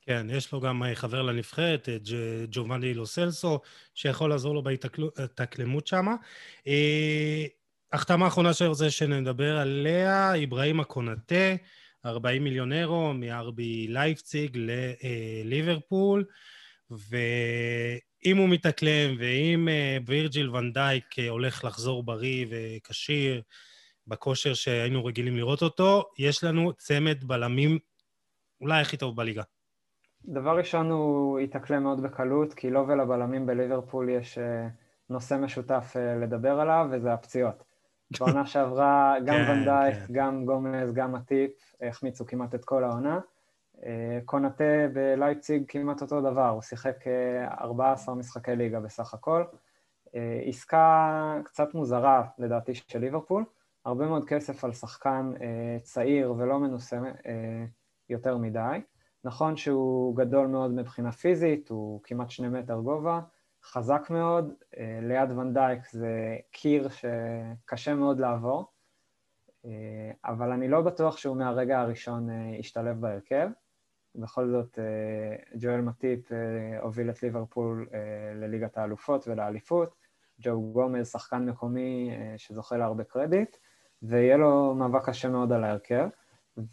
כן, 0.07 0.27
יש 0.29 0.51
לו 0.51 0.61
גם 0.61 0.83
אה, 0.83 0.95
חבר 0.95 1.21
לנבחרת, 1.21 1.89
אה, 1.89 1.97
ג'ובאני 2.51 2.93
לוסלסו, 2.93 3.59
שיכול 3.95 4.29
לעזור 4.29 4.55
לו 4.55 4.63
בהתאקלמות 4.63 5.87
שם. 5.87 6.07
אה, 6.67 7.45
החתמה 7.93 8.25
האחרונה 8.25 8.53
שאני 8.53 8.67
רוצה 8.67 8.89
שנדבר 8.89 9.57
עליה, 9.57 10.43
אברהים 10.43 10.79
הקונטה, 10.79 11.55
40 12.05 12.43
מיליון 12.43 12.73
אירו 12.73 13.13
מארבי 13.13 13.87
לייפציג 13.87 14.57
לליברפול, 15.43 16.25
ואם 16.91 18.37
הוא 18.37 18.49
מתאקלם 18.49 19.15
ואם 19.19 19.67
וירג'יל 20.05 20.49
ונדייק 20.49 21.05
הולך 21.29 21.63
לחזור 21.63 22.03
בריא 22.03 22.45
וכשיר 22.49 23.41
בכושר 24.07 24.53
שהיינו 24.53 25.05
רגילים 25.05 25.35
לראות 25.35 25.61
אותו, 25.61 26.03
יש 26.19 26.43
לנו 26.43 26.73
צמד 26.73 27.23
בלמים 27.23 27.79
אולי 28.61 28.81
הכי 28.81 28.97
טוב 28.97 29.15
בליגה. 29.15 29.43
דבר 30.25 30.57
ראשון, 30.57 30.91
הוא 30.91 31.39
התאקלם 31.39 31.83
מאוד 31.83 32.03
בקלות, 32.03 32.53
כי 32.53 32.69
לו 32.69 32.87
ולבלמים 32.87 33.45
בליברפול 33.45 34.09
יש 34.09 34.37
אה, 34.37 34.67
נושא 35.09 35.35
משותף 35.35 35.93
אה, 35.95 36.15
לדבר 36.15 36.59
עליו, 36.59 36.87
וזה 36.91 37.13
הפציעות. 37.13 37.63
בעונה 38.19 38.45
שעברה 38.45 39.15
גם 39.25 39.35
כן, 39.35 39.51
ונדייק, 39.51 39.95
כן. 39.95 40.13
גם 40.13 40.45
גומז, 40.45 40.93
גם 40.93 41.15
הטיפ, 41.15 41.51
החמיצו 41.81 42.25
כמעט 42.25 42.55
את 42.55 42.65
כל 42.65 42.83
העונה. 42.83 43.19
אה, 43.85 44.19
קונטה 44.25 44.87
בלייפציג 44.93 45.63
כמעט 45.67 46.01
אותו 46.01 46.21
דבר, 46.21 46.49
הוא 46.49 46.61
שיחק 46.61 46.95
14 47.61 48.15
משחקי 48.15 48.55
ליגה 48.55 48.79
בסך 48.79 49.13
הכל. 49.13 49.43
עסקה 50.45 51.37
קצת 51.45 51.73
מוזרה, 51.73 52.23
לדעתי, 52.37 52.75
של 52.75 52.99
ליברפול. 52.99 53.43
הרבה 53.87 54.07
מאוד 54.07 54.25
כסף 54.25 54.63
על 54.63 54.73
שחקן 54.73 55.31
צעיר 55.81 56.33
ולא 56.37 56.59
מנוסה 56.59 56.99
יותר 58.09 58.37
מדי. 58.37 58.81
נכון 59.23 59.57
שהוא 59.57 60.15
גדול 60.15 60.47
מאוד 60.47 60.71
מבחינה 60.71 61.11
פיזית, 61.11 61.69
הוא 61.69 61.99
כמעט 62.03 62.29
שני 62.29 62.47
מטר 62.49 62.79
גובה, 62.79 63.21
חזק 63.63 64.07
מאוד, 64.09 64.53
אה, 64.77 64.99
ליד 65.01 65.31
ונדייק 65.31 65.79
זה 65.91 66.37
קיר 66.51 66.89
שקשה 66.89 67.95
מאוד 67.95 68.19
לעבור, 68.19 68.65
אה, 69.65 70.11
אבל 70.25 70.51
אני 70.51 70.67
לא 70.67 70.81
בטוח 70.81 71.17
שהוא 71.17 71.37
מהרגע 71.37 71.79
הראשון 71.79 72.29
אה, 72.29 72.55
ישתלב 72.59 73.01
בהרכב. 73.01 73.49
בכל 74.15 74.47
זאת, 74.47 74.79
ג'ואל 75.59 75.81
מטיפ 75.81 76.31
הוביל 76.81 77.09
את 77.09 77.23
ליברפול 77.23 77.87
לליגת 78.35 78.77
האלופות 78.77 79.27
ולאליפות, 79.27 79.95
ג'ו 80.39 80.61
גומז, 80.61 81.07
שחקן 81.07 81.45
מקומי 81.45 82.11
שזוכה 82.37 82.77
להרבה 82.77 83.03
קרדיט, 83.03 83.57
ויהיה 84.01 84.37
לו 84.37 84.75
מאבק 84.75 85.05
קשה 85.05 85.29
מאוד 85.29 85.51
על 85.51 85.63
ההרכב. 85.63 86.07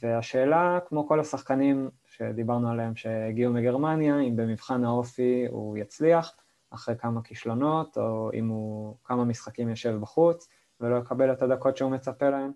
והשאלה, 0.03 0.79
כמו 0.89 1.09
כל 1.09 1.21
השחקנים 1.21 1.91
שדיברנו 2.07 2.71
עליהם 2.71 2.97
שהגיעו 2.97 3.53
מגרמניה, 3.53 4.21
אם 4.21 4.37
במבחן 4.37 4.85
האופי 4.85 5.47
הוא 5.51 5.77
יצליח 5.77 6.37
אחרי 6.71 6.95
כמה 6.99 7.23
כישלונות, 7.23 7.99
או 7.99 8.31
אם 8.35 8.49
הוא 8.49 8.97
כמה 9.05 9.25
משחקים 9.25 9.69
יושב 9.69 9.97
בחוץ 10.01 10.49
ולא 10.81 10.97
יקבל 10.97 11.33
את 11.33 11.43
הדקות 11.43 11.77
שהוא 11.77 11.91
מצפה 11.91 12.31
להם. 12.31 12.53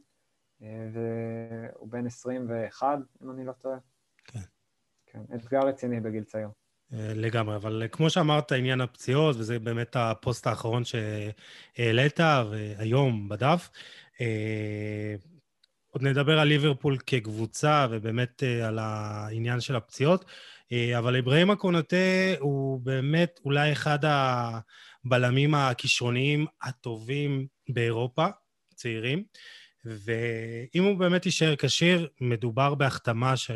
אה, 0.62 0.88
והוא 0.92 1.88
בן 1.88 2.06
21, 2.06 2.98
אם 3.22 3.30
אני 3.30 3.44
לא 3.44 3.52
טועה. 3.52 3.78
כן. 4.24 4.40
כן, 5.06 5.20
אתגר 5.34 5.60
רציני 5.60 6.00
בגיל 6.00 6.24
צעיר. 6.24 6.48
לגמרי, 6.92 7.56
אבל 7.56 7.82
כמו 7.92 8.10
שאמרת, 8.10 8.52
עניין 8.52 8.80
הפציעות, 8.80 9.36
וזה 9.36 9.58
באמת 9.58 9.96
הפוסט 9.96 10.46
האחרון 10.46 10.82
שהעלית, 10.84 12.20
והיום 12.50 13.28
בדף. 13.28 13.70
עוד 15.90 16.02
נדבר 16.02 16.38
על 16.38 16.48
ליברפול 16.48 16.98
כקבוצה, 17.06 17.86
ובאמת 17.90 18.42
על 18.64 18.78
העניין 18.78 19.60
של 19.60 19.76
הפציעות. 19.76 20.24
אבל 20.98 21.16
אברהים 21.16 21.50
הקונטה 21.50 21.96
הוא 22.38 22.80
באמת 22.80 23.40
אולי 23.44 23.72
אחד 23.72 23.98
הבלמים 24.02 25.54
הכישרוניים 25.54 26.46
הטובים 26.62 27.46
באירופה, 27.68 28.26
צעירים, 28.74 29.24
ואם 29.84 30.84
הוא 30.84 30.98
באמת 30.98 31.26
יישאר 31.26 31.54
כשיר, 31.56 32.08
מדובר 32.20 32.74
בהחתמה 32.74 33.36
ש... 33.36 33.50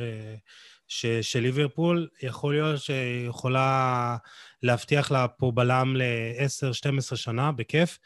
ש... 0.89 1.07
של 1.07 1.41
ליברפול, 1.41 2.09
יכול 2.23 2.55
להיות 2.55 2.81
שיכולה 2.81 4.17
להבטיח 4.63 5.11
לה 5.11 5.29
פה 5.29 5.53
בלם 5.55 5.97
ל-10-12 5.97 7.17
שנה, 7.17 7.53
בכיף. 7.53 7.99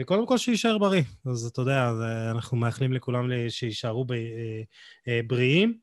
וקודם 0.00 0.26
כל 0.26 0.38
שיישאר 0.38 0.78
בריא. 0.78 1.02
אז 1.26 1.46
אתה 1.46 1.60
יודע, 1.60 1.90
אנחנו 2.30 2.56
מאחלים 2.56 2.92
לכולם 2.92 3.28
שיישארו 3.48 4.06
אה, 5.08 5.20
בריאים. 5.26 5.78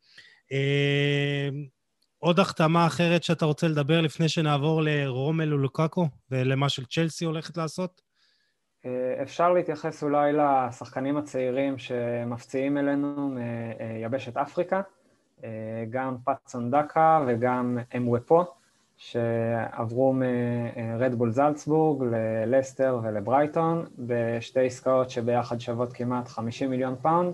עוד 2.19 2.39
החתמה 2.39 2.87
אחרת 2.87 3.23
שאתה 3.23 3.45
רוצה 3.45 3.67
לדבר 3.67 4.01
לפני 4.01 4.29
שנעבור 4.29 4.81
לרומלו 4.83 5.53
לוקאקו 5.53 6.07
ולמה 6.31 6.69
שצ'לסי 6.69 7.25
הולכת 7.25 7.57
לעשות? 7.57 8.01
אה, 8.85 9.21
אפשר 9.23 9.53
להתייחס 9.53 10.03
אולי 10.03 10.33
לשחקנים 10.33 11.17
הצעירים 11.17 11.77
שמפציעים 11.77 12.77
אלינו 12.77 13.35
מיבשת 14.01 14.37
אפריקה, 14.37 14.81
אה, 15.43 15.49
גם 15.89 16.15
פטסון 16.25 16.71
דקה 16.71 17.25
וגם 17.27 17.77
מוופו, 17.95 18.45
שעברו 18.97 20.13
מרד 20.13 20.72
בול 20.72 21.31
זלצבורג 21.31 22.03
ללסטר 22.03 22.99
ולברייטון 23.03 23.85
בשתי 23.97 24.65
עסקאות 24.65 25.09
שביחד 25.09 25.59
שוות 25.59 25.93
כמעט 25.93 26.27
50 26.27 26.69
מיליון 26.69 26.95
פאונד. 27.01 27.33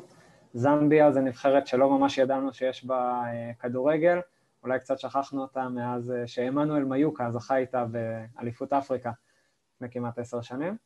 זמביה 0.54 1.12
זה 1.12 1.22
נבחרת 1.22 1.68
שלא 1.68 1.90
ממש 1.90 2.18
ידענו 2.18 2.54
שיש 2.54 2.86
בה 2.86 3.24
אה, 3.26 3.52
כדורגל, 3.60 4.20
אולי 4.64 4.80
קצת 4.80 5.00
שכחנו 5.00 5.42
אותה 5.42 5.70
מאז 5.70 6.14
שעמנואל 6.26 6.84
מיוקה 6.84 7.32
זכה 7.32 7.58
איתה 7.58 7.86
באליפות 7.86 8.74
אפריקה 8.74 9.12
לפני 9.76 9.92
כמעט 9.92 10.20
עשר 10.20 10.42
שנים. 10.42 10.78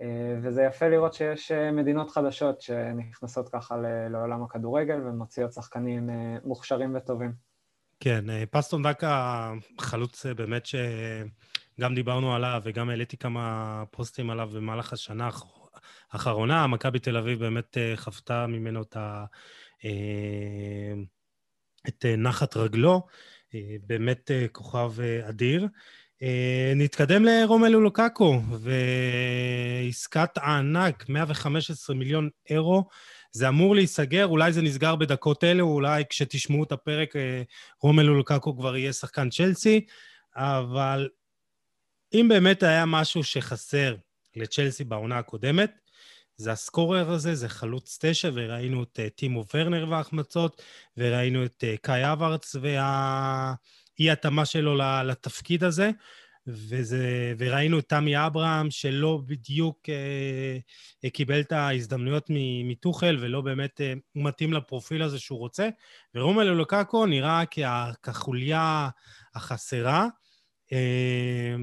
אה, 0.00 0.36
וזה 0.42 0.62
יפה 0.62 0.88
לראות 0.88 1.14
שיש 1.14 1.52
אה, 1.52 1.72
מדינות 1.72 2.10
חדשות 2.10 2.60
שנכנסות 2.60 3.48
ככה 3.48 3.76
לעולם 4.10 4.42
הכדורגל 4.42 5.00
ומוציאות 5.04 5.52
שחקנים 5.52 6.10
אה, 6.10 6.36
מוכשרים 6.44 6.96
וטובים. 6.96 7.32
כן, 8.00 8.24
פסטון 8.50 8.82
דקה 8.82 9.52
חלוץ 9.80 10.26
באמת 10.26 10.66
שגם 10.66 11.94
דיברנו 11.94 12.34
עליו 12.34 12.60
וגם 12.64 12.90
העליתי 12.90 13.16
כמה 13.16 13.84
פוסטים 13.90 14.30
עליו 14.30 14.50
במהלך 14.54 14.92
השנה 14.92 15.30
האחרונה. 16.12 16.66
מכבי 16.66 16.98
תל 16.98 17.16
אביב 17.16 17.38
באמת 17.38 17.76
חוותה 17.96 18.46
ממנו 18.46 18.82
את, 18.82 18.96
ה... 18.96 19.24
את 21.88 22.04
נחת 22.18 22.56
רגלו, 22.56 23.02
באמת 23.86 24.30
כוכב 24.52 24.92
אדיר. 25.28 25.68
אה, 26.22 26.72
נתקדם 26.76 27.24
לרומלו 27.24 27.80
לוקקו, 27.80 28.40
ועסקת 28.60 30.30
הענק, 30.36 31.08
115 31.08 31.96
מיליון 31.96 32.28
אירו, 32.50 32.84
זה 33.34 33.48
אמור 33.48 33.74
להיסגר, 33.74 34.26
אולי 34.26 34.52
זה 34.52 34.62
נסגר 34.62 34.96
בדקות 34.96 35.44
אלה, 35.44 35.62
אולי 35.62 36.04
כשתשמעו 36.10 36.64
את 36.64 36.72
הפרק 36.72 37.16
אה, 37.16 37.42
רומלו 37.80 38.14
לוקקו 38.14 38.56
כבר 38.56 38.76
יהיה 38.76 38.92
שחקן 38.92 39.30
צ'לסי, 39.30 39.86
אבל 40.36 41.08
אם 42.14 42.26
באמת 42.28 42.62
היה 42.62 42.86
משהו 42.86 43.24
שחסר 43.24 43.96
לצ'לסי 44.36 44.84
בעונה 44.84 45.18
הקודמת, 45.18 45.72
זה 46.36 46.52
הסקורר 46.52 47.10
הזה, 47.10 47.34
זה 47.34 47.48
חלוץ 47.48 47.98
תשע, 48.00 48.30
וראינו 48.34 48.82
את 48.82 48.98
uh, 48.98 49.10
טימו 49.16 49.44
ורנר 49.54 49.86
וההחמצות, 49.90 50.62
וראינו 50.96 51.44
את 51.44 51.64
uh, 51.64 51.78
קאי 51.80 52.12
אברץ 52.12 52.56
וה... 52.60 53.54
אי-התאמה 53.98 54.44
שלו 54.44 54.74
לתפקיד 55.04 55.64
הזה, 55.64 55.90
וזה, 56.46 57.34
וראינו 57.38 57.78
את 57.78 57.88
תמי 57.88 58.26
אברהם, 58.26 58.70
שלא 58.70 59.20
בדיוק 59.26 59.88
אה, 59.88 61.10
קיבל 61.10 61.40
את 61.40 61.52
ההזדמנויות 61.52 62.26
מטוחל, 62.64 63.16
ולא 63.20 63.40
באמת 63.40 63.80
אה, 63.80 63.92
מתאים 64.14 64.52
לפרופיל 64.52 65.02
הזה 65.02 65.18
שהוא 65.18 65.38
רוצה. 65.38 65.68
ורומלו 66.14 66.54
לוקקו 66.54 67.06
נראה 67.06 67.42
כחוליה 68.02 68.88
החסרה. 69.34 70.06
אה, 70.72 71.54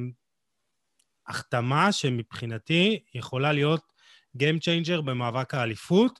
החתמה 1.27 1.91
שמבחינתי 1.91 3.03
יכולה 3.13 3.51
להיות 3.51 3.81
Game 4.37 4.59
Changer 4.61 5.01
במאבק 5.01 5.53
האליפות. 5.53 6.19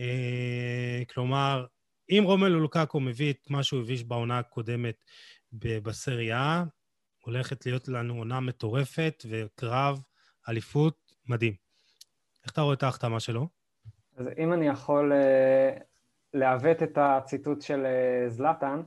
אה, 0.00 1.02
כלומר, 1.14 1.66
אם 2.10 2.22
רומלו 2.26 2.60
לוקקו 2.60 3.00
מביא 3.00 3.30
את 3.30 3.50
מה 3.50 3.62
שהוא 3.62 3.80
הביא 3.80 4.04
בעונה 4.06 4.38
הקודמת 4.38 5.04
בסריה, 5.52 6.64
הולכת 7.24 7.66
להיות 7.66 7.88
לנו 7.88 8.14
עונה 8.14 8.40
מטורפת 8.40 9.24
וקרב 9.30 10.02
אליפות 10.48 11.12
מדהים. 11.28 11.54
איך 12.44 12.52
אתה 12.52 12.60
רואה 12.60 12.74
את 12.74 12.82
ההחתמה 12.82 13.20
שלו? 13.20 13.48
אז 14.16 14.28
אם 14.38 14.52
אני 14.52 14.68
יכול 14.68 15.12
uh, 15.12 15.82
לעוות 16.34 16.82
את 16.82 16.98
הציטוט 17.00 17.62
של 17.62 17.86
uh, 17.86 18.30
זלאטן, 18.30 18.82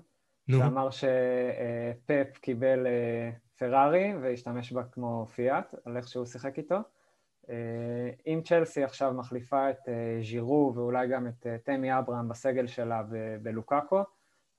נו. 0.48 0.58
שאמר 0.58 0.90
שפפ 0.90 2.36
uh, 2.36 2.40
קיבל 2.40 2.86
uh, 2.86 3.58
פרארי 3.58 4.14
והשתמש 4.22 4.72
בה 4.72 4.84
כמו 4.84 5.28
פיאט, 5.36 5.76
על 5.86 5.98
איך 5.98 6.08
שהוא 6.08 6.26
שיחק 6.26 6.58
איתו. 6.58 6.78
Uh, 7.44 7.50
אם 8.28 8.42
צ'לסי 8.46 8.84
עכשיו 8.84 9.14
מחליפה 9.14 9.70
את 9.70 9.80
uh, 9.86 10.24
ז'ירו 10.24 10.74
ואולי 10.76 11.08
גם 11.08 11.28
את 11.28 11.46
uh, 11.46 11.66
תמי 11.66 11.98
אברהם 12.00 12.30
בסגל 12.30 12.68
שלה 12.68 13.04
בלוקאקו, 13.42 14.04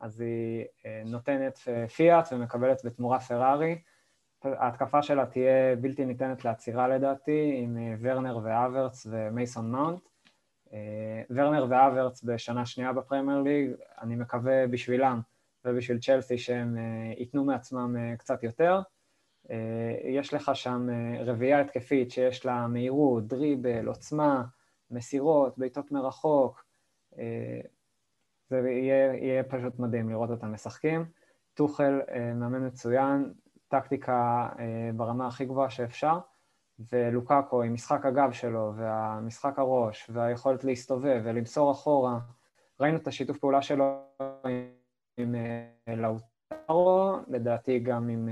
אז 0.05 0.21
היא 0.21 0.65
אה, 0.87 1.03
נותנת 1.05 1.59
אה, 1.69 1.89
פיאט 1.89 2.29
ומקבלת 2.33 2.85
בתמורה 2.85 3.21
פרארי. 3.21 3.79
ההתקפה 4.45 5.03
שלה 5.03 5.27
תהיה 5.27 5.77
בלתי 5.77 6.05
ניתנת 6.05 6.45
לעצירה 6.45 6.89
לדעתי, 6.89 7.61
עם 7.63 7.77
אה, 7.77 7.95
ורנר 8.01 8.39
והוורץ 8.43 9.07
ומייסון 9.11 9.71
מאונט. 9.71 10.09
ורנר 11.31 11.67
והוורץ 11.69 12.23
בשנה 12.25 12.67
שנייה 12.67 12.93
בפרמייר 12.93 13.41
ליג, 13.41 13.71
אני 14.01 14.17
מקווה 14.17 14.67
בשבילם 14.67 15.21
ובשביל 15.65 15.99
צ'לסי 15.99 16.39
שהם 16.39 16.77
ייתנו 17.19 17.45
מעצמם 17.45 17.97
קצת 18.19 18.43
יותר. 18.43 18.81
יש 20.05 20.35
לך 20.35 20.51
שם 20.55 20.89
רביעייה 21.21 21.61
התקפית 21.61 22.11
שיש 22.11 22.47
לה 22.47 22.67
מהירות, 22.67 23.27
דריבל, 23.27 23.87
עוצמה, 23.87 24.45
מסירות, 24.91 25.59
בעיטות 25.59 25.93
מרחוק, 25.93 26.65
זה 28.51 28.57
יהיה, 28.57 29.15
יהיה 29.15 29.43
פשוט 29.43 29.79
מדהים 29.79 30.09
לראות 30.09 30.31
אותם 30.31 30.53
משחקים. 30.53 31.05
טוחל 31.55 32.01
אה, 32.11 32.35
מאמן 32.35 32.67
מצוין, 32.67 33.33
טקטיקה 33.69 34.49
אה, 34.59 34.91
ברמה 34.97 35.27
הכי 35.27 35.45
גבוהה 35.45 35.71
שאפשר, 35.71 36.19
ולוקאקו 36.93 37.63
עם 37.63 37.75
משחק 37.75 38.07
הגב 38.07 38.33
שלו, 38.33 38.73
והמשחק 38.77 39.59
הראש, 39.59 40.11
והיכולת 40.13 40.65
להסתובב 40.65 41.21
ולמסור 41.25 41.73
אחורה, 41.73 42.19
ראינו 42.81 42.97
את 42.97 43.07
השיתוף 43.07 43.39
פעולה 43.39 43.63
שלו 43.63 44.05
עם 45.17 45.35
אה, 45.35 45.97
לאוטרו, 45.97 47.17
לדעתי 47.29 47.79
גם 47.79 48.09
עם 48.09 48.29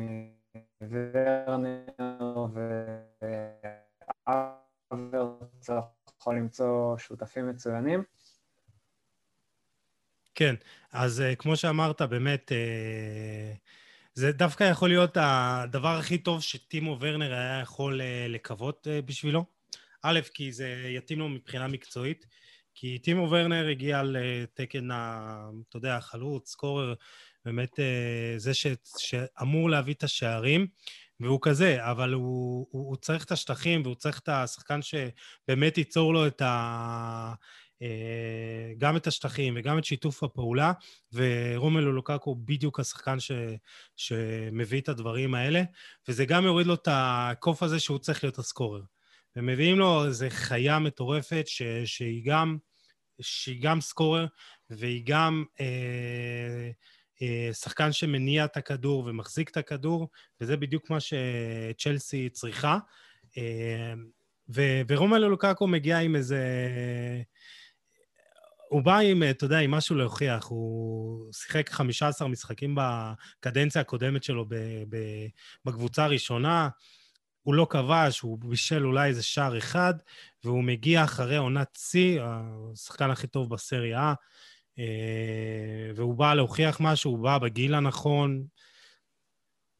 ורנר 0.90 2.46
ואברץ 4.90 5.70
יכול 6.20 6.36
למצוא 6.36 6.96
שותפים 6.98 7.48
מצוינים. 7.48 8.02
כן, 10.35 10.55
אז 10.93 11.22
uh, 11.22 11.37
כמו 11.37 11.57
שאמרת, 11.57 12.03
באמת, 12.03 12.53
uh, 12.53 13.59
זה 14.14 14.33
דווקא 14.33 14.64
יכול 14.64 14.89
להיות 14.89 15.16
הדבר 15.20 15.97
הכי 15.99 16.18
טוב 16.18 16.43
שטימו 16.43 16.97
ורנר 17.01 17.33
היה 17.33 17.61
יכול 17.61 18.01
uh, 18.01 18.28
לקוות 18.28 18.87
בשבילו. 19.05 19.45
א', 20.03 20.20
כי 20.35 20.53
זה 20.53 20.85
יתאים 20.89 21.18
לו 21.18 21.28
מבחינה 21.28 21.68
מקצועית, 21.68 22.26
כי 22.74 22.99
טימו 22.99 23.30
ורנר 23.30 23.68
הגיע 23.68 24.03
לתקן, 24.03 24.91
ה, 24.91 25.51
אתה 25.68 25.76
יודע, 25.76 25.97
החלוץ, 25.97 26.51
סקורר, 26.51 26.95
באמת 27.45 27.78
זה 28.37 28.55
ש, 28.55 28.66
שאמור 28.99 29.70
להביא 29.70 29.95
את 29.95 30.03
השערים, 30.03 30.66
והוא 31.20 31.39
כזה, 31.43 31.91
אבל 31.91 32.12
הוא, 32.12 32.66
הוא, 32.70 32.89
הוא 32.89 32.97
צריך 32.97 33.24
את 33.24 33.33
השטחים 33.33 33.83
והוא 33.83 33.95
צריך 33.95 34.18
את 34.18 34.28
השחקן 34.28 34.80
שבאמת 34.83 35.78
ייצור 35.78 36.14
לו 36.14 36.26
את 36.26 36.43
ה... 36.43 37.35
אה, 37.83 38.72
גם 38.78 38.97
את 38.97 39.07
השטחים 39.07 39.55
וגם 39.57 39.78
את 39.78 39.85
שיתוף 39.85 40.22
הפעולה, 40.22 40.72
ורומלו 41.12 41.93
לוקקו 41.93 42.35
בדיוק 42.35 42.80
השחקן 42.80 43.20
ש, 43.20 43.33
שמביא 43.97 44.80
את 44.80 44.89
הדברים 44.89 45.35
האלה, 45.35 45.62
וזה 46.09 46.24
גם 46.24 46.45
יוריד 46.45 46.66
לו 46.66 46.74
את 46.74 46.89
הקוף 46.91 47.62
הזה 47.62 47.80
שהוא 47.80 47.99
צריך 47.99 48.24
להיות 48.24 48.39
הסקורר. 48.39 48.83
ומביאים 49.37 49.78
לו 49.78 50.07
איזו 50.07 50.26
חיה 50.28 50.78
מטורפת 50.78 51.45
ש, 51.47 51.62
שהיא, 51.85 52.22
גם, 52.24 52.57
שהיא 53.20 53.62
גם 53.62 53.80
סקורר 53.80 54.26
והיא 54.70 55.03
גם 55.07 55.45
אה, 55.61 56.70
שחקן 57.53 57.93
שמניע 57.93 58.45
את 58.45 58.57
הכדור 58.57 59.05
ומחזיק 59.07 59.51
את 59.51 59.57
הכדור, 59.57 60.09
וזה 60.41 60.57
בדיוק 60.57 60.91
מה 60.91 60.99
שצ'לסי 61.01 62.28
צריכה. 62.28 62.78
ורומלו 64.89 65.28
לוקקו 65.28 65.66
מגיע 65.66 65.99
עם 65.99 66.16
איזה... 66.16 66.39
הוא 68.72 68.82
בא 68.82 68.98
עם, 68.98 69.22
אתה 69.30 69.44
יודע, 69.44 69.58
עם 69.58 69.70
משהו 69.70 69.96
להוכיח. 69.96 70.46
הוא 70.46 71.32
שיחק 71.32 71.70
15 71.70 72.28
משחקים 72.28 72.78
בקדנציה 72.78 73.80
הקודמת 73.80 74.24
שלו 74.24 74.46
בקבוצה 75.64 76.04
הראשונה. 76.04 76.68
הוא 77.42 77.54
לא 77.54 77.66
כבש, 77.70 78.20
הוא 78.20 78.38
בישל 78.38 78.86
אולי 78.86 79.08
איזה 79.08 79.22
שער 79.22 79.58
אחד, 79.58 79.94
והוא 80.44 80.64
מגיע 80.64 81.04
אחרי 81.04 81.36
עונת 81.36 81.78
שיא, 81.78 82.22
השחקן 82.72 83.10
הכי 83.10 83.26
טוב 83.26 83.50
בסריה, 83.50 84.14
אה, 84.78 85.90
והוא 85.94 86.14
בא 86.14 86.34
להוכיח 86.34 86.80
משהו, 86.80 87.10
הוא 87.10 87.22
בא 87.22 87.38
בגיל 87.38 87.74
הנכון, 87.74 88.44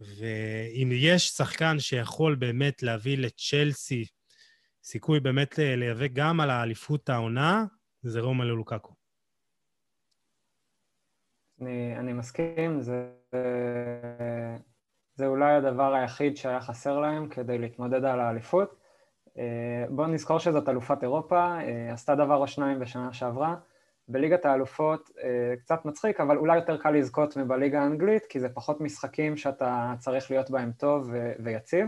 ואם 0.01 0.91
יש 0.93 1.29
שחקן 1.29 1.81
שיכול 1.81 2.35
באמת 2.35 2.83
להביא 2.83 3.19
לצ'לסי 3.19 4.05
סיכוי 4.85 5.21
באמת 5.21 5.59
להיאבק 5.59 6.11
גם 6.13 6.41
על 6.41 6.51
האליפות 6.51 7.09
העונה, 7.09 7.65
זה 8.03 8.21
רומא 8.21 8.45
ללוקקו. 8.45 8.93
אני, 11.61 11.97
אני 11.99 12.13
מסכים, 12.13 12.81
זה, 12.81 13.13
זה 15.15 15.27
אולי 15.27 15.55
הדבר 15.55 15.95
היחיד 15.95 16.37
שהיה 16.37 16.61
חסר 16.61 16.99
להם 17.01 17.29
כדי 17.29 17.59
להתמודד 17.59 18.05
על 18.05 18.21
האליפות. 18.21 18.77
אה, 19.39 19.85
בואו 19.91 20.07
נזכור 20.07 20.39
שזאת 20.39 20.69
אלופת 20.69 21.03
אירופה, 21.03 21.61
אה, 21.61 21.93
עשתה 21.93 22.15
דבר 22.15 22.37
או 22.37 22.47
שניים 22.47 22.81
בשנה 22.81 23.13
שעברה. 23.13 23.57
בליגת 24.09 24.45
האלופות 24.45 25.11
אה, 25.23 25.57
קצת 25.57 25.85
מצחיק, 25.85 26.21
אבל 26.21 26.37
אולי 26.37 26.57
יותר 26.57 26.77
קל 26.77 26.91
לזכות 26.91 27.37
מבליגה 27.37 27.83
האנגלית, 27.83 28.27
כי 28.27 28.41
זה 28.41 28.49
פחות 28.49 28.81
משחקים 28.81 29.37
שאתה 29.37 29.95
צריך 29.99 30.31
להיות 30.31 30.51
בהם 30.51 30.73
טוב 30.73 31.13
ויציב, 31.45 31.87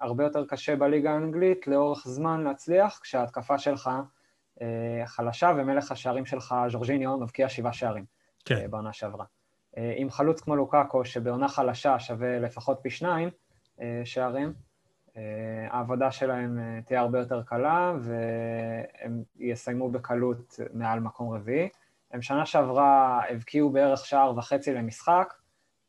והרבה 0.00 0.24
יותר 0.24 0.46
קשה 0.46 0.76
בליגה 0.76 1.12
האנגלית 1.12 1.66
לאורך 1.66 2.08
זמן 2.08 2.44
להצליח, 2.44 3.00
כשההתקפה 3.02 3.58
שלך 3.58 3.90
חלשה 5.04 5.52
ומלך 5.56 5.92
השערים 5.92 6.26
שלך, 6.26 6.54
ז'ורג'יניו, 6.68 7.16
מבקיע 7.18 7.48
שבעה 7.48 7.72
שערים 7.72 8.04
כן. 8.44 8.70
בעונה 8.70 8.92
שעברה. 8.92 9.24
עם 9.96 10.10
חלוץ 10.10 10.40
כמו 10.40 10.56
לוקאקו, 10.56 11.04
שבעונה 11.04 11.48
חלשה 11.48 11.98
שווה 11.98 12.38
לפחות 12.38 12.78
פי 12.82 12.90
שניים 12.90 13.30
שערים, 14.04 14.52
אה, 15.18 15.66
העבודה 15.70 16.10
שלהם 16.10 16.58
אה, 16.58 16.80
תהיה 16.86 17.00
הרבה 17.00 17.18
יותר 17.18 17.42
קלה 17.42 17.92
והם 18.00 19.22
יסיימו 19.36 19.90
בקלות 19.90 20.60
מעל 20.72 21.00
מקום 21.00 21.30
רביעי. 21.30 21.68
הם 22.12 22.22
שנה 22.22 22.46
שעברה 22.46 23.20
הבקיעו 23.28 23.70
בערך 23.70 24.06
שער 24.06 24.38
וחצי 24.38 24.74
למשחק, 24.74 25.34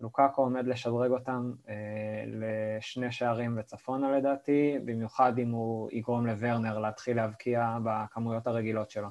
לוקאקו 0.01 0.41
עומד 0.41 0.67
לשדרג 0.67 1.11
אותם 1.11 1.51
אה, 1.69 2.23
לשני 2.27 3.11
שערים 3.11 3.57
וצפונה 3.59 4.17
לדעתי, 4.17 4.75
במיוחד 4.85 5.39
אם 5.39 5.49
הוא 5.51 5.89
יגרום 5.91 6.27
לוורנר 6.27 6.79
להתחיל 6.79 7.15
להבקיע 7.15 7.77
בכמויות 7.83 8.47
הרגילות 8.47 8.91
שלו. 8.91 9.07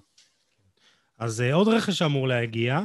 אז 1.18 1.40
אה, 1.40 1.54
עוד 1.54 1.68
רכש 1.68 2.02
אמור 2.02 2.28
להגיע. 2.28 2.80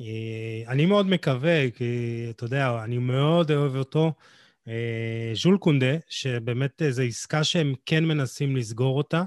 אה, 0.00 0.62
אני 0.68 0.86
מאוד 0.86 1.06
מקווה, 1.06 1.70
כי 1.70 2.26
אתה 2.30 2.44
יודע, 2.44 2.84
אני 2.84 2.98
מאוד 2.98 3.50
אוהב 3.50 3.76
אותו. 3.76 4.12
אה, 4.68 5.32
ז'ול 5.34 5.58
קונדה, 5.58 5.96
שבאמת 6.08 6.82
זו 6.90 7.02
עסקה 7.02 7.44
שהם 7.44 7.74
כן 7.86 8.04
מנסים 8.04 8.56
לסגור 8.56 8.98
אותה. 8.98 9.22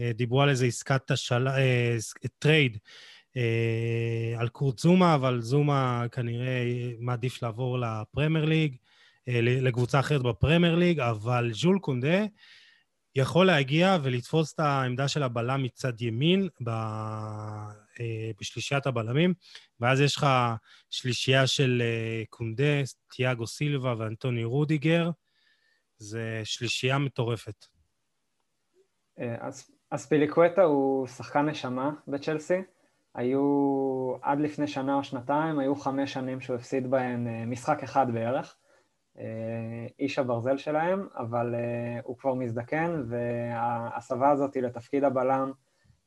אה, 0.00 0.12
דיברו 0.14 0.42
על 0.42 0.48
איזה 0.48 0.66
עסקת 0.66 1.10
השל... 1.10 1.48
אה, 1.48 1.96
trade 2.38 2.78
על 4.38 4.48
קורט 4.48 4.78
זומה, 4.78 5.14
אבל 5.14 5.40
זומה 5.40 6.04
כנראה 6.12 6.62
מעדיף 6.98 7.42
לעבור 7.42 7.78
לפרמייר 7.78 8.44
ליג, 8.44 8.76
לקבוצה 9.42 10.00
אחרת 10.00 10.22
בפרמייר 10.22 10.74
ליג, 10.74 11.00
אבל 11.00 11.50
ז'ול 11.52 11.78
קונדה 11.78 12.24
יכול 13.14 13.46
להגיע 13.46 13.96
ולתפוס 14.02 14.54
את 14.54 14.60
העמדה 14.60 15.08
של 15.08 15.22
הבלם 15.22 15.62
מצד 15.62 16.02
ימין 16.02 16.48
אה, 16.68 18.30
בשלישיית 18.40 18.86
הבלמים, 18.86 19.34
ואז 19.80 20.00
יש 20.00 20.16
לך 20.16 20.26
שלישייה 20.90 21.46
של 21.46 21.82
אה, 21.84 22.22
קונדה, 22.30 22.82
תיאגו 23.10 23.46
סילבה 23.46 23.94
ואנטוני 23.98 24.44
רודיגר. 24.44 25.10
זה 25.98 26.40
שלישייה 26.44 26.98
מטורפת. 26.98 27.66
אה, 29.18 29.36
אז, 29.40 29.70
אז 29.90 30.06
פיליקווטה 30.06 30.62
הוא 30.62 31.06
שחקן 31.06 31.48
נשמה 31.48 31.90
בצ'לסי. 32.08 32.58
היו, 33.14 34.14
עד 34.22 34.40
לפני 34.40 34.66
שנה 34.66 34.94
או 34.94 35.04
שנתיים, 35.04 35.58
היו 35.58 35.74
חמש 35.74 36.12
שנים 36.12 36.40
שהוא 36.40 36.56
הפסיד 36.56 36.90
בהן 36.90 37.50
משחק 37.50 37.82
אחד 37.82 38.06
בערך. 38.12 38.56
איש 39.98 40.18
הברזל 40.18 40.56
שלהם, 40.56 41.08
אבל 41.16 41.54
הוא 42.04 42.18
כבר 42.18 42.34
מזדקן, 42.34 43.02
וההסבה 43.08 44.30
הזאת 44.30 44.56
לתפקיד 44.56 45.04
הבלם 45.04 45.52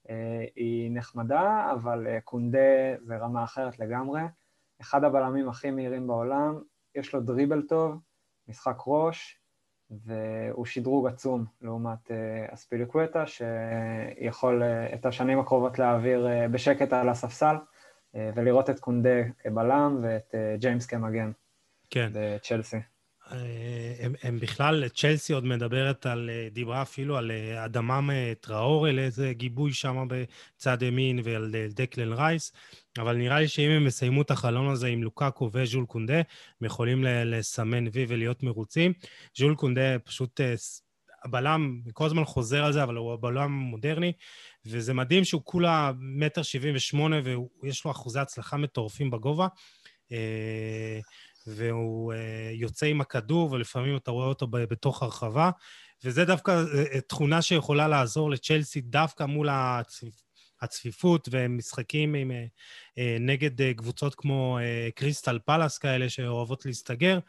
אה, 0.10 0.46
היא 0.56 0.92
נחמדה, 0.94 1.72
אבל 1.72 2.08
אה, 2.08 2.22
קונדה 2.22 2.98
זה 3.02 3.18
רמה 3.18 3.44
אחרת 3.44 3.80
לגמרי. 3.80 4.22
אחד 4.82 5.04
הבלמים 5.04 5.50
הכי 5.50 5.72
מהירים 5.72 6.08
בעולם, 6.08 6.62
יש 6.96 7.14
לו 7.14 7.22
דריבל 7.22 7.62
טוב, 7.62 8.00
משחק 8.48 8.78
ראש, 8.88 9.40
והוא 10.06 10.66
שדרוג 10.66 11.08
עצום 11.08 11.46
לעומת 11.62 12.12
אה, 12.12 12.46
אספיליקווטה, 12.54 13.24
שיכול 13.28 14.64
את 14.94 15.06
השנים 15.06 15.40
הקרובות 15.40 15.80
להעביר 15.80 16.28
בשקט 16.52 16.94
על 16.94 17.10
הספסל, 17.10 17.56
ולראות 18.36 18.70
את 18.70 18.80
קונדה 18.80 19.24
כבלם 19.40 20.00
ואת 20.04 20.36
ג'יימס 20.60 20.86
כמגן. 20.86 21.32
כן. 21.90 22.10
בצ'לסי. 22.14 22.78
הם, 24.00 24.14
הם 24.24 24.40
בכלל, 24.40 24.88
צ'לסי 24.88 25.34
עוד 25.34 25.46
מדברת 25.46 26.06
על, 26.06 26.30
דיברה 26.52 26.82
אפילו 26.82 27.18
על 27.18 27.32
אדמה 27.66 28.10
טראורה, 28.42 28.94
לאיזה 28.94 29.34
גיבוי 29.34 29.74
שם 29.74 30.08
בצד 30.08 30.82
ימין, 30.82 31.20
ועל 31.24 31.56
דקלן 31.70 32.14
רייס, 32.14 32.54
אבל 33.00 33.16
נראה 33.16 33.40
לי 33.40 33.48
שאם 33.48 33.70
הם 33.70 33.88
יסיימו 33.88 34.22
את 34.22 34.32
החלון 34.32 34.72
הזה 34.72 34.88
עם 34.88 35.04
לוקאקו 35.04 35.50
וז'ול 35.54 35.86
קונדה, 35.86 36.18
הם 36.18 36.66
יכולים 36.66 37.04
לסמן 37.04 37.86
וי 37.94 38.06
ולהיות 38.08 38.44
מרוצים. 38.44 38.94
ז'ול 39.38 39.56
קונדה 39.56 40.00
פשוט, 40.00 40.40
הבלם, 41.26 41.82
כל 41.94 42.06
הזמן 42.06 42.26
חוזר 42.26 42.64
על 42.64 42.74
זה, 42.74 42.84
אבל 42.84 42.96
הוא 42.96 43.14
הבלם 43.14 43.52
מודרני, 43.52 44.12
וזה 44.66 44.94
מדהים 44.94 45.24
שהוא 45.24 45.42
כולה 45.46 45.92
מטר 46.00 46.42
שבעים 46.42 46.76
ושמונה, 46.76 47.16
ויש 47.64 47.86
לו 47.86 47.92
אחוזי 47.92 48.20
הצלחה 48.20 48.58
מטורפים 48.58 49.12
בגובה. 49.12 49.48
והוא 51.48 52.14
אה, 52.14 52.52
יוצא 52.54 52.86
עם 52.86 53.02
הכדור, 53.02 53.52
ולפעמים 53.52 53.98
אתה 53.98 54.12
רואה 54.12 54.28
אותו 54.28 54.48
בתוך 54.52 55.04
הרחבה, 55.04 55.50
וזה 56.04 56.26
דווקא 56.26 56.52
אה, 56.52 57.02
תכונה 57.02 57.42
שיכולה 57.42 57.88
לעזור 57.88 58.32
לצ'לסי 58.32 58.82
דווקא 58.82 59.24
מול 59.24 59.50
הצפיפ... 60.64 60.94
הצפיפות 60.94 61.30
ומשחקים 61.32 62.14
עם, 62.14 62.32
אה, 62.98 63.18
נגד 63.20 63.74
קבוצות 63.76 64.16
כמו 64.16 64.60
קריסטל 64.96 65.40
פלאס 65.46 65.78
כאלה 65.78 66.10
שאוהבות 66.10 66.66
להסתגר. 66.66 67.20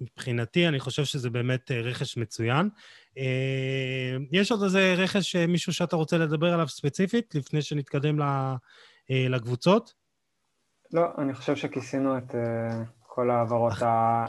מבחינתי, 0.00 0.68
אני 0.68 0.80
חושב 0.80 1.04
שזה 1.04 1.30
באמת 1.30 1.70
רכש 1.70 2.16
מצוין. 2.16 2.68
יש 4.32 4.52
עוד 4.52 4.62
איזה 4.62 4.94
רכש, 4.98 5.36
מישהו 5.36 5.72
שאתה 5.72 5.96
רוצה 5.96 6.18
לדבר 6.18 6.52
עליו 6.52 6.68
ספציפית, 6.68 7.34
לפני 7.34 7.62
שנתקדם 7.62 8.18
לקבוצות? 9.10 9.94
לא, 10.92 11.06
אני 11.18 11.34
חושב 11.34 11.56
שכיסינו 11.56 12.18
את 12.18 12.34
כל 13.06 13.30
ההעברות 13.30 13.72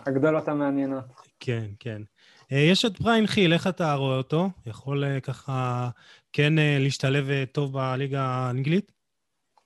הגדולות 0.05 0.47
המעניינות. 0.47 1.05
כן, 1.39 1.65
כן. 1.79 2.01
יש 2.51 2.85
את 2.85 2.99
בריין 3.01 3.27
חיל, 3.27 3.53
איך 3.53 3.67
אתה 3.67 3.93
רואה 3.93 4.17
אותו? 4.17 4.49
יכול 4.65 5.19
ככה 5.19 5.89
כן 6.33 6.57
uh, 6.57 6.61
להשתלב 6.79 7.27
uh, 7.27 7.51
טוב 7.51 7.73
בליגה 7.73 8.21
האנגלית? 8.21 8.91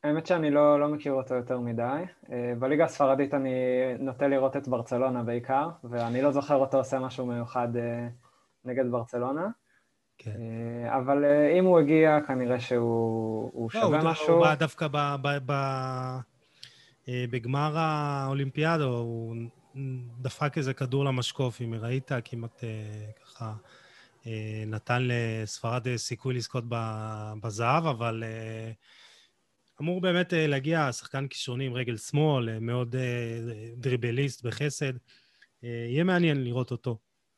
האמת 0.03 0.27
שאני 0.27 0.51
לא, 0.51 0.79
לא 0.79 0.87
מכיר 0.87 1.13
אותו 1.13 1.35
יותר 1.35 1.59
מדי. 1.59 2.03
Uh, 2.25 2.29
בליגה 2.59 2.85
הספרדית 2.85 3.33
אני 3.33 3.53
נוטה 3.99 4.27
לראות 4.27 4.57
את 4.57 4.67
ברצלונה 4.67 5.23
בעיקר, 5.23 5.69
ואני 5.83 6.21
לא 6.21 6.31
זוכר 6.31 6.55
אותו 6.55 6.77
עושה 6.77 6.99
משהו 6.99 7.25
מיוחד 7.25 7.67
נגד 8.65 8.91
ברצלונה. 8.91 9.47
כן. 10.17 10.39
אבל 10.87 11.25
אם 11.59 11.65
הוא 11.65 11.79
הגיע, 11.79 12.17
כנראה 12.27 12.59
שהוא 12.59 13.69
לא, 13.73 13.81
שווה 13.81 14.01
הוא 14.01 14.09
משהו. 14.09 14.33
הוא 14.33 14.43
בא 14.43 14.55
דווקא 14.55 14.87
ב... 14.87 14.97
ב, 15.21 15.37
ב... 15.45 15.51
אה, 17.09 17.25
בגמר 17.29 17.77
האולימפיאדה 17.77 18.83
הוא 18.83 19.35
דפק 20.21 20.57
איזה 20.57 20.73
כדור 20.73 21.05
למשקוף, 21.05 21.61
אם 21.61 21.73
ראית, 21.73 22.11
כמעט 22.25 22.63
אה, 22.63 22.69
ככה 23.23 23.45
אה, 23.45 23.53
נתן 24.67 25.03
לספרד 25.07 25.95
סיכוי 25.95 26.33
לזכות 26.33 26.63
בזהב, 27.41 27.85
אבל 27.85 28.23
אמור 29.81 30.01
באמת 30.01 30.33
להגיע 30.37 30.91
שחקן 30.91 31.27
כישרוני 31.27 31.65
עם 31.65 31.73
רגל 31.73 31.97
שמאל, 31.97 32.59
מאוד 32.59 32.95
דריבליסט 33.77 34.43
בחסד. 34.43 34.93
יהיה 35.63 36.03
מעניין 36.03 36.43
לראות 36.43 36.71
אותו. 36.71 36.97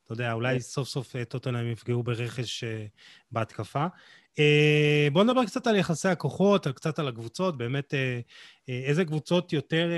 אתה 0.09 0.13
יודע, 0.13 0.33
אולי 0.33 0.53
כן. 0.53 0.59
סוף 0.59 0.87
סוף 0.87 1.15
אה, 1.15 1.25
טוטנאם 1.25 1.71
יפגעו 1.71 2.03
ברכש 2.03 2.63
אה, 2.63 2.85
בהתקפה. 3.31 3.85
בואו 5.11 5.23
נדבר 5.23 5.45
קצת 5.45 5.67
על 5.67 5.75
יחסי 5.75 6.07
הכוחות, 6.07 6.67
קצת 6.67 6.99
על 6.99 7.07
הקבוצות, 7.07 7.57
באמת 7.57 7.93
איזה 8.67 9.05
קבוצות 9.05 9.53
יותר 9.53 9.89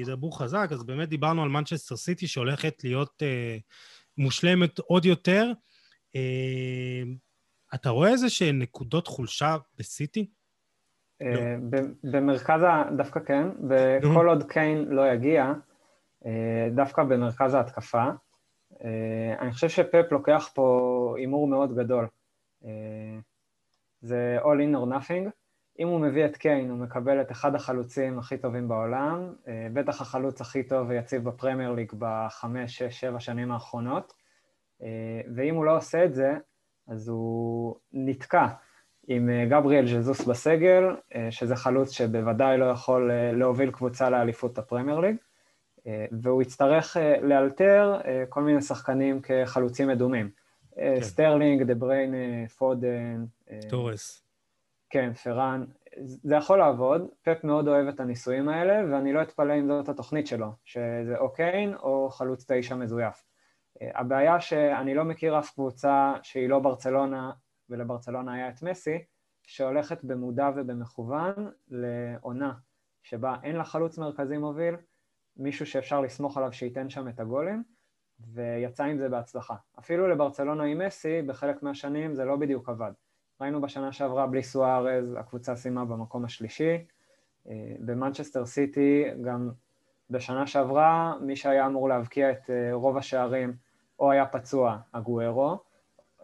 ידברו 0.00 0.32
חזק. 0.32 0.68
אז 0.70 0.84
באמת 0.84 1.08
דיברנו 1.08 1.42
על 1.42 1.48
מנצ'סטר 1.48 1.96
סיטי 1.96 2.26
שהולכת 2.26 2.84
להיות 2.84 3.22
מושלמת 4.18 4.78
עוד 4.78 5.04
יותר. 5.04 5.52
אתה 7.74 7.90
רואה 7.90 8.10
איזה 8.10 8.30
שהן 8.30 8.58
נקודות 8.58 9.06
חולשה 9.06 9.56
בסיטי? 9.78 10.30
לא. 11.20 11.40
במרכז 12.04 12.62
ה... 12.62 12.84
דווקא 12.96 13.20
כן, 13.20 13.48
וכל 13.68 14.28
עוד 14.28 14.50
קיין 14.50 14.84
לא 14.88 15.12
יגיע, 15.12 15.52
דווקא 16.74 17.02
במרכז 17.02 17.54
ההתקפה. 17.54 18.04
אני 19.38 19.52
חושב 19.52 19.68
שפפ 19.68 20.12
לוקח 20.12 20.50
פה 20.54 21.14
הימור 21.18 21.48
מאוד 21.48 21.76
גדול. 21.76 22.06
זה 24.00 24.38
all 24.42 24.58
in 24.58 24.76
or 24.76 24.92
nothing. 24.92 25.30
אם 25.78 25.88
הוא 25.88 26.00
מביא 26.00 26.24
את 26.26 26.36
קיין, 26.36 26.70
הוא 26.70 26.78
מקבל 26.78 27.20
את 27.20 27.32
אחד 27.32 27.54
החלוצים 27.54 28.18
הכי 28.18 28.38
טובים 28.38 28.68
בעולם, 28.68 29.34
בטח 29.72 30.00
החלוץ 30.00 30.40
הכי 30.40 30.62
טוב 30.62 30.88
ויציב 30.88 31.24
בפרמייר 31.24 31.72
ליג 31.72 31.92
בחמש, 31.98 32.78
שש, 32.78 33.00
שבע 33.00 33.20
שנים 33.20 33.52
האחרונות, 33.52 34.12
ואם 35.34 35.54
הוא 35.54 35.64
לא 35.64 35.76
עושה 35.76 36.04
את 36.04 36.14
זה, 36.14 36.34
אז 36.88 37.08
הוא 37.08 37.76
נתקע 37.92 38.46
עם 39.08 39.30
גבריאל 39.48 39.86
ז'זוס 39.86 40.24
בסגל, 40.24 40.84
שזה 41.30 41.56
חלוץ 41.56 41.90
שבוודאי 41.90 42.58
לא 42.58 42.64
יכול 42.64 43.10
להוביל 43.32 43.70
קבוצה 43.70 44.10
לאליפות 44.10 44.58
הפרמייר 44.58 44.98
ליג, 45.00 45.16
והוא 46.22 46.42
יצטרך 46.42 46.96
לאלתר 47.22 48.00
כל 48.28 48.42
מיני 48.42 48.62
שחקנים 48.62 49.20
כחלוצים 49.22 49.88
מדומים. 49.88 50.30
כן. 50.74 51.00
סטרלינג, 51.00 51.62
דה 51.62 51.74
בריינה, 51.74 52.14
פודן. 52.58 53.24
טורס. 53.70 54.24
כן, 54.90 55.12
פראן. 55.12 55.64
זה 56.02 56.36
יכול 56.36 56.58
לעבוד, 56.58 57.08
פפ 57.22 57.44
מאוד 57.44 57.68
אוהב 57.68 57.86
את 57.86 58.00
הניסויים 58.00 58.48
האלה, 58.48 58.92
ואני 58.92 59.12
לא 59.12 59.22
אתפלא 59.22 59.54
אם 59.58 59.68
זאת 59.68 59.88
התוכנית 59.88 60.26
שלו, 60.26 60.46
שזה 60.64 61.18
או 61.18 61.32
קיין 61.32 61.74
או 61.74 62.10
חלוץ 62.10 62.44
תשע 62.48 62.74
מזויף. 62.74 63.27
הבעיה 63.80 64.40
שאני 64.40 64.94
לא 64.94 65.04
מכיר 65.04 65.38
אף 65.38 65.50
קבוצה 65.50 66.14
שהיא 66.22 66.48
לא 66.48 66.58
ברצלונה, 66.58 67.30
ולברצלונה 67.70 68.34
היה 68.34 68.48
את 68.48 68.62
מסי, 68.62 69.04
שהולכת 69.42 70.04
במודע 70.04 70.50
ובמכוון 70.56 71.50
לעונה 71.68 72.52
שבה 73.02 73.36
אין 73.42 73.56
לה 73.56 73.64
חלוץ 73.64 73.98
מרכזי 73.98 74.38
מוביל, 74.38 74.74
מישהו 75.36 75.66
שאפשר 75.66 76.00
לסמוך 76.00 76.36
עליו 76.36 76.52
שייתן 76.52 76.90
שם 76.90 77.08
את 77.08 77.20
הגולים, 77.20 77.62
ויצא 78.20 78.84
עם 78.84 78.98
זה 78.98 79.08
בהצלחה. 79.08 79.54
אפילו 79.78 80.08
לברצלונה 80.08 80.64
עם 80.64 80.86
מסי, 80.86 81.22
בחלק 81.22 81.62
מהשנים 81.62 82.14
זה 82.14 82.24
לא 82.24 82.36
בדיוק 82.36 82.68
עבד. 82.68 82.92
ראינו 83.40 83.60
בשנה 83.60 83.92
שעברה 83.92 84.26
בלי 84.26 84.42
סוארז, 84.42 85.16
הקבוצה 85.18 85.56
סיימה 85.56 85.84
במקום 85.84 86.24
השלישי. 86.24 86.78
אה, 87.48 87.74
במנצ'סטר 87.80 88.46
סיטי, 88.46 89.04
גם 89.24 89.50
בשנה 90.10 90.46
שעברה, 90.46 91.14
מי 91.20 91.36
שהיה 91.36 91.66
אמור 91.66 91.88
להבקיע 91.88 92.30
את 92.30 92.50
אה, 92.50 92.70
רוב 92.72 92.96
השערים, 92.96 93.52
או 93.98 94.10
היה 94.10 94.26
פצוע, 94.26 94.78
אגוורו, 94.92 95.58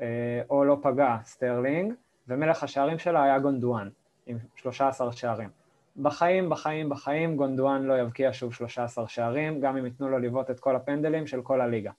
אה, 0.01 0.43
או 0.51 0.65
לא 0.65 0.77
פגע, 0.83 1.17
סטרלינג, 1.25 1.95
ומלך 2.29 2.63
השערים 2.63 2.99
שלה 2.99 3.23
היה 3.23 3.39
גונדואן, 3.39 3.89
עם 4.27 4.39
13 4.57 5.13
שערים. 5.13 5.51
בחיים, 5.97 6.51
בחיים, 6.51 6.89
בחיים, 6.89 7.37
גונדואן 7.37 7.83
לא 7.83 7.99
יבקיע 7.99 8.31
שוב 8.33 8.55
13 8.55 9.09
שערים, 9.09 9.61
גם 9.61 9.77
אם 9.77 9.85
ייתנו 9.85 10.09
לו 10.09 10.19
לבעוט 10.19 10.51
את 10.51 10.61
כל 10.61 10.77
הפנדלים 10.77 11.27
של 11.27 11.43
כל 11.43 11.61
הליגה. 11.61 11.91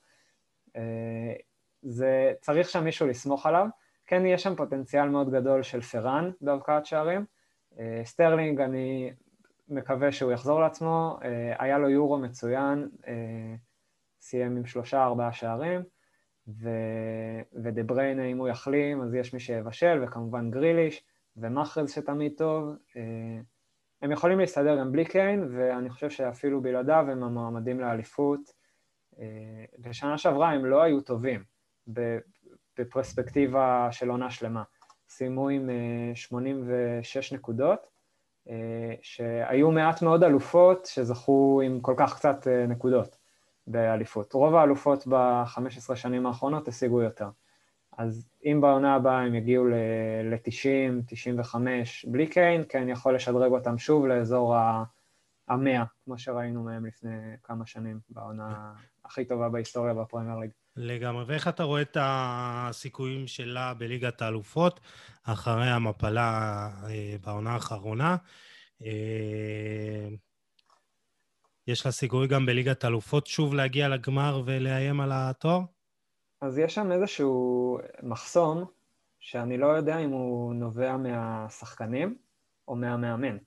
אה, 0.76 1.34
זה, 1.82 2.34
צריך 2.41 2.69
שם 2.69 2.84
מישהו 2.84 3.07
לסמוך 3.07 3.45
עליו. 3.45 3.67
כן, 4.07 4.26
יש 4.26 4.43
שם 4.43 4.55
פוטנציאל 4.55 5.09
מאוד 5.09 5.32
גדול 5.32 5.63
של 5.63 5.82
פראן 5.82 6.32
בהבקעת 6.41 6.86
שערים. 6.86 7.26
אה, 7.80 8.01
סטרלינג, 8.05 8.61
אני 8.61 9.11
מקווה 9.69 10.11
שהוא 10.11 10.32
יחזור 10.32 10.59
לעצמו. 10.59 11.19
היה 11.59 11.78
לו 11.78 11.89
יורו 11.89 12.17
מצוין, 12.17 12.89
סיים 14.26 14.57
עם 14.57 14.65
שלושה, 14.65 15.03
ארבעה 15.03 15.34
שערים. 15.34 15.82
ו... 16.47 16.69
ודה 17.53 17.84
בריינה, 17.84 18.26
אם 18.26 18.38
הוא 18.38 18.47
יחלים, 18.47 19.01
אז 19.01 19.13
יש 19.13 19.34
מי 19.34 19.39
שיבשל, 19.39 20.03
וכמובן 20.03 20.51
גריליש, 20.51 21.03
ומחרז 21.38 21.91
שתמיד 21.91 22.34
טוב. 22.38 22.76
אה, 22.97 23.01
הם 24.01 24.11
יכולים 24.11 24.39
להסתדר 24.39 24.80
גם 24.80 24.91
בלי 24.91 25.05
קיין, 25.05 25.47
ואני 25.51 25.89
חושב 25.89 26.09
שאפילו 26.09 26.61
בלעדיו 26.61 27.05
הם 27.11 27.23
המועמדים 27.23 27.80
לאליפות. 27.80 28.39
אה, 29.19 29.65
בשנה 29.80 30.17
שעברה 30.17 30.51
הם 30.51 30.65
לא 30.65 30.82
היו 30.82 31.01
טובים 31.01 31.43
בפרספקטיבה 32.78 33.88
של 33.91 34.09
עונה 34.09 34.32
שלמה. 34.32 34.63
סיימו 35.09 35.49
עם 35.49 35.69
86 36.13 37.34
אה, 37.34 37.38
נקודות, 37.38 37.95
שהיו 39.01 39.71
מעט 39.71 40.01
מאוד 40.01 40.23
אלופות 40.23 40.86
שזכו 40.86 41.61
עם 41.65 41.82
כל 41.82 41.93
כך 41.97 42.15
קצת 42.15 42.47
נקודות. 42.67 43.24
באליפות. 43.68 44.34
רוב 44.34 44.55
האלופות 44.55 45.07
ב-15 45.07 45.95
שנים 45.95 46.26
האחרונות 46.26 46.68
השיגו 46.68 47.01
יותר. 47.01 47.30
אז 47.97 48.30
אם 48.45 48.59
בעונה 48.61 48.95
הבאה 48.95 49.22
הם 49.22 49.36
יגיעו 49.36 49.66
ל-90, 49.66 51.03
95 51.07 52.05
בלי 52.05 52.28
קיין, 52.28 52.63
קיין 52.63 52.89
יכול 52.89 53.16
לשדרג 53.16 53.51
אותם 53.51 53.78
שוב 53.78 54.05
לאזור 54.05 54.55
ה-100, 54.55 55.53
כמו 56.05 56.18
שראינו 56.18 56.63
מהם 56.63 56.86
לפני 56.86 57.36
כמה 57.43 57.66
שנים, 57.66 57.99
בעונה 58.09 58.74
הכי 59.05 59.26
טובה 59.26 59.49
בהיסטוריה 59.49 59.93
בפרמייר 59.93 60.39
ליג. 60.39 60.49
לגמרי. 60.76 61.24
ואיך 61.28 61.47
אתה 61.47 61.63
רואה 61.63 61.82
את 61.82 61.97
הסיכויים 61.99 63.28
שלה 63.28 63.74
בליגת 63.74 64.22
האלופות 64.22 64.80
אחרי 65.24 65.70
המפלה 65.70 66.70
אה, 66.89 67.16
בעונה 67.26 67.53
האחרונה? 67.53 68.16
יש 71.68 71.86
לה 71.86 71.91
סיכוי 71.91 72.28
גם 72.28 72.45
בליגת 72.45 72.84
האלופות 72.84 73.28
שוב 73.28 73.53
להגיע 73.53 73.88
לגמר 73.88 74.41
ולאיים 74.45 75.01
על 75.01 75.09
התואר? 75.13 75.61
אז 76.41 76.57
יש 76.57 76.76
שם 76.76 76.91
איזשהו 76.91 77.80
מחסום, 78.03 78.66
שאני 79.20 79.57
לא 79.57 79.68
יודע 79.68 79.97
אם 79.97 80.09
הוא 80.09 80.53
נובע 80.53 80.97
מהשחקנים 80.97 82.18
או 82.68 82.76
מהמאמן. 82.76 83.38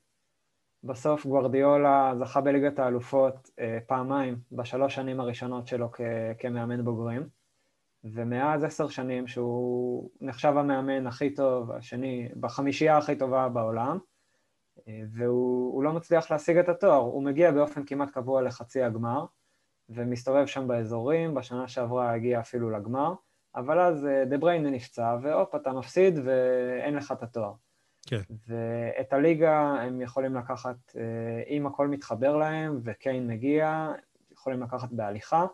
בסוף 0.84 1.26
גוורדיולה 1.26 2.12
זכה 2.18 2.40
בליגת 2.40 2.78
האלופות 2.78 3.50
אה, 3.58 3.78
פעמיים 3.86 4.38
בשלוש 4.52 4.94
שנים 4.94 5.20
הראשונות 5.20 5.66
שלו 5.66 5.92
כ- 5.92 6.00
כמאמן 6.38 6.84
בוגרים, 6.84 7.28
ומאז 8.04 8.64
עשר 8.64 8.88
שנים 8.88 9.26
שהוא 9.26 10.10
נחשב 10.20 10.52
המאמן 10.56 11.06
הכי 11.06 11.34
טוב, 11.34 11.70
השני, 11.70 12.28
בחמישייה 12.40 12.98
הכי 12.98 13.16
טובה 13.16 13.48
בעולם, 13.48 13.98
והוא 15.12 15.82
לא 15.82 15.92
מצליח 15.92 16.30
להשיג 16.30 16.56
את 16.58 16.68
התואר, 16.68 17.00
הוא 17.00 17.22
מגיע 17.22 17.50
באופן 17.50 17.84
כמעט 17.86 18.10
קבוע 18.10 18.42
לחצי 18.42 18.82
הגמר, 18.82 19.24
ומסתובב 19.88 20.46
שם 20.46 20.68
באזורים, 20.68 21.34
בשנה 21.34 21.68
שעברה 21.68 22.12
הגיע 22.12 22.40
אפילו 22.40 22.70
לגמר, 22.70 23.14
אבל 23.54 23.80
אז 23.80 24.06
אה, 24.06 24.24
דה 24.24 24.38
בריינה 24.38 24.70
נפצע, 24.70 25.16
והופ, 25.22 25.54
אתה 25.54 25.72
מפסיד 25.72 26.18
ואין 26.24 26.94
לך 26.94 27.12
את 27.12 27.22
התואר. 27.22 27.52
כן. 28.06 28.20
ואת 28.46 29.12
הליגה 29.12 29.60
הם 29.60 30.00
יכולים 30.00 30.34
לקחת, 30.34 30.76
אה, 30.96 31.02
אם 31.48 31.66
הכל 31.66 31.88
מתחבר 31.88 32.36
להם 32.36 32.80
וקיין 32.84 33.26
מגיע, 33.26 33.92
יכולים 34.32 34.62
לקחת 34.62 34.88
בהליכה. 34.92 35.46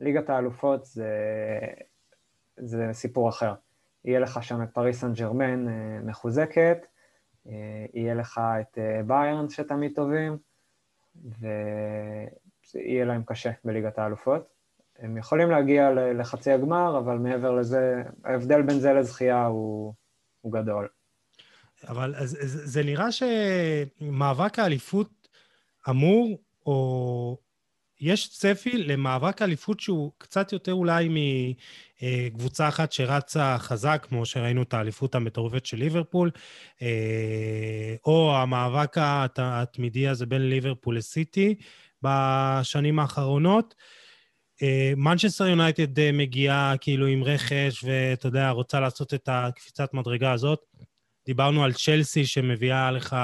ליגת 0.00 0.30
האלופות 0.30 0.84
זה, 0.84 1.08
זה 2.56 2.88
סיפור 2.92 3.28
אחר. 3.28 3.54
יהיה 4.04 4.20
לך 4.20 4.42
שם 4.42 4.62
את 4.62 4.68
פריס 4.74 5.00
סן 5.00 5.12
ג'רמן 5.12 5.68
אה, 5.68 5.98
מחוזקת, 6.04 6.86
יהיה 7.94 8.14
לך 8.14 8.40
את 8.60 8.78
אה, 8.78 9.02
ביירן 9.06 9.48
שתמיד 9.48 9.92
טובים, 9.94 10.36
ויהיה 12.74 13.04
להם 13.04 13.22
קשה 13.26 13.50
בליגת 13.64 13.98
האלופות. 13.98 14.48
הם 14.98 15.16
יכולים 15.16 15.50
להגיע 15.50 15.90
לחצי 15.90 16.50
הגמר, 16.52 16.98
אבל 16.98 17.18
מעבר 17.18 17.52
לזה, 17.52 18.02
ההבדל 18.24 18.62
בין 18.62 18.78
זה 18.78 18.92
לזכייה 18.92 19.46
הוא, 19.46 19.94
הוא 20.40 20.52
גדול. 20.52 20.88
אבל 21.88 22.14
זה, 22.24 22.66
זה 22.66 22.82
נראה 22.82 23.06
שמאבק 23.12 24.58
האליפות 24.58 25.28
אמור, 25.90 26.38
או 26.66 27.38
יש 28.00 28.28
צפי 28.28 28.78
למאבק 28.78 29.42
אליפות 29.42 29.80
שהוא 29.80 30.12
קצת 30.18 30.52
יותר 30.52 30.72
אולי 30.72 31.08
מקבוצה 32.02 32.68
אחת 32.68 32.92
שרצה 32.92 33.56
חזק, 33.58 34.06
כמו 34.08 34.26
שראינו 34.26 34.62
את 34.62 34.74
האליפות 34.74 35.14
המטורפת 35.14 35.66
של 35.66 35.76
ליברפול, 35.76 36.30
אה, 36.82 37.94
או 38.04 38.36
המאבק 38.36 38.96
התמידי 39.38 40.08
הזה 40.08 40.26
בין 40.26 40.48
ליברפול 40.48 40.96
לסיטי 40.96 41.54
בשנים 42.02 42.98
האחרונות. 42.98 43.74
מנצ'סטר 44.96 45.44
אה, 45.44 45.50
יונייטד 45.50 45.98
אה, 45.98 46.12
מגיעה 46.12 46.74
כאילו 46.80 47.06
עם 47.06 47.24
רכש, 47.24 47.84
ואתה 47.84 48.26
יודע, 48.26 48.50
רוצה 48.50 48.80
לעשות 48.80 49.14
את 49.14 49.28
הקפיצת 49.32 49.94
מדרגה 49.94 50.32
הזאת. 50.32 50.60
דיברנו 51.26 51.64
על 51.64 51.72
צ'לסי 51.72 52.26
שמביאה 52.26 52.90
לך, 52.90 53.16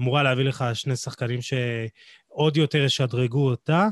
אמורה 0.00 0.22
להביא 0.22 0.44
לך 0.44 0.64
שני 0.74 0.96
שחקנים 0.96 1.42
ש... 1.42 1.54
עוד 2.32 2.56
יותר 2.56 2.78
ישדרגו 2.78 3.50
אותה. 3.50 3.88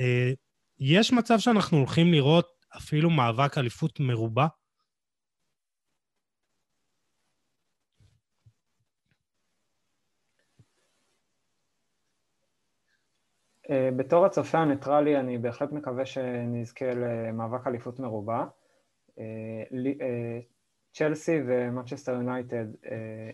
אה, 0.00 0.32
יש 0.78 1.12
מצב 1.12 1.38
שאנחנו 1.38 1.78
הולכים 1.78 2.12
לראות 2.12 2.48
אפילו 2.76 3.10
מאבק 3.10 3.58
אליפות 3.58 4.00
מרובה? 4.00 4.46
אה, 13.70 13.90
בתור 13.96 14.26
הצופה 14.26 14.58
הניטרלי, 14.58 15.16
אני 15.20 15.38
בהחלט 15.38 15.72
מקווה 15.72 16.06
שנזכה 16.06 16.94
למאבק 16.94 17.66
אליפות 17.66 17.98
מרובה. 17.98 18.44
אה, 19.18 20.40
צ'לסי 20.92 21.38
ומנצ'סטר 21.46 22.12
יונייטד 22.12 22.64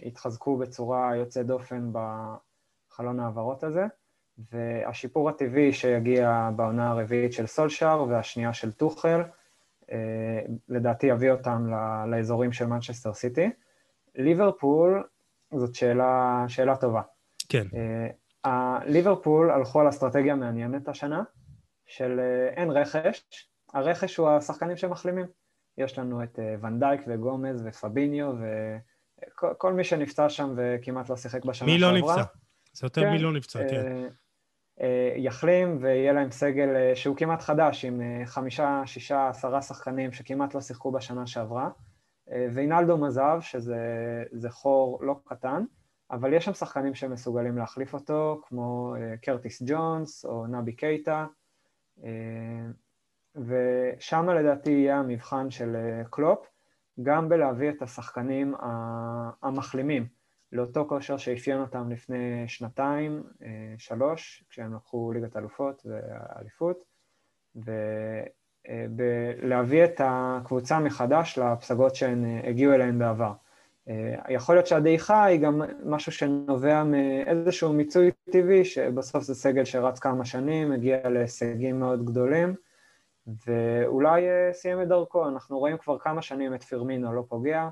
התחזקו 0.07 0.59
בצורה 0.59 1.17
יוצאת 1.17 1.47
דופן 1.47 1.93
בחלון 1.93 3.21
ההעברות 3.21 3.65
הזה, 3.65 3.87
והשיפור 4.53 5.29
הטבעי 5.29 5.73
שיגיע 5.73 6.51
בעונה 6.57 6.91
הרביעית 6.91 7.33
של 7.33 7.47
סולשאר 7.47 8.05
והשנייה 8.09 8.53
של 8.53 8.73
טוחל, 8.73 9.23
לדעתי 10.69 11.07
יביא 11.07 11.31
אותם 11.31 11.67
לאזורים 12.11 12.53
של 12.53 12.67
מנצ'סטר 12.67 13.15
סיטי. 13.15 13.51
ליברפול, 14.15 15.05
זאת 15.55 15.75
שאלה, 15.75 16.45
שאלה 16.49 16.77
טובה. 16.77 17.03
כן. 17.49 17.67
ליברפול 18.87 19.51
הלכו 19.51 19.81
על 19.81 19.89
אסטרטגיה 19.89 20.35
מעניינת 20.35 20.89
השנה, 20.89 21.23
של 21.89 22.21
אה, 22.21 22.49
אין 22.49 22.71
רכש, 22.71 23.49
הרכש 23.75 24.17
הוא 24.17 24.29
השחקנים 24.29 24.77
שמחלימים. 24.77 25.27
יש 25.79 25.99
לנו 25.99 26.23
את 26.23 26.39
אה, 26.39 26.55
ונדייק 26.63 27.01
וגומז 27.07 27.63
ופביניו 27.67 28.33
וכל 29.33 29.73
מי 29.73 29.85
שנפצע 29.85 30.29
שם 30.29 30.55
וכמעט 30.57 31.09
לא 31.11 31.17
שיחק 31.17 31.45
בשנה 31.45 31.69
שעברה. 31.69 31.93
מי 31.93 32.01
לא 32.01 32.09
נפצע? 32.09 32.23
זה 32.73 32.87
יותר 32.87 33.01
כן, 33.01 33.11
מי 33.11 33.19
לא 33.19 33.33
נפצע, 33.33 33.59
כן. 33.71 34.09
אה, 34.81 35.13
יחלים 35.17 35.79
ויהיה 35.81 36.13
להם 36.13 36.31
סגל 36.31 36.95
שהוא 36.95 37.17
כמעט 37.17 37.43
חדש, 37.43 37.85
עם 37.85 38.01
חמישה, 38.25 38.83
שישה, 38.87 39.29
עשרה 39.29 39.63
שחקנים 39.63 40.13
שכמעט 40.13 40.55
לא 40.55 40.61
שיחקו 40.61 40.93
בשנה 40.93 41.27
שעברה. 41.27 41.71
ואינלדו 42.55 42.99
מזב, 42.99 43.39
שזה 43.41 44.51
חור 44.51 44.99
לא 45.03 45.21
קטן. 45.25 45.65
אבל 46.11 46.33
יש 46.33 46.45
שם 46.45 46.53
שחקנים 46.53 46.95
שמסוגלים 46.95 47.59
להחליף 47.59 47.95
אותו, 47.95 48.41
כמו 48.45 48.95
אה, 48.97 49.17
קרטיס 49.17 49.63
ג'ונס 49.67 50.25
או 50.25 50.47
נבי 50.47 50.73
קייטה, 50.73 51.27
אה, 52.05 52.67
ושם 53.37 54.29
לדעתי 54.29 54.71
יהיה 54.71 54.97
המבחן 54.97 55.51
של 55.51 55.77
אה, 55.77 56.03
קלופ, 56.11 56.47
גם 57.03 57.29
בלהביא 57.29 57.71
את 57.71 57.83
השחקנים 57.83 58.55
המחלימים 59.43 60.07
לאותו 60.53 60.87
כושר 60.89 61.17
שאפיין 61.17 61.61
אותם 61.61 61.91
לפני 61.91 62.49
שנתיים, 62.49 63.23
שלוש, 63.79 64.45
כשהם 64.51 64.75
לקחו 64.75 65.13
ליגת 65.13 65.37
אלופות 65.37 65.87
ואליפות, 65.87 66.85
ולהביא 68.97 69.85
את 69.85 70.01
הקבוצה 70.05 70.79
מחדש 70.79 71.39
לפסגות 71.39 71.95
שהן 71.95 72.25
הגיעו 72.45 72.73
אליהן 72.73 72.99
בעבר. 72.99 73.33
אה, 73.89 74.15
יכול 74.29 74.55
להיות 74.55 74.67
שהדעיכה 74.67 75.25
היא 75.25 75.41
גם 75.41 75.63
משהו 75.85 76.13
שנובע 76.13 76.85
מאיזשהו 76.85 77.73
מיצוי 77.73 78.11
טבעי, 78.31 78.65
שבסוף 78.65 79.23
זה 79.23 79.35
סגל 79.35 79.65
שרץ 79.65 79.99
כמה 79.99 80.25
שנים, 80.25 80.73
הגיע 80.73 81.09
להישגים 81.09 81.81
מאוד 81.81 82.05
גדולים, 82.05 82.55
ואולי 83.47 84.29
אה, 84.29 84.53
סיים 84.53 84.83
את 84.83 84.89
דרכו. 84.89 85.29
אנחנו 85.29 85.59
רואים 85.59 85.79
כבר 85.79 85.99
כמה 85.99 86.23
שנים 86.23 86.55
את 86.55 86.63
פירמינו 86.63 87.13
לא 87.13 87.25
פוגע. 87.29 87.69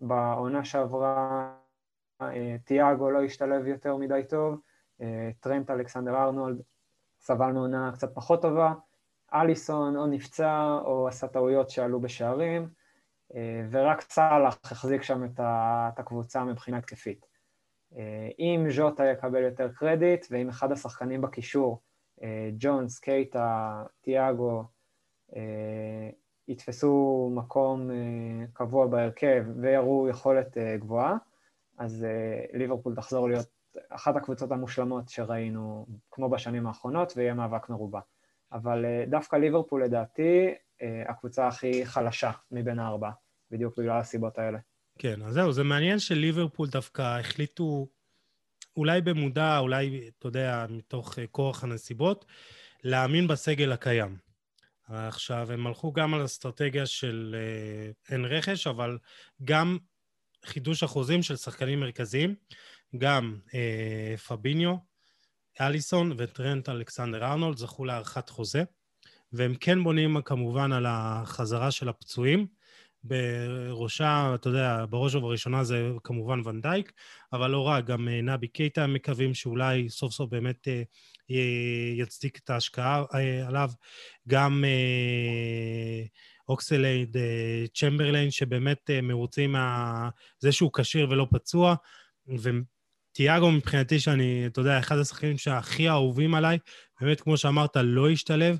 בעונה 0.00 0.64
שעברה 0.64 1.48
אה, 1.50 1.65
תיאגו 2.64 3.10
לא 3.10 3.22
השתלב 3.22 3.66
יותר 3.66 3.96
מדי 3.96 4.20
טוב, 4.28 4.60
טרנט 5.40 5.70
אלכסנדר 5.70 6.16
ארנולד 6.16 6.62
סבל 7.20 7.52
מעונה 7.52 7.90
קצת 7.94 8.14
פחות 8.14 8.42
טובה, 8.42 8.74
אליסון 9.34 9.96
או 9.96 10.06
נפצע 10.06 10.78
או 10.84 11.08
עשה 11.08 11.28
טעויות 11.28 11.70
שעלו 11.70 12.00
בשערים. 12.00 12.68
אה, 13.34 13.66
ורק 13.70 14.00
סאלח 14.00 14.58
החזיק 14.64 15.02
שם 15.02 15.24
את 15.24 15.98
הקבוצה 15.98 16.44
מבחינה 16.44 16.78
התקפית. 16.78 17.26
אה, 17.96 18.28
אם 18.38 18.66
ז'וטה 18.70 19.06
יקבל 19.06 19.42
יותר 19.42 19.68
קרדיט, 19.72 20.26
ואם 20.30 20.48
אחד 20.48 20.72
השחקנים 20.72 21.20
בקישור, 21.20 21.80
אה, 22.22 22.50
ג'ונס, 22.58 22.98
קייטה, 22.98 23.82
תיאגו, 24.00 24.64
יתפסו 26.48 27.30
מקום 27.34 27.90
קבוע 28.52 28.86
בהרכב 28.86 29.44
ויראו 29.60 30.08
יכולת 30.08 30.56
גבוהה, 30.78 31.16
אז 31.78 32.06
ליברפול 32.52 32.94
תחזור 32.94 33.28
להיות 33.28 33.46
אחת 33.88 34.16
הקבוצות 34.16 34.52
המושלמות 34.52 35.08
שראינו, 35.08 35.86
כמו 36.10 36.30
בשנים 36.30 36.66
האחרונות, 36.66 37.12
ויהיה 37.16 37.34
מאבק 37.34 37.68
מרובה. 37.70 38.00
אבל 38.52 38.84
דווקא 39.06 39.36
ליברפול 39.36 39.84
לדעתי 39.84 40.54
אה, 40.82 41.02
הקבוצה 41.08 41.48
הכי 41.48 41.86
חלשה 41.86 42.30
מבין 42.50 42.78
הארבעה, 42.78 43.12
בדיוק 43.50 43.78
בגלל 43.78 43.98
הסיבות 43.98 44.38
האלה. 44.38 44.58
כן, 44.98 45.22
אז 45.22 45.34
זהו, 45.34 45.52
זה 45.52 45.64
מעניין 45.64 45.98
שליברפול 45.98 46.68
דווקא 46.68 47.18
החליטו, 47.18 47.86
אולי 48.76 49.00
במודע, 49.00 49.58
אולי, 49.58 50.10
אתה 50.18 50.26
יודע, 50.26 50.66
מתוך 50.70 51.18
אה, 51.18 51.26
כורח 51.26 51.64
הנסיבות, 51.64 52.24
להאמין 52.84 53.28
בסגל 53.28 53.72
הקיים. 53.72 54.16
עכשיו, 54.88 55.52
הם 55.52 55.66
הלכו 55.66 55.92
גם 55.92 56.14
על 56.14 56.24
אסטרטגיה 56.24 56.86
של 56.86 57.36
אין 58.10 58.24
רכש, 58.24 58.66
אבל 58.66 58.98
גם 59.44 59.78
חידוש 60.46 60.82
החוזים 60.82 61.22
של 61.22 61.36
שחקנים 61.36 61.80
מרכזיים, 61.80 62.34
גם 62.98 63.36
אה, 63.54 64.14
פביניו, 64.16 64.74
אליסון 65.60 66.12
וטרנט 66.18 66.68
אלכסנדר 66.68 67.24
ארנולד 67.24 67.56
זכו 67.56 67.84
להארכת 67.84 68.28
חוזה. 68.28 68.62
והם 69.32 69.54
כן 69.54 69.84
בונים 69.84 70.22
כמובן 70.24 70.72
על 70.72 70.86
החזרה 70.88 71.70
של 71.70 71.88
הפצועים. 71.88 72.46
בראשה, 73.04 74.32
אתה 74.34 74.48
יודע, 74.48 74.84
בראש 74.90 75.14
ובראשונה 75.14 75.64
זה 75.64 75.90
כמובן 76.04 76.40
ונדייק, 76.44 76.92
אבל 77.32 77.50
לא 77.50 77.62
רק, 77.66 77.84
גם 77.84 78.08
אה, 78.08 78.22
נבי 78.22 78.48
קייטה 78.48 78.84
הם 78.84 78.94
מקווים 78.94 79.34
שאולי 79.34 79.88
סוף 79.88 80.12
סוף 80.12 80.30
באמת 80.30 80.68
אה, 80.68 80.82
יצדיק 81.96 82.38
את 82.38 82.50
ההשקעה 82.50 83.04
אה, 83.14 83.46
עליו. 83.48 83.70
גם 84.28 84.64
אוקסלייד-צ'מברליין, 86.48 88.30
שבאמת 88.30 88.90
מרוצים 89.02 89.52
מזה 89.52 90.52
שהוא 90.52 90.70
כשיר 90.72 91.10
ולא 91.10 91.26
פצוע, 91.30 91.74
וטיאגו 92.28 93.50
מבחינתי, 93.50 94.00
שאני, 94.00 94.46
אתה 94.46 94.60
יודע, 94.60 94.78
אחד 94.78 94.98
השחקנים 94.98 95.38
שהכי 95.38 95.88
אהובים 95.88 96.34
עליי, 96.34 96.58
באמת, 97.00 97.20
כמו 97.20 97.36
שאמרת, 97.36 97.76
לא 97.76 98.10
השתלב. 98.10 98.58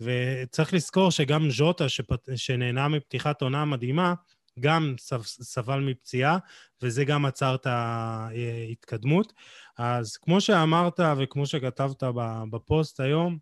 וצריך 0.00 0.74
לזכור 0.74 1.10
שגם 1.10 1.50
ז'וטה, 1.50 1.88
שפ... 1.88 2.10
שנהנה 2.36 2.88
מפתיחת 2.88 3.42
עונה 3.42 3.64
מדהימה, 3.64 4.14
גם 4.60 4.94
סבל 5.18 5.80
מפציעה, 5.80 6.38
וזה 6.82 7.04
גם 7.04 7.26
עצר 7.26 7.54
את 7.54 7.66
ההתקדמות. 7.66 9.32
אז 9.78 10.16
כמו 10.16 10.40
שאמרת 10.40 11.00
וכמו 11.18 11.46
שכתבת 11.46 12.02
בפוסט 12.50 13.00
היום, 13.00 13.38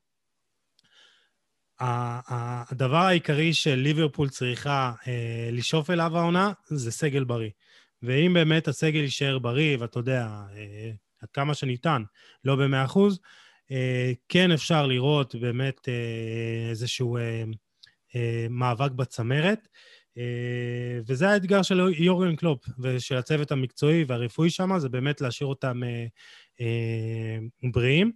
הדבר 1.80 2.96
העיקרי 2.96 3.54
של 3.54 3.74
ליברפול 3.74 4.28
צריכה 4.28 4.92
אה, 5.06 5.48
לשאוף 5.52 5.90
אליו 5.90 6.18
העונה 6.18 6.52
זה 6.66 6.90
סגל 6.90 7.24
בריא. 7.24 7.50
ואם 8.02 8.34
באמת 8.34 8.68
הסגל 8.68 9.00
יישאר 9.00 9.38
בריא, 9.38 9.76
ואתה 9.80 9.98
יודע, 9.98 10.26
אה, 10.56 10.90
עד 11.22 11.28
כמה 11.32 11.54
שניתן, 11.54 12.02
לא 12.44 12.56
במאה 12.56 12.84
אחוז, 12.84 13.20
אה, 13.70 14.12
כן 14.28 14.50
אפשר 14.50 14.86
לראות 14.86 15.34
באמת 15.34 15.88
אה, 15.88 16.70
איזשהו 16.70 17.16
אה, 17.16 17.44
מאבק 18.50 18.90
בצמרת, 18.90 19.68
וזה 21.08 21.28
האתגר 21.28 21.62
של 21.62 21.80
יורגן 21.98 22.36
קלופ 22.36 22.64
ושל 22.78 23.16
הצוות 23.16 23.52
המקצועי 23.52 24.04
והרפואי 24.04 24.50
שם, 24.50 24.78
זה 24.78 24.88
באמת 24.88 25.20
להשאיר 25.20 25.48
אותם 25.48 25.80
בריאים. 27.72 28.12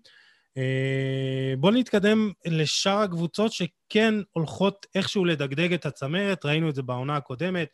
בואו 1.59 1.73
נתקדם 1.73 2.33
לשאר 2.47 2.99
הקבוצות 2.99 3.53
שכן 3.53 4.15
הולכות 4.31 4.87
איכשהו 4.95 5.25
לדגדג 5.25 5.73
את 5.73 5.87
הצמרת, 5.87 6.45
ראינו 6.45 6.69
את 6.69 6.75
זה 6.75 6.83
בעונה 6.83 7.17
הקודמת. 7.17 7.69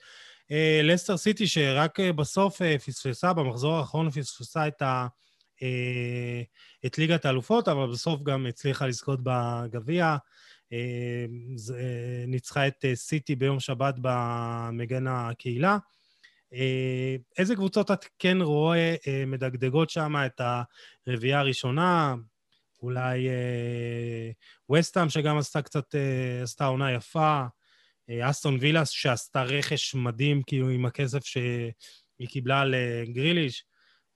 לסטר 0.83 1.17
סיטי, 1.17 1.47
שרק 1.47 2.01
בסוף 2.01 2.63
פספסה, 2.87 3.33
במחזור 3.33 3.77
האחרון 3.77 4.11
פספסה 4.11 4.69
את 4.69 4.83
ה... 4.83 5.07
אה, 5.63 6.43
את 6.87 6.99
ליגת 6.99 7.25
האלופות, 7.25 7.69
אבל 7.69 7.93
בסוף 7.93 8.23
גם 8.23 8.47
הצליחה 8.47 8.87
לזכות 8.87 9.21
בגביע. 9.23 10.17
אה, 10.73 11.25
ניצחה 12.27 12.67
את 12.67 12.85
אה, 12.85 12.97
סיטי 12.97 13.37
ביום 13.37 13.61
שבת 13.61 13.95
במגן 14.01 15.07
הקהילה. 15.07 15.79
איזה 17.39 17.55
קבוצות 17.55 17.91
את 17.91 18.05
כן 18.19 18.43
רואה 18.43 18.95
מדגדגות 19.27 19.91
שם 19.91 20.15
את 20.27 20.41
הרביעייה 21.07 21.41
הראשונה? 21.41 22.15
אולי 22.83 23.29
וסטאם, 24.73 25.09
שגם 25.09 25.39
עשתה 25.39 25.63
קצת, 25.63 25.95
עשתה 26.43 26.65
עונה 26.65 26.93
יפה. 26.93 27.45
אסטון 28.23 28.59
וילאס, 28.61 28.91
שעשתה 28.91 29.43
רכש 29.43 29.95
מדהים, 29.95 30.43
כאילו, 30.47 30.69
עם 30.69 30.87
הכסף 30.87 31.25
שהיא 31.25 32.29
קיבלה 32.29 32.65
לגריליש. 32.65 33.65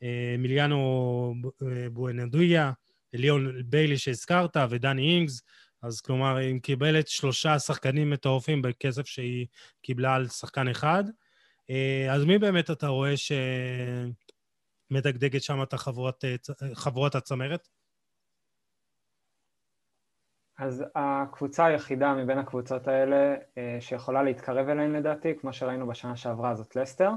אה, 0.03 0.35
מיליאנו 0.39 1.35
אה, 1.63 1.91
בואנדויה, 1.91 2.73
ליאון 3.13 3.63
ביילי 3.65 3.99
שהזכרת, 3.99 4.57
ודני 4.71 5.15
אינגס, 5.15 5.43
אז 5.83 6.01
כלומר, 6.01 6.37
היא 6.37 6.61
קיבלת 6.61 7.09
שלושה 7.09 7.59
שחקנים 7.59 8.11
מטורפים 8.11 8.63
בכסף 8.63 9.07
שהיא 9.07 9.47
קיבלה 9.83 10.15
על 10.15 10.29
שחקן 10.29 10.69
אחד. 10.69 11.05
אז 12.11 12.25
מי 12.25 12.39
באמת 12.39 12.71
אתה 12.71 12.87
רואה 12.87 13.15
שמדגדגת 14.91 15.43
שם 15.43 15.63
את 15.63 15.75
החבורת 15.75 17.15
הצמרת? 17.15 17.69
אז 20.61 20.85
הקבוצה 20.95 21.65
היחידה 21.65 22.15
מבין 22.15 22.39
הקבוצות 22.39 22.89
האלה 22.89 23.35
אה, 23.59 23.77
שיכולה 23.81 24.23
להתקרב 24.23 24.69
אליהן 24.69 24.93
לדעתי, 24.93 25.35
כמו 25.41 25.53
שראינו 25.53 25.87
בשנה 25.87 26.17
שעברה, 26.17 26.55
זאת 26.55 26.77
לסטר. 26.77 27.11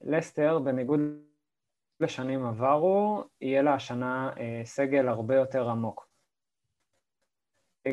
לסטר, 0.00 0.58
בניגוד 0.58 1.00
לשנים 2.00 2.46
עברו, 2.46 3.24
יהיה 3.40 3.62
לה 3.62 3.74
השנה 3.74 4.30
אה, 4.38 4.60
סגל 4.64 5.08
הרבה 5.08 5.34
יותר 5.34 5.70
עמוק. 5.70 6.08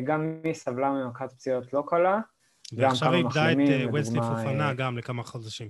גם 0.04 0.40
היא 0.44 0.54
סבלה 0.54 0.90
ממכת 0.90 1.32
פציעות 1.32 1.72
לא 1.72 1.84
קלה, 1.86 2.20
גם 2.74 2.90
כמה 3.00 3.22
מחלימים, 3.22 3.24
ועכשיו 3.24 3.74
איבדה 3.74 3.88
את 3.88 3.94
וסלי 3.94 4.20
פופנה 4.20 4.74
גם 4.74 4.98
לכמה 4.98 5.22
חודשים. 5.22 5.68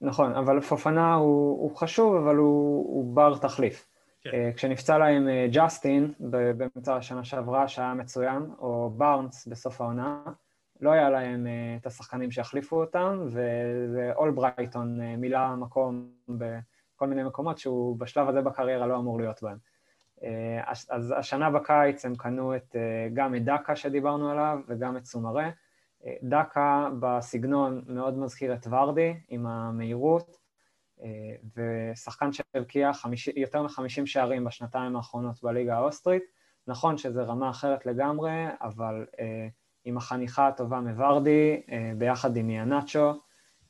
נכון, 0.00 0.34
אבל 0.34 0.60
פופנה 0.60 1.14
הוא, 1.14 1.62
הוא 1.62 1.76
חשוב, 1.76 2.14
אבל 2.14 2.36
הוא, 2.36 2.86
הוא 2.94 3.14
בר 3.16 3.38
תחליף. 3.38 3.93
כן. 4.24 4.30
אה, 4.34 4.50
כשנפצע 4.52 4.98
להם 4.98 5.28
אה, 5.28 5.46
ג'סטין 5.52 6.12
באמצע 6.56 6.96
השנה 6.96 7.24
שעברה, 7.24 7.68
שהיה 7.68 7.94
מצוין, 7.94 8.50
או 8.58 8.90
בארנס 8.96 9.46
בסוף 9.46 9.80
העונה, 9.80 10.22
לא 10.80 10.90
היה 10.90 11.10
להם 11.10 11.46
אה, 11.46 11.76
את 11.80 11.86
השחקנים 11.86 12.30
שיחליפו 12.30 12.80
אותם, 12.80 13.28
ואולברייטון 13.94 15.00
מילא 15.00 15.56
מקום 15.56 16.10
בכל 16.28 17.06
מיני 17.06 17.22
מקומות 17.22 17.58
שהוא 17.58 17.98
בשלב 17.98 18.28
הזה 18.28 18.40
בקריירה 18.40 18.86
לא 18.86 18.96
אמור 18.96 19.20
להיות 19.20 19.42
בהם. 19.42 19.58
אז 20.88 21.14
השנה 21.16 21.50
בקיץ 21.50 22.04
הם 22.04 22.14
קנו 22.14 22.56
את, 22.56 22.76
גם 23.14 23.34
את 23.34 23.44
דקה 23.44 23.76
שדיברנו 23.76 24.30
עליו 24.30 24.58
וגם 24.68 24.96
את 24.96 25.04
סומרה. 25.04 25.50
דקה 26.22 26.88
בסגנון 27.00 27.82
מאוד 27.86 28.18
מזכיר 28.18 28.54
את 28.54 28.66
ורדי 28.70 29.14
עם 29.28 29.46
המהירות, 29.46 30.36
ושחקן 31.56 32.30
שהבקיע 32.32 32.90
יותר 33.36 33.62
מ-50 33.62 34.06
שערים 34.06 34.44
בשנתיים 34.44 34.96
האחרונות 34.96 35.42
בליגה 35.42 35.76
האוסטרית. 35.76 36.22
נכון 36.66 36.98
שזו 36.98 37.22
רמה 37.26 37.50
אחרת 37.50 37.86
לגמרי, 37.86 38.46
אבל 38.62 39.06
אה, 39.20 39.48
עם 39.84 39.96
החניכה 39.96 40.48
הטובה 40.48 40.80
מוורדי, 40.80 41.62
אה, 41.72 41.92
ביחד 41.98 42.36
עם 42.36 42.46
מיאנצ'ו, 42.46 43.12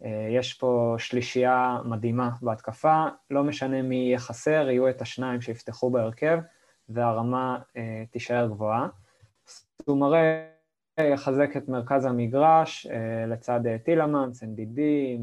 אה, 0.04 0.28
יש 0.30 0.54
פה 0.54 0.94
שלישייה 0.98 1.78
מדהימה 1.84 2.30
בהתקפה, 2.42 3.04
לא 3.30 3.44
משנה 3.44 3.82
מי 3.82 3.96
יהיה 3.96 4.18
חסר, 4.18 4.68
יהיו 4.70 4.88
את 4.88 5.02
השניים 5.02 5.40
שיפתחו 5.40 5.90
בהרכב, 5.90 6.38
והרמה 6.88 7.58
אה, 7.76 8.04
תישאר 8.10 8.46
גבוהה. 8.46 8.88
סומרי 9.82 10.44
יחזק 11.00 11.56
את 11.56 11.68
מרכז 11.68 12.04
המגרש 12.04 12.86
אה, 12.86 13.26
לצד 13.26 13.66
אה, 13.66 13.78
טילמנס, 13.78 14.42
NDD, 14.42 14.78
אה, 14.78 15.16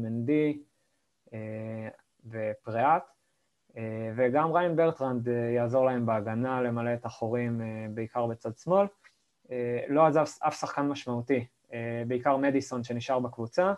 ופריאט, 2.30 3.02
אה, 3.76 4.12
וגם 4.16 4.52
ראיין 4.52 4.76
ברטרנד 4.76 5.28
אה, 5.28 5.34
יעזור 5.34 5.84
להם 5.86 6.06
בהגנה 6.06 6.62
למלא 6.62 6.94
את 6.94 7.04
החורים 7.04 7.60
בעיקר 7.94 8.26
בצד 8.26 8.56
שמאל. 8.56 8.86
לא 9.88 10.06
עזב 10.06 10.24
אף 10.46 10.60
שחקן 10.60 10.88
משמעותי, 10.88 11.46
בעיקר 12.06 12.36
מדיסון 12.36 12.84
שנשאר 12.84 13.18
בקבוצה. 13.20 13.72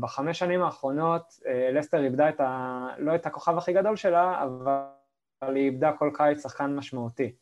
בחמש 0.00 0.38
שנים 0.38 0.62
האחרונות 0.62 1.40
לסטר 1.72 2.04
איבדה 2.04 2.28
את 2.28 2.40
ה... 2.40 2.88
לא 2.98 3.14
את 3.14 3.26
הכוכב 3.26 3.58
הכי 3.58 3.72
גדול 3.72 3.96
שלה, 3.96 4.44
אבל 4.44 5.56
היא 5.56 5.64
איבדה 5.64 5.92
כל 5.92 6.10
קיץ 6.14 6.42
שחקן 6.42 6.76
משמעותי. 6.76 7.32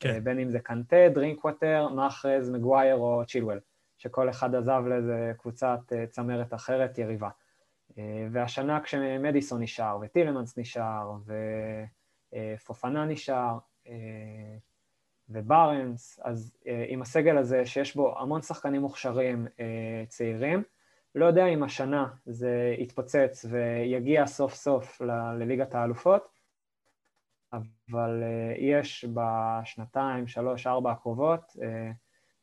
כן. 0.00 0.24
בין 0.24 0.38
אם 0.38 0.50
זה 0.50 0.60
קנטה, 0.60 1.08
דרינקווטר, 1.14 1.88
מאחרז, 1.88 2.50
מגוויר 2.50 2.96
או 2.96 3.22
צ'ילואל, 3.26 3.58
שכל 3.98 4.30
אחד 4.30 4.54
עזב 4.54 4.82
לאיזה 4.86 5.32
קבוצת 5.38 5.80
צמרת 6.10 6.54
אחרת 6.54 6.98
יריבה. 6.98 7.28
אה, 7.98 8.26
והשנה 8.32 8.80
כשמדיסון 8.80 9.62
נשאר, 9.62 9.98
וטילמנס 10.02 10.58
נשאר, 10.58 11.12
ופופנה 12.34 13.04
נשאר, 13.04 13.58
אה, 13.86 13.92
וברנס, 15.28 16.20
אז 16.22 16.56
אה, 16.66 16.84
עם 16.88 17.02
הסגל 17.02 17.38
הזה 17.38 17.66
שיש 17.66 17.96
בו 17.96 18.18
המון 18.18 18.42
שחקנים 18.42 18.80
מוכשרים 18.80 19.46
צעירים, 20.08 20.62
לא 21.14 21.26
יודע 21.26 21.46
אם 21.46 21.62
השנה 21.62 22.06
זה 22.26 22.74
יתפוצץ 22.78 23.44
ויגיע 23.50 24.26
סוף 24.26 24.54
סוף 24.54 25.00
לליגת 25.38 25.74
האלופות, 25.74 26.40
אבל 27.52 28.22
יש 28.58 29.04
בשנתיים, 29.14 30.26
שלוש, 30.26 30.66
ארבע 30.66 30.92
הקרובות, 30.92 31.56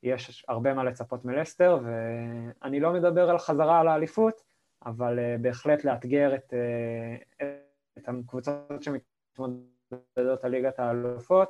יש 0.03 0.45
הרבה 0.47 0.73
מה 0.73 0.83
לצפות 0.83 1.25
מלסטר, 1.25 1.79
ואני 1.83 2.79
לא 2.79 2.93
מדבר 2.93 3.29
על 3.29 3.37
חזרה 3.37 3.79
על 3.79 3.87
האליפות, 3.87 4.48
אבל 4.85 5.19
uh, 5.19 5.41
בהחלט 5.41 5.83
לאתגר 5.83 6.35
את, 6.35 6.53
uh, 6.53 7.43
את 7.97 8.09
הקבוצות 8.09 8.83
שמתמודדות 8.83 10.43
על 10.43 10.51
ליגת 10.51 10.79
האלופות. 10.79 11.49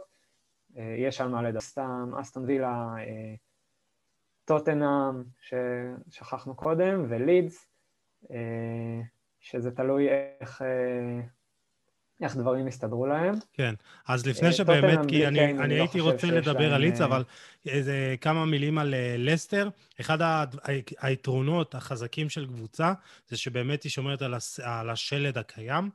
Uh, 0.73 0.79
יש 0.97 1.21
על 1.21 1.29
מה 1.29 1.41
לדבר. 1.41 1.59
סתם, 1.59 2.11
אסטון 2.21 2.45
וילה, 2.45 2.95
טוטנאם, 4.45 5.23
ששכחנו 5.41 6.55
קודם, 6.55 7.05
ולידס, 7.09 7.67
שזה 9.39 9.71
תלוי 9.71 10.09
איך... 10.09 10.61
איך 12.21 12.37
דברים 12.37 12.67
יסתדרו 12.67 13.05
להם. 13.05 13.35
כן, 13.53 13.73
אז 14.07 14.25
לפני 14.25 14.53
שבאמת, 14.53 14.99
כי 15.07 15.27
אני, 15.27 15.45
אני, 15.45 15.59
אני 15.63 15.77
לא 15.77 15.83
הייתי 15.83 15.99
רוצה 15.99 16.27
לדבר 16.27 16.73
על 16.73 16.81
ליץ, 16.81 17.01
אבל 17.01 17.23
איזה 17.65 18.15
כמה 18.21 18.45
מילים 18.45 18.77
על 18.77 18.93
לסטר. 19.17 19.69
אחד 20.01 20.17
היתרונות 20.99 21.75
החזקים 21.75 22.29
של 22.29 22.45
קבוצה 22.45 22.93
זה 23.27 23.37
שבאמת 23.37 23.83
היא 23.83 23.89
שומרת 23.89 24.21
על, 24.21 24.33
הס, 24.33 24.59
על 24.59 24.89
השלד 24.89 25.37
הקיים 25.37 25.89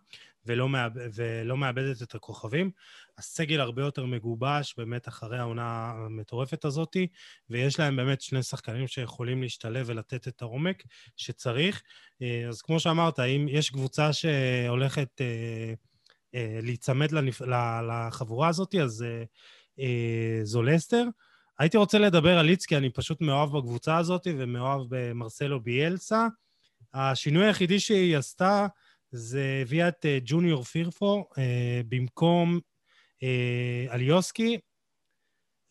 ולא, 0.46 0.68
מאבד, 0.68 1.08
ולא 1.14 1.56
מאבדת 1.56 2.02
את 2.02 2.14
הכוכבים. 2.14 2.70
הסגל 3.18 3.60
הרבה 3.60 3.82
יותר 3.82 4.06
מגובש 4.06 4.74
באמת 4.78 5.08
אחרי 5.08 5.38
העונה 5.38 5.92
המטורפת 5.96 6.64
הזאתי, 6.64 7.06
ויש 7.50 7.80
להם 7.80 7.96
באמת 7.96 8.20
שני 8.20 8.42
שחקנים 8.42 8.86
שיכולים 8.86 9.42
להשתלב 9.42 9.86
ולתת 9.88 10.28
את 10.28 10.42
העומק 10.42 10.82
שצריך. 11.16 11.82
אז 12.48 12.62
כמו 12.62 12.80
שאמרת, 12.80 13.20
אם 13.20 13.46
יש 13.48 13.70
קבוצה 13.70 14.12
שהולכת... 14.12 15.20
אה, 16.34 16.58
להיצמד 16.62 17.08
לחבורה 17.88 18.48
הזאת, 18.48 18.74
אז 18.74 19.04
אה, 19.80 20.40
זו 20.42 20.62
לסטר. 20.62 21.04
הייתי 21.58 21.76
רוצה 21.76 21.98
לדבר 21.98 22.38
על 22.38 22.46
ליץ, 22.46 22.66
כי 22.66 22.76
אני 22.76 22.90
פשוט 22.90 23.20
מאוהב 23.20 23.56
בקבוצה 23.56 23.96
הזאת 23.96 24.26
ומאוהב 24.38 24.80
במרסלו 24.88 25.60
ביאלסה. 25.60 26.26
השינוי 26.94 27.46
היחידי 27.46 27.80
שהיא 27.80 28.16
עשתה 28.16 28.66
זה 29.10 29.58
הביאה 29.62 29.88
את 29.88 30.06
אה, 30.06 30.18
ג'וניור 30.24 30.64
פירפו 30.64 31.28
במקום 31.88 32.60
אליוסקי, 33.90 34.58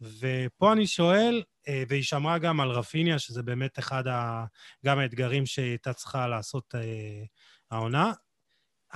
ופה 0.01 0.73
אני 0.73 0.88
שואל, 0.88 1.43
והיא 1.88 2.03
שמרה 2.03 2.38
גם 2.38 2.59
על 2.59 2.69
רפיניה, 2.69 3.19
שזה 3.19 3.43
באמת 3.43 3.79
אחד 3.79 4.07
ה... 4.07 4.45
גם 4.85 4.99
האתגרים 4.99 5.45
שהייתה 5.45 5.93
צריכה 5.93 6.27
לעשות 6.27 6.75
העונה. 7.71 8.11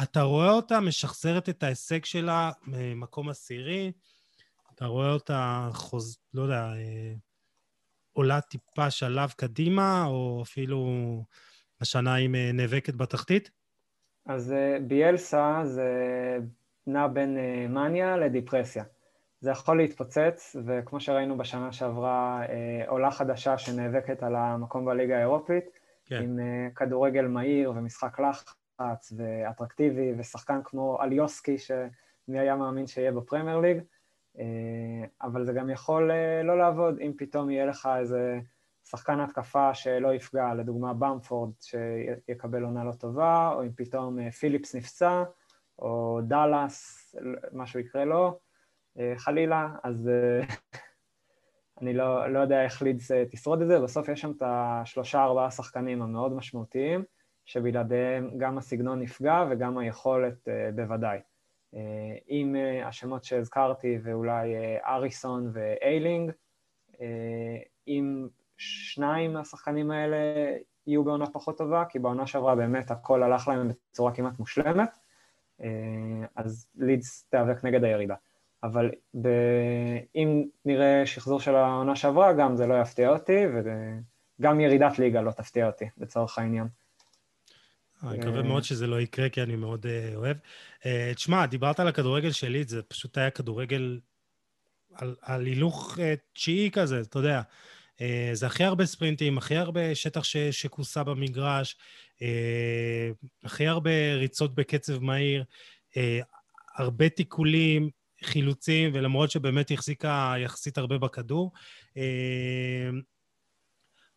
אתה 0.03 0.21
רואה 0.21 0.51
אותה 0.51 0.79
משחזרת 0.79 1.49
את 1.49 1.63
ההישג 1.63 2.05
שלה 2.05 2.51
ממקום 2.67 3.29
עשירי, 3.29 3.91
אתה 4.75 4.85
רואה 4.85 5.11
אותה 5.11 5.69
חוז... 5.73 6.17
לא 6.33 6.41
יודע, 6.41 6.73
אה, 6.75 7.13
עולה 8.13 8.41
טיפה 8.41 8.91
שלב 8.91 9.33
קדימה, 9.37 10.05
או 10.05 10.41
אפילו 10.43 10.87
השנה 11.81 12.13
היא 12.13 12.29
אה, 12.35 12.51
נאבקת 12.53 12.95
בתחתית? 12.95 13.51
אז 14.25 14.51
אה, 14.51 14.77
ביאלסה 14.87 15.61
זה 15.63 15.89
נע 16.87 17.07
בין 17.07 17.37
מניה 17.69 18.17
לדיפרסיה. 18.17 18.83
זה 19.41 19.51
יכול 19.51 19.77
להתפוצץ, 19.77 20.55
וכמו 20.65 20.99
שראינו 20.99 21.37
בשנה 21.37 21.71
שעברה, 21.71 22.41
עולה 22.87 23.11
חדשה 23.11 23.57
שנאבקת 23.57 24.23
על 24.23 24.35
המקום 24.35 24.85
בליגה 24.85 25.17
האירופית, 25.17 25.63
כן. 26.05 26.21
עם 26.23 26.39
כדורגל 26.75 27.27
מהיר 27.27 27.71
ומשחק 27.71 28.19
לחץ 28.19 28.56
לחץ 28.81 29.13
ואטרקטיבי, 29.17 30.13
ושחקן 30.17 30.59
כמו 30.63 31.01
אליוסקי, 31.01 31.57
שמי 31.57 32.39
היה 32.39 32.55
מאמין 32.55 32.87
שיהיה 32.87 33.11
בפרמייר 33.11 33.59
ליג, 33.59 33.77
אה, 34.39 35.05
אבל 35.21 35.45
זה 35.45 35.53
גם 35.53 35.69
יכול 35.69 36.11
אה, 36.11 36.43
לא 36.43 36.57
לעבוד 36.57 36.99
אם 36.99 37.11
פתאום 37.17 37.49
יהיה 37.49 37.65
לך 37.65 37.89
איזה 37.99 38.39
שחקן 38.85 39.19
התקפה 39.19 39.73
שלא 39.73 40.13
יפגע, 40.13 40.53
לדוגמה 40.53 40.93
במפורד 40.93 41.51
שיקבל 41.61 42.63
עונה 42.63 42.83
לא 42.83 42.91
טובה, 42.91 43.51
או 43.55 43.63
אם 43.63 43.71
פתאום 43.75 44.19
אה, 44.19 44.31
פיליפס 44.31 44.75
נפצע, 44.75 45.23
או 45.79 46.19
דאלאס, 46.27 47.15
משהו 47.53 47.79
יקרה 47.79 48.05
לו, 48.05 48.39
חלילה, 49.17 49.67
אז 49.83 50.09
אני 51.81 51.93
לא, 51.93 52.27
לא 52.27 52.39
יודע 52.39 52.63
איך 52.63 52.81
לידס 52.81 53.11
תשרוד 53.11 53.61
את 53.61 53.67
זה, 53.67 53.79
בסוף 53.79 54.09
יש 54.09 54.21
שם 54.21 54.31
את 54.31 54.43
השלושה 54.45 55.23
ארבעה 55.23 55.51
שחקנים 55.51 56.01
המאוד 56.01 56.33
משמעותיים, 56.33 57.03
שבלעדיהם 57.47 58.37
גם 58.37 58.57
הסגנון 58.57 58.99
נפגע 58.99 59.45
וגם 59.49 59.77
היכולת 59.77 60.47
uh, 60.47 60.75
בוודאי. 60.75 61.19
עם 62.27 62.55
השמות 62.85 63.23
שהזכרתי 63.23 63.97
ואולי 64.03 64.55
אריסון 64.85 65.49
ואיילינג, 65.53 66.31
אם 67.87 68.27
שניים 68.57 69.33
מהשחקנים 69.33 69.91
האלה 69.91 70.17
יהיו 70.87 71.03
בעונה 71.03 71.25
פחות 71.27 71.57
טובה, 71.57 71.85
כי 71.89 71.99
בעונה 71.99 72.27
שעברה 72.27 72.55
באמת 72.55 72.91
הכל 72.91 73.23
הלך 73.23 73.47
להם 73.47 73.67
בצורה 73.67 74.15
כמעט 74.15 74.39
מושלמת, 74.39 74.97
אז 76.35 76.67
לידס 76.75 77.27
תיאבק 77.29 77.63
נגד 77.63 77.83
הירידה. 77.83 78.15
אבל 78.63 78.91
ב... 79.21 79.27
אם 80.15 80.45
נראה 80.65 81.05
שחזור 81.05 81.39
של 81.39 81.55
העונה 81.55 81.95
שעברה, 81.95 82.33
גם 82.33 82.55
זה 82.55 82.67
לא 82.67 82.81
יפתיע 82.81 83.09
אותי, 83.09 83.45
וגם 84.39 84.59
ירידת 84.59 84.99
ליגה 84.99 85.21
לא 85.21 85.31
תפתיע 85.31 85.67
אותי, 85.67 85.85
לצורך 85.97 86.39
העניין. 86.39 86.67
אני 88.03 88.17
מקווה 88.17 88.41
מאוד 88.43 88.63
שזה 88.63 88.87
לא 88.87 89.01
יקרה, 89.01 89.29
כי 89.29 89.41
אני 89.41 89.55
מאוד 89.55 89.85
אוהב. 90.15 90.37
תשמע, 91.15 91.45
דיברת 91.45 91.79
על 91.79 91.87
הכדורגל 91.87 92.31
שלי, 92.31 92.63
זה 92.63 92.81
פשוט 92.81 93.17
היה 93.17 93.29
כדורגל 93.29 93.99
על, 94.93 95.15
על 95.21 95.45
הילוך 95.45 95.99
תשיעי 96.33 96.71
כזה, 96.71 97.01
אתה 97.01 97.19
יודע. 97.19 97.41
זה 98.33 98.45
הכי 98.45 98.63
הרבה 98.63 98.85
ספרינטים, 98.85 99.37
הכי 99.37 99.55
הרבה 99.55 99.95
שטח 99.95 100.23
ש, 100.23 100.37
שכוסה 100.37 101.03
במגרש, 101.03 101.75
הכי 103.43 103.67
הרבה 103.67 104.15
ריצות 104.15 104.55
בקצב 104.55 105.03
מהיר, 105.03 105.43
הרבה 106.77 107.09
תיקולים, 107.09 107.89
חילוצים, 108.23 108.91
ולמרות 108.93 109.31
שבאמת 109.31 109.71
החזיקה 109.71 110.33
יחסית 110.39 110.77
הרבה 110.77 110.97
בכדור. 110.97 111.51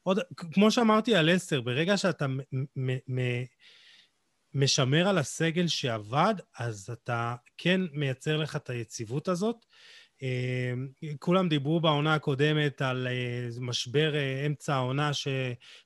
עוד, 0.03 0.19
כמו 0.37 0.71
שאמרתי 0.71 1.15
על 1.15 1.31
עשר, 1.31 1.61
ברגע 1.61 1.97
שאתה 1.97 2.27
משמר 4.55 5.09
על 5.09 5.19
הסגל 5.19 5.69
שעבד, 5.69 6.35
אז 6.59 6.91
אתה 6.93 7.35
כן 7.59 7.81
מייצר 7.93 8.37
לך 8.37 8.57
את 8.57 8.71
היציבות 8.71 9.29
הזאת. 9.29 9.57
כולם 11.19 11.49
דיברו 11.49 11.81
בעונה 11.81 12.15
הקודמת 12.15 12.83
על 12.83 13.09
משבר 13.61 14.15
אמצע 14.47 14.75
העונה 14.75 15.13
ש, 15.13 15.29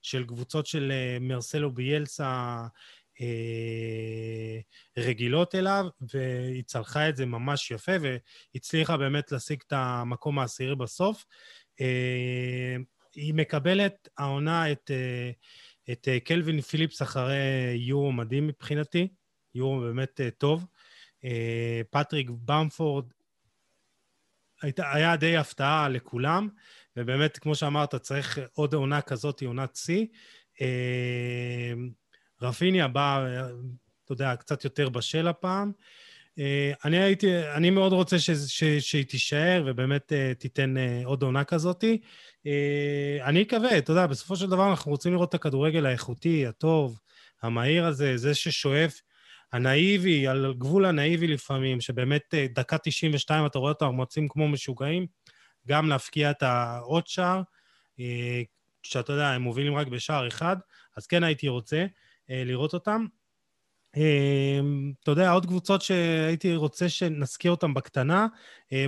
של 0.01 0.25
קבוצות 0.25 0.65
של 0.65 0.91
מרסלו 1.21 1.73
ביאלסה 1.73 2.57
רגילות 4.97 5.55
אליו, 5.55 5.85
והיא 6.13 6.63
צלחה 6.63 7.09
את 7.09 7.15
זה 7.15 7.25
ממש 7.25 7.71
יפה, 7.71 7.91
והצליחה 8.01 8.97
באמת 8.97 9.31
להשיג 9.31 9.61
את 9.67 9.73
המקום 9.75 10.39
העשירי 10.39 10.75
בסוף. 10.75 11.25
היא 13.15 13.33
מקבלת 13.33 14.09
העונה 14.17 14.71
את, 14.71 14.91
את 15.91 16.07
קלווין 16.23 16.61
פיליפס 16.61 17.01
אחרי 17.01 17.35
יורו 17.75 18.11
מדהים 18.11 18.47
מבחינתי, 18.47 19.07
יורו 19.55 19.79
באמת 19.79 20.21
טוב. 20.37 20.65
פטריק 21.89 22.29
במפורד 22.29 23.05
הייתה, 24.61 24.93
היה 24.93 25.15
די 25.15 25.37
הפתעה 25.37 25.89
לכולם, 25.89 26.49
ובאמת, 26.97 27.37
כמו 27.37 27.55
שאמרת, 27.55 27.95
צריך 27.95 28.39
עוד 28.53 28.73
עונה 28.73 29.01
כזאת, 29.01 29.43
עונת 29.43 29.75
שיא. 29.75 30.05
רפיניה 32.41 32.87
בא, 32.87 33.25
אתה 34.05 34.13
יודע, 34.13 34.35
קצת 34.35 34.63
יותר 34.63 34.89
בשל 34.89 35.27
הפעם. 35.27 35.71
אני 36.85 36.97
הייתי, 36.97 37.27
אני 37.55 37.69
מאוד 37.69 37.93
רוצה 37.93 38.19
ש, 38.19 38.31
שהיא 38.79 39.05
תישאר 39.05 39.63
ובאמת 39.65 40.11
תיתן 40.39 40.75
עוד 41.05 41.23
עונה 41.23 41.43
כזאתי. 41.43 42.01
אני 43.21 43.41
אקווה, 43.41 43.77
אתה 43.77 43.91
יודע, 43.91 44.07
בסופו 44.07 44.35
של 44.35 44.49
דבר 44.49 44.69
אנחנו 44.69 44.91
רוצים 44.91 45.13
לראות 45.13 45.29
את 45.29 45.33
הכדורגל 45.33 45.85
האיכותי, 45.85 46.47
הטוב, 46.47 46.99
המהיר 47.41 47.85
הזה, 47.85 48.17
זה 48.17 48.35
ששואף, 48.35 49.01
הנאיבי, 49.53 50.27
על 50.27 50.53
גבול 50.57 50.85
הנאיבי 50.85 51.27
לפעמים, 51.27 51.81
שבאמת 51.81 52.33
דקה 52.53 52.77
92 52.77 53.45
אתה 53.45 53.59
רואה 53.59 53.71
אותם 53.71 53.85
מוצאים 53.85 54.27
כמו 54.27 54.47
משוגעים, 54.47 55.07
גם 55.67 55.89
להפקיע 55.89 56.31
את 56.31 56.43
העוד 56.43 57.07
שער, 57.07 57.41
שאתה 58.83 59.13
יודע, 59.13 59.27
הם 59.27 59.41
מובילים 59.41 59.75
רק 59.75 59.87
בשער 59.87 60.27
אחד, 60.27 60.57
אז 60.97 61.07
כן 61.07 61.23
הייתי 61.23 61.47
רוצה. 61.47 61.85
לראות 62.29 62.73
אותם. 62.73 63.05
אתה 65.03 65.11
יודע, 65.11 65.31
עוד 65.31 65.45
קבוצות 65.45 65.81
שהייתי 65.81 66.55
רוצה 66.55 66.89
שנזכיר 66.89 67.51
אותן 67.51 67.73
בקטנה, 67.73 68.27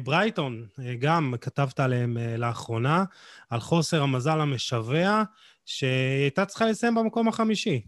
ברייטון, 0.04 0.66
גם 1.00 1.34
כתבת 1.42 1.80
עליהם 1.80 2.18
לאחרונה, 2.38 3.04
על 3.50 3.60
חוסר 3.60 4.02
המזל 4.02 4.42
המשווע, 4.42 5.24
שהייתה 5.66 6.46
צריכה 6.46 6.66
לסיים 6.66 6.96
במקום 6.96 7.28
החמישי, 7.28 7.82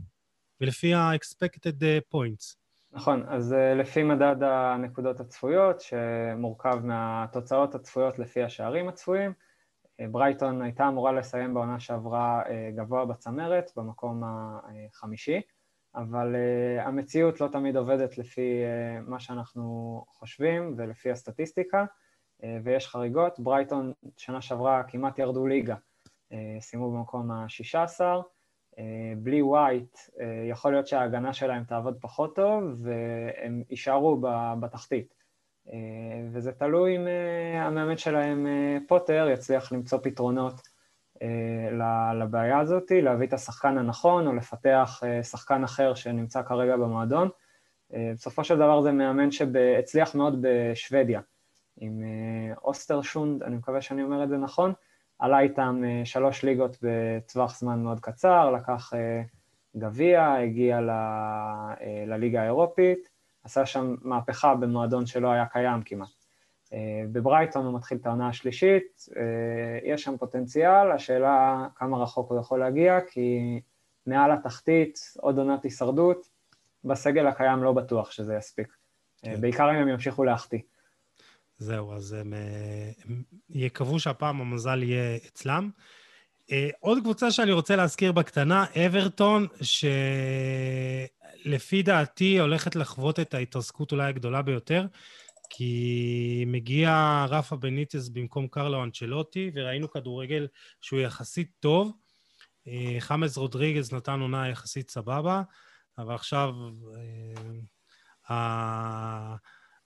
ולפי 0.61 0.93
ה-expected 0.93 1.83
points. 2.13 2.55
נכון, 2.91 3.23
אז 3.27 3.55
לפי 3.75 4.03
מדד 4.03 4.43
הנקודות 4.43 5.19
הצפויות, 5.19 5.81
שמורכב 5.81 6.79
מהתוצאות 6.83 7.75
הצפויות 7.75 8.19
לפי 8.19 8.43
השערים 8.43 8.89
הצפויים, 8.89 9.33
ברייטון 10.11 10.61
הייתה 10.61 10.87
אמורה 10.87 11.11
לסיים 11.11 11.53
בעונה 11.53 11.79
שעברה 11.79 12.41
גבוה 12.75 13.05
בצמרת, 13.05 13.71
במקום 13.75 14.23
החמישי, 14.25 15.41
אבל 15.95 16.35
המציאות 16.79 17.41
לא 17.41 17.47
תמיד 17.47 17.75
עובדת 17.75 18.17
לפי 18.17 18.61
מה 19.07 19.19
שאנחנו 19.19 20.03
חושבים 20.07 20.73
ולפי 20.77 21.11
הסטטיסטיקה, 21.11 21.85
ויש 22.63 22.87
חריגות. 22.87 23.39
ברייטון 23.39 23.93
שנה 24.17 24.41
שעברה 24.41 24.83
כמעט 24.87 25.19
ירדו 25.19 25.47
ליגה, 25.47 25.75
סיימו 26.59 26.91
במקום 26.91 27.31
ה-16, 27.31 28.01
בלי 29.17 29.41
ווייט 29.41 29.97
יכול 30.49 30.71
להיות 30.71 30.87
שההגנה 30.87 31.33
שלהם 31.33 31.63
תעבוד 31.63 31.97
פחות 32.01 32.35
טוב 32.35 32.63
והם 32.77 33.63
יישארו 33.69 34.21
בתחתית. 34.59 35.13
וזה 36.31 36.51
תלוי 36.51 36.95
אם 36.95 37.07
המאמן 37.55 37.97
שלהם, 37.97 38.47
פוטר, 38.87 39.27
יצליח 39.33 39.71
למצוא 39.71 39.99
פתרונות 40.03 40.68
לבעיה 42.15 42.59
הזאת, 42.59 42.91
להביא 42.91 43.27
את 43.27 43.33
השחקן 43.33 43.77
הנכון 43.77 44.27
או 44.27 44.33
לפתח 44.33 45.01
שחקן 45.21 45.63
אחר 45.63 45.93
שנמצא 45.93 46.41
כרגע 46.41 46.77
במועדון. 46.77 47.29
בסופו 47.93 48.43
של 48.43 48.55
דבר 48.55 48.81
זה 48.81 48.91
מאמן 48.91 49.31
שהצליח 49.31 50.15
מאוד 50.15 50.37
בשוודיה, 50.41 51.21
עם 51.77 52.03
אוסטרשונד, 52.63 53.43
אני 53.43 53.55
מקווה 53.55 53.81
שאני 53.81 54.03
אומר 54.03 54.23
את 54.23 54.29
זה 54.29 54.37
נכון, 54.37 54.73
עלה 55.19 55.39
איתם 55.39 55.81
שלוש 56.05 56.43
ליגות 56.43 56.77
בטווח 56.81 57.59
זמן 57.59 57.83
מאוד 57.83 57.99
קצר, 57.99 58.51
לקח 58.51 58.93
גביע, 59.77 60.33
הגיע 60.33 60.79
לליגה 62.07 62.41
האירופית, 62.41 63.09
עשה 63.43 63.65
שם 63.65 63.95
מהפכה 64.01 64.55
במועדון 64.55 65.05
שלא 65.05 65.31
היה 65.31 65.45
קיים 65.45 65.81
כמעט. 65.85 66.18
בברייטון 67.11 67.65
הוא 67.65 67.75
מתחיל 67.75 67.97
את 68.01 68.05
העונה 68.05 68.29
השלישית, 68.29 69.05
יש 69.83 70.03
שם 70.03 70.17
פוטנציאל, 70.17 70.91
השאלה 70.91 71.67
כמה 71.75 71.97
רחוק 71.97 72.31
הוא 72.31 72.39
יכול 72.39 72.59
להגיע, 72.59 72.99
כי 73.11 73.59
מעל 74.05 74.31
התחתית, 74.31 74.99
עוד 75.17 75.37
עונת 75.37 75.63
הישרדות, 75.63 76.27
בסגל 76.83 77.27
הקיים 77.27 77.63
לא 77.63 77.73
בטוח 77.73 78.11
שזה 78.11 78.35
יספיק. 78.35 78.67
כן. 79.21 79.41
בעיקר 79.41 79.71
אם 79.71 79.75
הם 79.75 79.87
ימשיכו 79.87 80.23
להחטיא. 80.23 80.59
זהו, 81.57 81.93
אז 81.93 82.13
הם, 82.13 82.33
הם 83.05 83.23
יקוו 83.49 83.99
שהפעם 83.99 84.41
המזל 84.41 84.83
יהיה 84.83 85.15
אצלם. 85.15 85.69
עוד 86.79 86.97
קבוצה 87.03 87.31
שאני 87.31 87.51
רוצה 87.51 87.75
להזכיר 87.75 88.11
בקטנה, 88.11 88.65
אברטון, 88.85 89.47
שלפי 91.45 91.83
דעתי 91.83 92.39
הולכת 92.39 92.75
לחוות 92.75 93.19
את 93.19 93.33
ההתרסקות 93.33 93.91
אולי 93.91 94.09
הגדולה 94.09 94.41
ביותר, 94.41 94.85
כי 95.49 96.43
מגיע 96.47 97.25
רפה 97.29 97.55
בניטס 97.55 98.09
במקום 98.09 98.47
קרלו 98.47 98.83
אנצ'לוטי, 98.83 99.51
וראינו 99.55 99.91
כדורגל 99.91 100.47
שהוא 100.81 100.99
יחסית 100.99 101.51
טוב. 101.59 101.93
חמאס 102.99 103.37
רודריגז 103.37 103.93
נתן 103.93 104.19
עונה 104.19 104.49
יחסית 104.49 104.89
סבבה, 104.89 105.41
אבל 105.97 106.15
עכשיו 106.15 106.53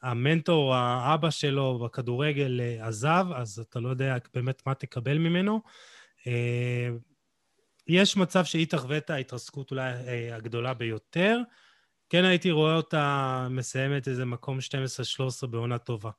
המנטור, 0.02 0.76
האבא 0.76 1.30
שלו 1.30 1.80
בכדורגל 1.80 2.62
עזב, 2.80 3.26
אז 3.36 3.60
אתה 3.60 3.80
לא 3.80 3.90
יודע 3.90 4.18
באמת 4.34 4.62
מה 4.66 4.74
תקבל 4.74 5.18
ממנו. 5.18 5.62
יש 7.88 8.18
מצב 8.18 8.46
שהיא 8.46 8.68
תחווה 8.68 8.98
את 8.98 9.10
ההתרסקות 9.10 9.72
אולי 9.72 9.94
הגדולה 10.32 10.74
ביותר. 10.74 11.40
כן 12.14 12.26
הייתי 12.26 12.52
רואה 12.52 12.76
אותה 12.76 13.48
מסיימת 13.50 14.08
איזה 14.08 14.26
מקום 14.26 14.58
12-13 15.44 15.48
בעונה 15.48 15.78
טובה. 15.78 16.10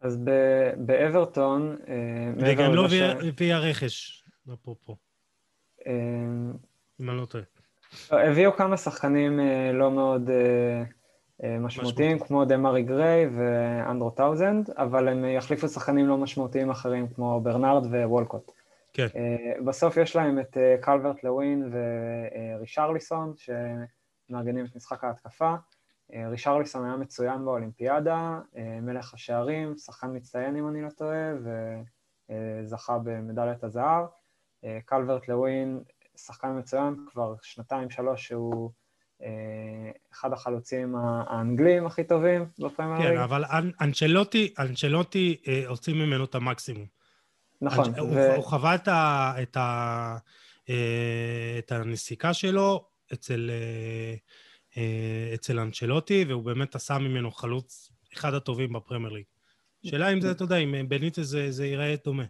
אז 0.00 0.18
באברטון... 0.76 1.76
וגם 2.38 2.74
לא 2.74 2.86
הביא 3.28 3.54
הרכש, 3.54 4.24
אפרופו. 4.54 4.96
אם 5.86 7.10
אני 7.10 7.16
לא 7.16 7.24
טועה. 7.24 7.44
הביאו 8.10 8.52
כמה 8.52 8.76
שחקנים 8.76 9.40
לא 9.74 9.90
מאוד 9.90 10.30
משמעותיים, 11.60 12.18
כמו 12.18 12.44
דמראי 12.44 12.82
גריי 12.82 13.26
ואנדרוס 13.26 14.10
טאונסנד, 14.10 14.70
אבל 14.70 15.08
הם 15.08 15.24
יחליפו 15.24 15.68
שחקנים 15.68 16.06
לא 16.06 16.18
משמעותיים 16.18 16.70
אחרים, 16.70 17.08
כמו 17.08 17.40
ברנארד 17.40 17.86
ווולקוט. 17.86 18.52
כן. 18.92 19.06
בסוף 19.64 19.96
יש 19.96 20.16
להם 20.16 20.38
את 20.38 20.56
קלברט 20.80 21.24
לווין 21.24 21.72
ורישרליסון, 22.56 23.34
שמארגנים 24.28 24.64
את 24.64 24.76
משחק 24.76 25.04
ההתקפה. 25.04 25.54
רישרליסון 26.30 26.84
היה 26.84 26.96
מצוין 26.96 27.44
באולימפיאדה, 27.44 28.40
מלך 28.82 29.14
השערים, 29.14 29.76
שחקן 29.76 30.16
מצטיין 30.16 30.56
אם 30.56 30.68
אני 30.68 30.82
לא 30.82 30.88
טועה, 30.90 31.32
וזכה 32.30 32.98
במדליית 32.98 33.64
הזהב. 33.64 34.04
קלברט 34.84 35.28
לווין, 35.28 35.80
שחקן 36.16 36.58
מצוין, 36.58 36.94
כבר 37.12 37.34
שנתיים, 37.42 37.90
שלוש 37.90 38.26
שהוא 38.26 38.70
אחד 40.12 40.32
החלוצים 40.32 40.96
האנגלים 40.96 41.86
הכי 41.86 42.04
טובים 42.04 42.46
בפרמייר 42.58 43.10
כן, 43.10 43.18
אבל 43.18 43.44
אנצ'לוטי, 43.80 44.54
אנצ'לוטי 44.58 45.36
הוציא 45.68 45.94
ממנו 45.94 46.24
את 46.24 46.34
המקסימום. 46.34 46.86
נכון. 47.60 47.84
אנ... 47.84 48.00
ו... 48.00 48.34
הוא 48.34 48.44
חווה 48.44 48.74
את, 48.74 48.88
ה... 48.88 49.32
את, 49.42 49.56
ה... 49.56 50.16
את 51.58 51.72
הנסיקה 51.72 52.34
שלו 52.34 52.95
אצל, 53.12 53.50
אצל 55.34 55.58
אנצ'לוטי, 55.58 56.24
והוא 56.28 56.42
באמת 56.42 56.74
עשה 56.74 56.98
ממנו 56.98 57.30
חלוץ 57.30 57.92
אחד 58.14 58.34
הטובים 58.34 58.72
בפרמייר 58.72 59.12
ליג. 59.12 59.24
שאלה 59.86 60.12
אם 60.12 60.20
זה, 60.20 60.30
אתה 60.30 60.44
יודע, 60.44 60.56
אם 60.56 60.88
בניטס 60.88 61.18
זה, 61.18 61.50
זה 61.50 61.66
ייראה 61.66 61.94
דומה. 62.04 62.24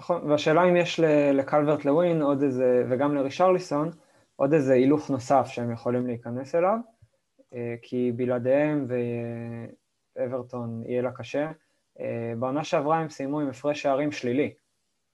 נכון, 0.00 0.30
והשאלה 0.30 0.64
אם 0.68 0.76
יש 0.76 1.00
לקלברט 1.34 1.84
לווין 1.84 2.22
עוד 2.22 2.42
איזה, 2.42 2.84
וגם 2.90 3.14
לרישרליסון, 3.14 3.90
עוד 4.36 4.52
איזה 4.52 4.72
הילוך 4.72 5.10
נוסף 5.10 5.46
שהם 5.46 5.72
יכולים 5.72 6.06
להיכנס 6.06 6.54
אליו, 6.54 6.76
אה, 7.54 7.74
כי 7.82 8.12
בלעדיהם 8.16 8.86
ואברטון 10.16 10.82
יהיה 10.86 11.02
לה 11.02 11.12
קשה. 11.12 11.50
אה, 12.00 12.32
בעונה 12.38 12.64
שעברה 12.64 12.98
הם 12.98 13.08
סיימו 13.08 13.40
עם 13.40 13.48
הפרש 13.48 13.82
שערים 13.82 14.12
שלילי. 14.12 14.52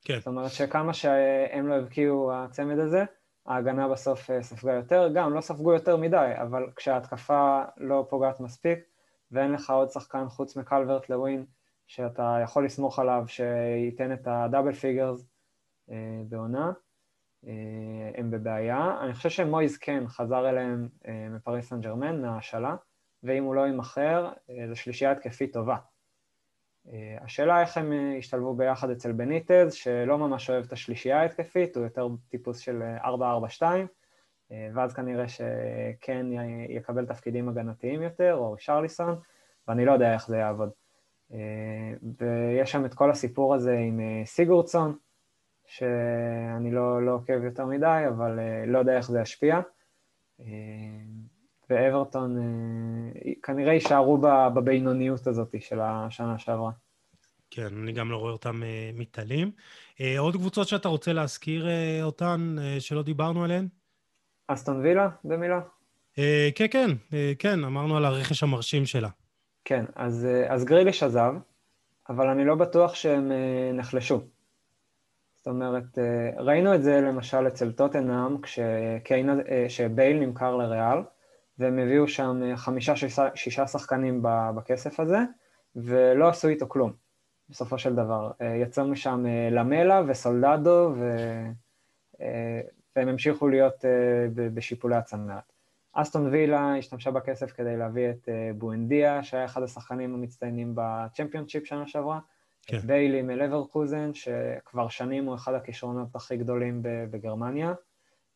כן. 0.05 0.19
זאת 0.19 0.27
אומרת 0.27 0.51
שכמה 0.51 0.95
שהם 0.95 1.69
לא 1.69 1.75
הבקיעו 1.75 2.33
הצמד 2.35 2.79
הזה, 2.79 3.05
ההגנה 3.47 3.89
בסוף 3.89 4.31
אה, 4.31 4.43
ספגה 4.43 4.73
יותר, 4.73 5.09
גם 5.15 5.35
לא 5.35 5.41
ספגו 5.41 5.73
יותר 5.73 5.97
מדי, 5.97 6.33
אבל 6.43 6.67
כשההתקפה 6.77 7.63
לא 7.77 8.07
פוגעת 8.11 8.41
מספיק, 8.41 8.79
ואין 9.31 9.53
לך 9.53 9.71
עוד 9.71 9.91
שחקן 9.91 10.29
חוץ 10.29 10.57
מקלוורט 10.57 11.09
לווין, 11.09 11.45
שאתה 11.87 12.39
יכול 12.43 12.65
לסמוך 12.65 12.99
עליו 12.99 13.25
שייתן 13.27 14.13
את 14.13 14.27
ה 14.27 14.33
double 14.33 14.73
figures 14.73 15.27
בעונה, 16.29 16.73
אה, 17.47 18.11
הם 18.15 18.31
בבעיה. 18.31 18.99
אני 19.01 19.15
חושב 19.15 19.29
שמויז 19.29 19.79
חזר 19.79 20.49
אליהם 20.49 20.89
אה, 21.07 21.29
מפריז 21.31 21.69
סן 21.69 21.81
ז'רמן, 21.81 22.23
מההשאלה, 22.23 22.77
ואם 23.23 23.45
הוא 23.45 23.55
לא 23.55 23.67
יימכר, 23.67 24.33
אה, 24.51 24.69
זו 24.69 24.77
שלישייה 24.77 25.13
התקפית 25.13 25.53
טובה. 25.53 25.77
השאלה 27.21 27.61
איך 27.61 27.77
הם 27.77 27.93
השתלבו 28.19 28.55
ביחד 28.55 28.91
אצל 28.91 29.13
בניטז, 29.13 29.73
שלא 29.73 30.19
ממש 30.19 30.51
אוהב 30.51 30.65
את 30.65 30.73
השלישייה 30.73 31.21
ההתקפית, 31.21 31.77
הוא 31.77 31.85
יותר 31.85 32.09
טיפוס 32.29 32.59
של 32.59 32.83
4-4-2, 33.61 33.63
ואז 34.75 34.95
כנראה 34.95 35.25
שכן 35.29 36.27
יקבל 36.69 37.07
תפקידים 37.07 37.49
הגנתיים 37.49 38.03
יותר, 38.03 38.35
או 38.35 38.55
שרליסון, 38.59 39.19
ואני 39.69 39.85
לא 39.85 39.93
יודע 39.93 40.15
איך 40.15 40.27
זה 40.27 40.37
יעבוד. 40.37 40.71
ויש 42.21 42.73
שם 42.73 42.85
את 42.85 42.95
כל 42.95 43.11
הסיפור 43.11 43.55
הזה 43.55 43.73
עם 43.73 44.01
סיגורדסון, 44.25 44.97
שאני 45.67 46.71
לא, 46.71 47.07
לא 47.07 47.15
עוקב 47.15 47.45
יותר 47.45 47.67
מדי, 47.67 48.05
אבל 48.09 48.39
לא 48.67 48.79
יודע 48.79 48.97
איך 48.97 49.11
זה 49.11 49.21
ישפיע. 49.21 49.61
ואברטון 51.71 52.37
uh, 52.37 53.29
כנראה 53.43 53.73
יישארו 53.73 54.19
בבינוניות 54.55 55.27
הזאת 55.27 55.55
של 55.61 55.81
השנה 55.83 56.39
שעברה. 56.39 56.71
כן, 57.51 57.69
אני 57.83 57.93
גם 57.93 58.11
לא 58.11 58.17
רואה 58.17 58.33
אותם 58.33 58.63
uh, 58.63 58.99
מתעלים. 58.99 59.51
Uh, 59.97 60.03
עוד 60.19 60.35
קבוצות 60.37 60.69
שאתה 60.69 60.89
רוצה 60.89 61.13
להזכיר 61.13 61.67
אותן, 62.03 62.57
שלא 62.79 63.03
דיברנו 63.03 63.45
עליהן? 63.45 63.69
אסטון 64.49 64.81
וילה, 64.81 65.09
במילה? 65.25 65.61
כן, 66.55 66.67
כן, 66.71 66.91
כן, 67.39 67.65
אמרנו 67.65 67.97
על 67.97 68.05
הרכש 68.05 68.43
המרשים 68.43 68.87
שלה. 68.87 69.09
כן, 69.65 69.85
אז, 69.95 70.27
אז 70.49 70.65
גריליש 70.65 71.03
עזב, 71.03 71.35
אבל 72.09 72.29
אני 72.29 72.45
לא 72.45 72.55
בטוח 72.55 72.95
שהם 72.95 73.33
נחלשו. 73.75 74.21
זאת 75.47 75.51
אומרת, 75.51 75.99
אה, 75.99 76.43
ראינו 76.43 76.75
את 76.75 76.83
זה 76.83 77.01
למשל 77.01 77.49
אצל 77.49 77.73
טוטנאם, 77.73 78.41
כשבייל 78.43 80.17
אה, 80.17 80.27
נמכר 80.27 80.57
לריאל, 80.57 80.99
והם 81.59 81.79
הביאו 81.79 82.09
שם 82.09 82.41
אה, 82.45 82.57
חמישה, 82.57 82.97
שישה, 82.97 83.29
שישה 83.35 83.67
שחקנים 83.67 84.23
בכסף 84.57 85.01
הזה, 85.01 85.19
ולא 85.77 86.29
עשו 86.29 86.49
איתו 86.49 86.69
כלום, 86.69 86.93
בסופו 87.49 87.79
של 87.79 87.95
דבר. 87.95 88.31
יצאו 88.63 88.85
משם 88.85 89.25
למלה 89.51 90.03
וסולדדו, 90.07 90.93
ו... 90.97 91.17
והם 92.97 93.09
המשיכו 93.09 93.49
להיות 93.49 93.85
בשיפולי 94.35 94.97
הצנעת. 94.97 95.53
אסטון 95.93 96.27
וילה 96.27 96.77
השתמשה 96.79 97.11
בכסף 97.11 97.53
כדי 97.53 97.77
להביא 97.77 98.11
את 98.11 98.29
בואנדיה, 98.59 99.23
שהיה 99.23 99.45
אחד 99.45 99.63
השחקנים 99.63 100.15
המצטיינים 100.15 100.73
בצ'מפיונצ'יפ 100.75 101.67
שנה 101.67 101.87
שעברה, 101.87 102.19
כן. 102.67 102.79
ביילי 102.79 103.23
מלברקוזן, 103.23 104.15
שכבר 104.15 104.89
שנים 104.89 105.25
הוא 105.25 105.35
אחד 105.35 105.55
הכישרונות 105.55 106.15
הכי 106.15 106.37
גדולים 106.37 106.81
בגרמניה, 106.83 107.75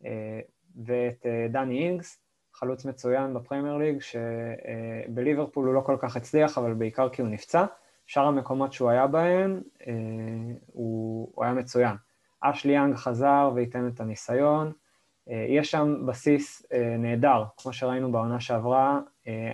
אה, 0.04 0.40
ואת 0.84 1.26
אה, 1.26 1.46
דני 1.50 1.78
אינגס, 1.78 2.22
חלוץ 2.60 2.84
מצוין 2.84 3.34
בפרמייר 3.34 3.76
ליג, 3.76 3.98
שבליברפול 4.00 5.66
הוא 5.66 5.74
לא 5.74 5.80
כל 5.80 5.96
כך 6.00 6.16
הצליח, 6.16 6.58
אבל 6.58 6.74
בעיקר 6.74 7.08
כי 7.08 7.22
הוא 7.22 7.30
נפצע. 7.30 7.64
שאר 8.06 8.26
המקומות 8.26 8.72
שהוא 8.72 8.90
היה 8.90 9.06
בהם, 9.06 9.60
אה, 9.86 9.92
הוא, 10.66 11.32
הוא 11.34 11.44
היה 11.44 11.54
מצוין. 11.54 11.96
אשלי 12.40 12.72
יאנג 12.72 12.94
חזר 12.94 13.50
וייתן 13.54 13.88
את 13.88 14.00
הניסיון. 14.00 14.72
יש 15.26 15.70
שם 15.70 16.06
בסיס 16.06 16.66
נהדר, 16.98 17.44
כמו 17.56 17.72
שראינו 17.72 18.12
בעונה 18.12 18.40
שעברה. 18.40 19.00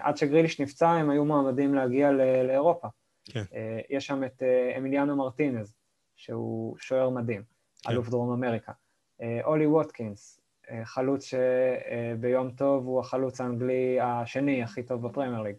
עד 0.00 0.16
שגריליש 0.16 0.60
נפצע, 0.60 0.90
הם 0.90 1.10
היו 1.10 1.24
מועמדים 1.24 1.74
להגיע 1.74 2.10
לאירופה. 2.44 2.88
כן. 3.30 3.44
אה, 3.54 3.80
יש 3.90 4.06
שם 4.06 4.24
את 4.24 4.42
אה, 4.42 4.78
אמיליאנו 4.78 5.16
מרטינז, 5.16 5.74
שהוא 6.16 6.76
שוער 6.78 7.10
מדהים, 7.10 7.42
כן. 7.82 7.90
אלוף 7.90 8.08
דרום 8.08 8.32
אמריקה. 8.32 8.72
אה, 9.22 9.40
אולי 9.44 9.66
ווטקינס, 9.66 10.40
חלוץ 10.84 11.24
שביום 11.24 12.51
טוב 12.51 12.86
הוא 12.86 13.01
החלוץ 13.01 13.40
האנגלי 13.40 14.01
השני 14.01 14.62
הכי 14.62 14.82
טוב 14.82 15.09
בפרמייר 15.09 15.43
ליג. 15.43 15.56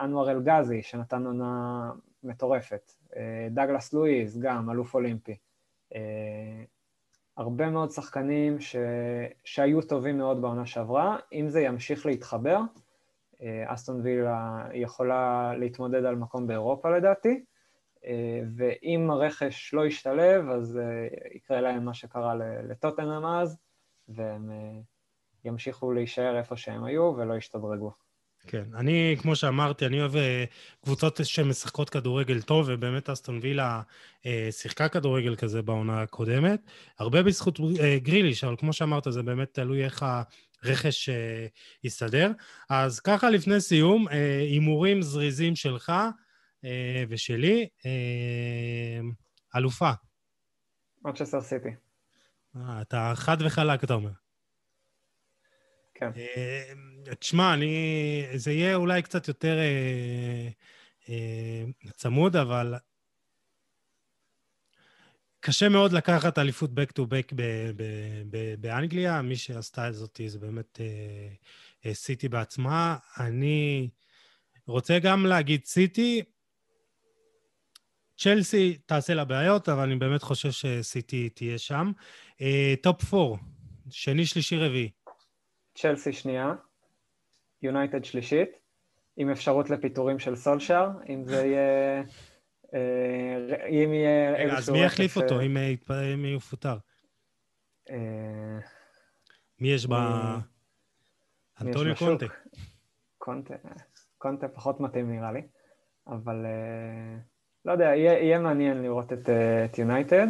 אנואר 0.00 0.30
אלגזי, 0.30 0.82
שנתן 0.82 1.26
עונה 1.26 1.90
מטורפת. 2.22 2.92
דגלס 3.50 3.92
לואיז, 3.92 4.40
גם 4.40 4.70
אלוף 4.70 4.94
אולימפי. 4.94 5.36
הרבה 7.36 7.70
מאוד 7.70 7.90
שחקנים 7.90 8.60
ש... 8.60 8.76
שהיו 9.44 9.82
טובים 9.82 10.18
מאוד 10.18 10.42
בעונה 10.42 10.66
שעברה. 10.66 11.18
אם 11.32 11.48
זה 11.48 11.60
ימשיך 11.60 12.06
להתחבר, 12.06 12.60
אה, 13.42 13.64
אסטון 13.66 14.00
וילה 14.00 14.66
יכולה 14.72 15.52
להתמודד 15.56 16.04
על 16.04 16.16
מקום 16.16 16.46
באירופה 16.46 16.96
לדעתי, 16.96 17.44
אה, 18.04 18.40
ואם 18.56 19.10
הרכש 19.10 19.74
לא 19.74 19.86
ישתלב, 19.86 20.48
אז 20.48 20.78
אה, 20.78 21.08
יקרה 21.34 21.60
להם 21.60 21.84
מה 21.84 21.94
שקרה 21.94 22.34
לטוטנאם 22.68 23.26
אז, 23.26 23.58
והם 24.08 24.50
ימשיכו 25.44 25.92
להישאר 25.92 26.38
איפה 26.38 26.56
שהם 26.56 26.84
היו 26.84 27.02
ולא 27.02 27.34
ישתדרגו. 27.34 27.92
כן, 28.46 28.64
אני, 28.74 29.16
כמו 29.22 29.36
שאמרתי, 29.36 29.86
אני 29.86 30.00
אוהב 30.00 30.12
קבוצות 30.84 31.20
שמשחקות 31.22 31.90
כדורגל 31.90 32.42
טוב, 32.42 32.66
ובאמת 32.68 33.10
אסטון 33.10 33.38
וילה 33.42 33.82
שיחקה 34.50 34.88
כדורגל 34.88 35.36
כזה 35.36 35.62
בעונה 35.62 36.02
הקודמת. 36.02 36.60
הרבה 36.98 37.22
בזכות 37.22 37.58
גריליש, 37.96 38.44
אבל 38.44 38.56
כמו 38.56 38.72
שאמרת, 38.72 39.06
זה 39.10 39.22
באמת 39.22 39.54
תלוי 39.54 39.84
איך 39.84 40.04
רכש 40.64 41.08
אה, 41.08 41.46
יסתדר. 41.84 42.32
אז 42.70 43.00
ככה 43.00 43.30
לפני 43.30 43.60
סיום, 43.60 44.08
אה, 44.08 44.38
הימורים 44.38 45.02
זריזים 45.02 45.56
שלך 45.56 45.92
אה, 46.64 47.04
ושלי, 47.08 47.68
אלופה. 49.56 49.90
מצ'סטר 51.04 51.40
סיטי. 51.40 51.68
אתה 52.56 53.12
חד 53.16 53.36
וחלק, 53.40 53.84
אתה 53.84 53.94
אומר. 53.94 54.10
כן. 55.94 56.10
תשמע, 57.18 57.54
אני... 57.54 58.26
זה 58.34 58.52
יהיה 58.52 58.74
אולי 58.74 59.02
קצת 59.02 59.28
יותר 59.28 59.58
צמוד, 61.96 62.36
אבל 62.36 62.74
קשה 65.40 65.68
מאוד 65.68 65.92
לקחת 65.92 66.38
אליפות 66.38 66.70
back 66.70 67.00
to 67.00 67.02
back 67.02 67.34
באנגליה, 68.60 69.22
מי 69.22 69.36
שעשתה 69.36 69.88
את 69.88 69.94
זאת 69.94 70.20
זה 70.26 70.38
באמת 70.38 70.80
אה, 70.80 71.28
אה, 71.86 71.94
סיטי 71.94 72.28
בעצמה. 72.28 72.96
אני 73.18 73.88
רוצה 74.66 74.98
גם 74.98 75.26
להגיד 75.26 75.64
סיטי, 75.64 76.22
צ'לסי 78.18 78.78
תעשה 78.86 79.14
לה 79.14 79.24
בעיות, 79.24 79.68
אבל 79.68 79.82
אני 79.82 79.96
באמת 79.96 80.22
חושב 80.22 80.50
שסיטי 80.50 81.28
תהיה 81.28 81.58
שם. 81.58 81.92
אה, 82.40 82.74
top 82.82 83.14
4, 83.14 83.36
שני, 83.90 84.26
שלישי, 84.26 84.56
רביעי. 84.56 84.90
צ'לסי 85.74 86.12
שנייה, 86.12 86.54
יונייטד 87.62 88.04
שלישית, 88.04 88.48
עם 89.16 89.30
אפשרות 89.30 89.70
לפיטורים 89.70 90.18
של 90.18 90.36
סולשאר, 90.36 90.88
אם 91.08 91.24
זה 91.24 91.46
יהיה... 91.46 92.02
אה, 92.74 93.66
אם 93.68 93.92
יהיה 93.92 94.36
איזשהו... 94.36 94.58
אז 94.58 94.70
מי 94.70 94.84
יחליף 94.84 95.16
אותו 95.16 95.40
אם 95.40 95.56
הוא 96.24 96.36
יפוטר? 96.36 96.76
אה, 97.90 98.58
מי 99.60 99.68
יש 99.68 99.86
ב... 99.86 99.94
אנטוניו 101.60 101.96
קונטה. 101.96 102.26
קונטה, 103.18 103.54
קונטה 104.18 104.48
פחות 104.48 104.80
מתאים 104.80 105.10
נראה 105.10 105.32
לי, 105.32 105.42
אבל 106.06 106.36
לא 107.64 107.72
יודע, 107.72 107.84
יהיה, 107.84 108.12
יהיה 108.12 108.38
מעניין 108.38 108.82
לראות 108.82 109.12
את 109.12 109.78
יונייטד. 109.78 110.26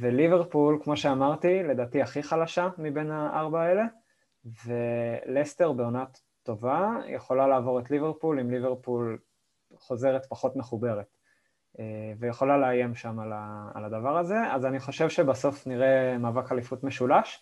וליברפול, 0.00 0.78
כמו 0.84 0.96
שאמרתי, 0.96 1.62
לדעתי 1.62 2.02
הכי 2.02 2.22
חלשה 2.22 2.68
מבין 2.78 3.10
הארבע 3.10 3.62
האלה, 3.62 3.84
ולסטר 4.66 5.72
בעונת 5.72 6.20
טובה 6.42 6.90
יכולה 7.06 7.46
לעבור 7.46 7.80
את 7.80 7.90
ליברפול 7.90 8.40
אם 8.40 8.50
ליברפול 8.50 9.18
חוזרת 9.74 10.26
פחות 10.26 10.56
מחוברת. 10.56 11.06
אה, 11.78 12.12
ויכולה 12.18 12.58
לאיים 12.58 12.94
שם 12.94 13.18
על, 13.74 13.84
הדבר 13.84 14.18
הזה, 14.18 14.52
אז 14.52 14.66
אני 14.66 14.80
חושב 14.80 15.08
שבסוף 15.08 15.66
נראה 15.66 16.18
מאבק 16.18 16.52
אליפות 16.52 16.84
משולש, 16.84 17.38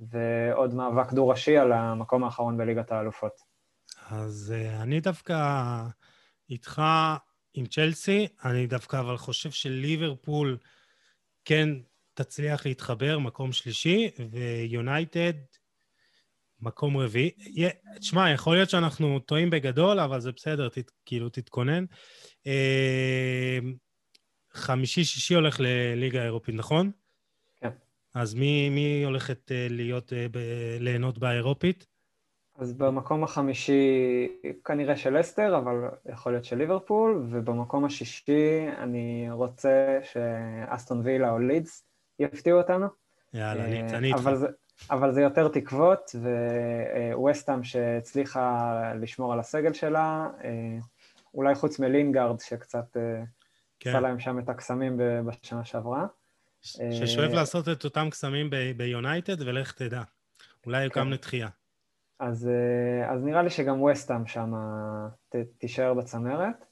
ועוד 0.00 0.74
מאבק 0.74 1.12
דו-ראשי 1.12 1.58
על 1.58 1.72
המקום 1.72 2.24
האחרון 2.24 2.56
בליגת 2.56 2.92
האלופות. 2.92 3.32
אז 4.10 4.54
אה, 4.56 4.82
אני 4.82 5.00
דווקא 5.00 5.34
איתך 6.50 6.82
עם 7.54 7.66
צ'לסי, 7.66 8.28
אני 8.44 8.66
דווקא 8.66 9.00
אבל 9.00 9.16
חושב 9.16 9.50
שליברפול 9.50 10.58
כן 11.44 11.68
תצליח 12.14 12.66
להתחבר, 12.66 13.18
מקום 13.18 13.52
שלישי, 13.52 14.10
ויונייטד 14.30 15.32
מקום 16.62 16.96
רביעי. 16.96 17.30
תשמע, 18.00 18.30
יכול 18.30 18.54
להיות 18.56 18.70
שאנחנו 18.70 19.18
טועים 19.18 19.50
בגדול, 19.50 20.00
אבל 20.00 20.20
זה 20.20 20.32
בסדר, 20.32 20.68
תת, 20.68 20.90
כאילו, 21.06 21.28
תתכונן. 21.28 21.84
אה, 22.46 23.58
חמישי-שישי 24.52 25.34
הולך 25.34 25.60
לליגה 25.60 26.20
האירופית, 26.20 26.54
נכון? 26.54 26.90
כן. 27.56 27.70
אז 28.14 28.34
מי, 28.34 28.70
מי 28.70 29.04
הולכת 29.04 29.52
אה, 29.52 29.66
להיות, 29.70 30.12
אה, 30.12 30.26
ליהנות 30.80 31.18
באירופית? 31.18 31.86
אז 32.58 32.72
במקום 32.72 33.24
החמישי 33.24 34.28
כנראה 34.64 34.96
של 34.96 35.20
אסטר, 35.20 35.58
אבל 35.58 35.74
יכול 36.06 36.32
להיות 36.32 36.44
של 36.44 36.56
ליברפול, 36.56 37.26
ובמקום 37.30 37.84
השישי 37.84 38.66
אני 38.78 39.26
רוצה 39.30 39.98
שאסטון 40.02 41.00
וילה 41.04 41.30
או 41.30 41.38
לידס 41.38 41.84
יפתיעו 42.18 42.58
אותנו. 42.58 42.86
יאללה, 43.34 43.64
אני 43.64 44.08
איתך. 44.08 44.18
אבל 44.18 44.36
זה, 44.36 44.46
אבל 44.90 45.12
זה 45.12 45.20
יותר 45.20 45.48
תקוות, 45.48 46.10
וווסטאם 47.14 47.64
שהצליחה 47.64 48.92
לשמור 49.00 49.32
על 49.32 49.40
הסגל 49.40 49.72
שלה, 49.72 50.28
אולי 51.34 51.54
חוץ 51.54 51.78
מלינגארד 51.78 52.40
שקצת 52.40 52.96
אה, 52.96 53.22
כן. 53.80 53.90
עשה 53.90 54.00
להם 54.00 54.20
שם 54.20 54.38
את 54.38 54.48
הקסמים 54.48 55.00
בשנה 55.26 55.64
שעברה. 55.64 56.06
ששואף 56.62 57.30
אה, 57.30 57.34
לעשות 57.34 57.68
את 57.68 57.84
אותם 57.84 58.10
קסמים 58.10 58.50
ביונייטד, 58.76 59.42
ולך 59.42 59.72
תדע. 59.72 60.02
אולי 60.66 60.84
יוקם 60.84 61.00
כן. 61.00 61.08
לתחייה. 61.10 61.48
אז, 62.20 62.48
אה, 62.48 63.12
אז 63.12 63.24
נראה 63.24 63.42
לי 63.42 63.50
שגם 63.50 63.82
וסטאם 63.82 64.26
שם 64.26 64.52
תישאר 65.58 65.94
בצמרת. 65.94 66.64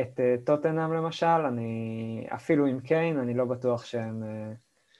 את 0.00 0.20
טוטנאם 0.46 0.92
למשל, 0.92 1.26
אני, 1.26 2.26
אפילו 2.34 2.66
עם 2.66 2.80
קיין, 2.80 3.18
אני 3.18 3.34
לא 3.34 3.44
בטוח 3.44 3.84
שהם 3.84 4.22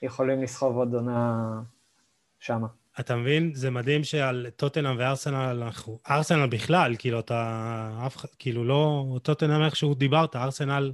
יכולים 0.02 0.42
לסחוב 0.42 0.76
עוד 0.76 0.94
עונה 0.94 1.60
שמה. 2.38 2.66
אתה 3.00 3.16
מבין? 3.16 3.54
זה 3.54 3.70
מדהים 3.70 4.04
שעל 4.04 4.46
טוטנאם 4.56 4.96
וארסנל, 4.98 5.62
אנחנו... 5.62 5.98
ארסנל 6.10 6.46
בכלל, 6.46 6.94
כאילו, 6.98 7.20
אתה... 7.20 8.02
אף 8.06 8.16
כאילו, 8.38 8.64
לא... 8.64 9.04
טוטנאם 9.22 9.62
איכשהו 9.64 9.94
דיברת, 9.94 10.36
ארסנל... 10.36 10.92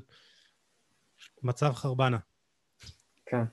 מצב 1.43 1.73
חרבנה. 1.73 2.19
כן. 3.27 3.45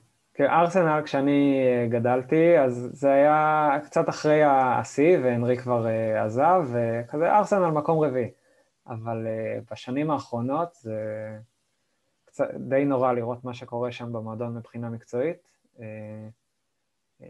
ארסנל, 0.48 1.02
כשאני 1.04 1.60
אה, 1.60 1.86
גדלתי, 1.88 2.58
אז 2.58 2.88
זה 2.92 3.12
היה 3.12 3.70
קצת 3.84 4.08
אחרי 4.08 4.42
השיא, 4.44 5.18
והנרי 5.18 5.56
כבר 5.56 5.86
אה, 5.86 6.24
עזב, 6.24 6.62
וכזה 6.72 7.32
ארסנל 7.32 7.70
מקום 7.70 8.04
רביעי. 8.04 8.30
אבל 8.86 9.26
אה, 9.26 9.58
בשנים 9.70 10.10
האחרונות 10.10 10.74
זה 10.74 11.28
קצת, 12.24 12.48
די 12.54 12.84
נורא 12.84 13.12
לראות 13.12 13.44
מה 13.44 13.54
שקורה 13.54 13.92
שם 13.92 14.12
במועדון 14.12 14.56
מבחינה 14.56 14.90
מקצועית. 14.90 15.52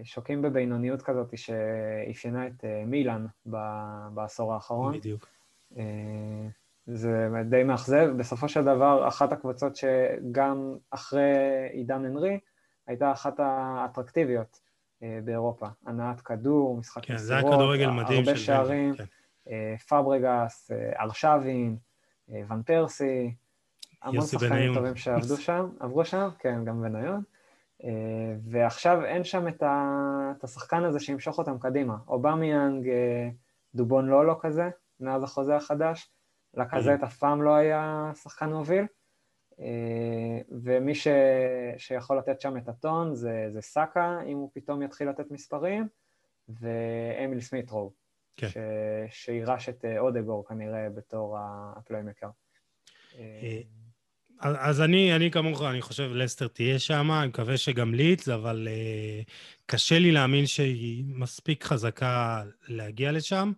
שוקים 0.03 0.43
בבינוניות 0.43 1.03
כזאת 1.03 1.39
שאפיינה 1.39 2.47
את 2.47 2.65
מילאן 2.87 3.27
בעשור 4.15 4.55
האחרון. 4.55 4.99
בדיוק. 4.99 5.27
זה 6.87 7.29
די 7.49 7.65
מאכזב. 7.65 8.11
בסופו 8.17 8.49
של 8.49 8.65
דבר, 8.65 9.09
אחת 9.09 9.33
הקבוצות 9.33 9.77
שגם 9.77 10.77
אחרי 10.91 11.69
עידן 11.73 12.05
הנרי, 12.05 12.39
הייתה 12.87 13.13
אחת 13.13 13.35
האטרקטיביות 13.39 14.61
אה, 15.03 15.19
באירופה. 15.25 15.67
הנעת 15.87 16.21
כדור, 16.21 16.77
משחק 16.77 17.05
כן, 17.05 17.15
מסירות, 17.15 17.43
כן, 17.79 17.89
הרבה 17.89 18.37
שערים, 18.37 18.95
כן. 18.97 19.05
פברגס, 19.89 20.71
ארשבין, 20.99 21.77
ון 22.29 22.63
פרסי, 22.63 23.35
המון 24.03 24.27
שחקנים 24.27 24.75
טובים 24.75 24.97
שעבדו 24.97 25.37
שם, 25.47 25.69
עברו 25.81 26.05
שם, 26.05 26.29
כן, 26.39 26.65
גם 26.65 26.83
בניון. 26.83 27.23
אה, 27.85 28.35
ועכשיו 28.51 29.05
אין 29.05 29.25
שם 29.25 29.49
את, 29.49 29.63
ה, 29.63 30.33
את 30.39 30.45
השחקן 30.45 30.85
הזה 30.85 31.01
שימשוך 31.01 31.39
אותם 31.39 31.59
קדימה. 31.59 31.97
אובמיאנג, 32.09 32.89
אה, 32.89 33.29
דובון 33.75 34.07
לולו 34.07 34.39
כזה, 34.41 34.71
מאז 35.01 35.23
החוזה 35.23 35.57
החדש, 35.57 36.11
לקזט 36.55 37.03
אף 37.05 37.17
פעם 37.17 37.43
לא 37.43 37.55
היה 37.55 38.11
שחקן 38.23 38.53
מוביל, 38.53 38.81
אה, 38.81 38.87
ומי 40.51 40.95
ש, 40.95 41.09
שיכול 41.79 42.19
לתת 42.19 42.41
שם 42.41 42.57
את 42.57 42.69
הטון 42.69 43.15
זה, 43.15 43.47
זה 43.53 43.61
סאקה, 43.61 44.19
אם 44.27 44.37
הוא 44.37 44.51
פתאום 44.55 44.83
יתחיל 44.83 45.09
לתת 45.09 45.31
מספרים, 45.31 45.89
ואמיל 46.49 47.41
סמית' 47.41 47.73
רו, 47.73 47.93
כן. 48.37 48.49
ש, 48.49 48.57
שירש 49.11 49.69
את 49.69 49.85
אודגור 49.99 50.49
כנראה 50.49 50.89
בתור 50.91 51.39
ה 51.77 51.81
playmaker. 51.81 52.29
אז 54.41 54.81
אני, 54.81 55.17
אני 55.17 55.31
כמוך, 55.31 55.63
אני 55.63 55.83
חושב 55.83 56.11
לסטר 56.13 56.49
תהיה 56.49 56.79
שם, 56.79 57.11
אני 57.11 57.29
מקווה 57.29 57.57
שגם 57.57 57.95
לידס, 57.95 58.29
אבל 58.29 58.69
uh, 58.71 59.31
קשה 59.67 59.99
לי 59.99 60.13
להאמין 60.13 60.47
שהיא 60.47 61.05
מספיק 61.07 61.65
חזקה 61.65 62.43
להגיע 62.69 63.13
לשם, 63.13 63.53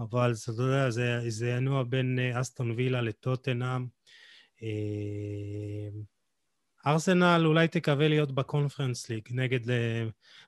אבל 0.00 0.32
אתה 0.42 0.62
יודע, 0.62 0.90
זה, 0.90 1.30
זה 1.30 1.50
ינוע 1.50 1.82
בין 1.82 2.18
אסטון 2.40 2.70
וילה 2.70 3.00
לטוטנאם. 3.00 3.86
Uh, 4.60 6.04
ארסנל 6.86 7.42
אולי 7.46 7.68
תקווה 7.68 8.08
להיות 8.08 8.32
בקונפרנס 8.32 9.10
ליג 9.10 9.28
נגד 9.30 9.60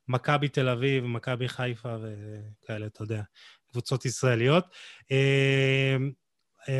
מכבי 0.08 0.48
תל 0.48 0.68
אביב, 0.68 1.04
מכבי 1.04 1.48
חיפה 1.48 1.96
וכאלה, 2.00 2.86
אתה 2.86 3.02
יודע, 3.02 3.22
קבוצות 3.70 4.04
ישראליות. 4.04 4.64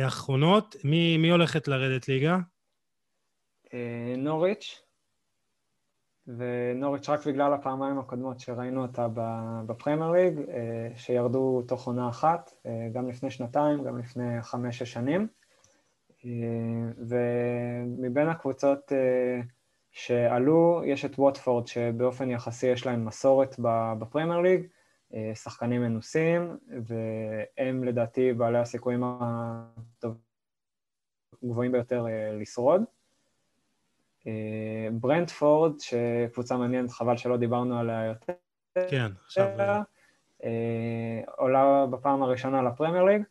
אחרונות, 0.07 0.75
מי, 0.83 1.17
מי 1.17 1.29
הולכת 1.29 1.67
לרדת 1.67 2.07
ליגה? 2.07 2.37
אה, 3.73 4.13
נוריץ', 4.17 4.81
ונוריץ' 6.27 7.09
רק 7.09 7.27
בגלל 7.27 7.53
הפעמיים 7.53 7.99
הקודמות 7.99 8.39
שראינו 8.39 8.81
אותה 8.81 9.07
בפרמייר 9.65 10.11
ליג, 10.11 10.39
אה, 10.49 10.89
שירדו 10.95 11.61
תוך 11.67 11.87
עונה 11.87 12.09
אחת, 12.09 12.51
אה, 12.65 12.87
גם 12.93 13.09
לפני 13.09 13.31
שנתיים, 13.31 13.83
גם 13.83 13.97
לפני 13.97 14.41
חמש-שש 14.41 14.93
שנים. 14.93 15.27
ומבין 16.97 18.29
הקבוצות 18.29 18.91
שעלו, 19.91 20.81
יש 20.85 21.05
את 21.05 21.19
ווטפורד, 21.19 21.67
שבאופן 21.67 22.29
יחסי 22.29 22.67
יש 22.67 22.85
להם 22.85 23.05
מסורת 23.05 23.55
בפרמייר 23.99 24.39
ליג, 24.39 24.67
שחקנים 25.33 25.81
מנוסים, 25.81 26.57
והם 26.67 27.83
לדעתי 27.83 28.33
בעלי 28.33 28.59
הסיכויים 28.59 29.03
הגבוהים 31.43 31.71
ביותר 31.71 32.05
לשרוד. 32.39 32.83
אה, 34.27 34.87
ברנדפורד, 34.91 35.79
שקבוצה 35.79 36.57
מעניינת, 36.57 36.91
חבל 36.91 37.17
שלא 37.17 37.37
דיברנו 37.37 37.79
עליה 37.79 38.05
יותר. 38.05 38.33
כן, 38.89 39.11
עכשיו... 39.25 39.47
אה, 40.43 41.21
עולה 41.37 41.85
בפעם 41.89 42.23
הראשונה 42.23 42.61
לפרמייר 42.61 43.03
ליג, 43.03 43.21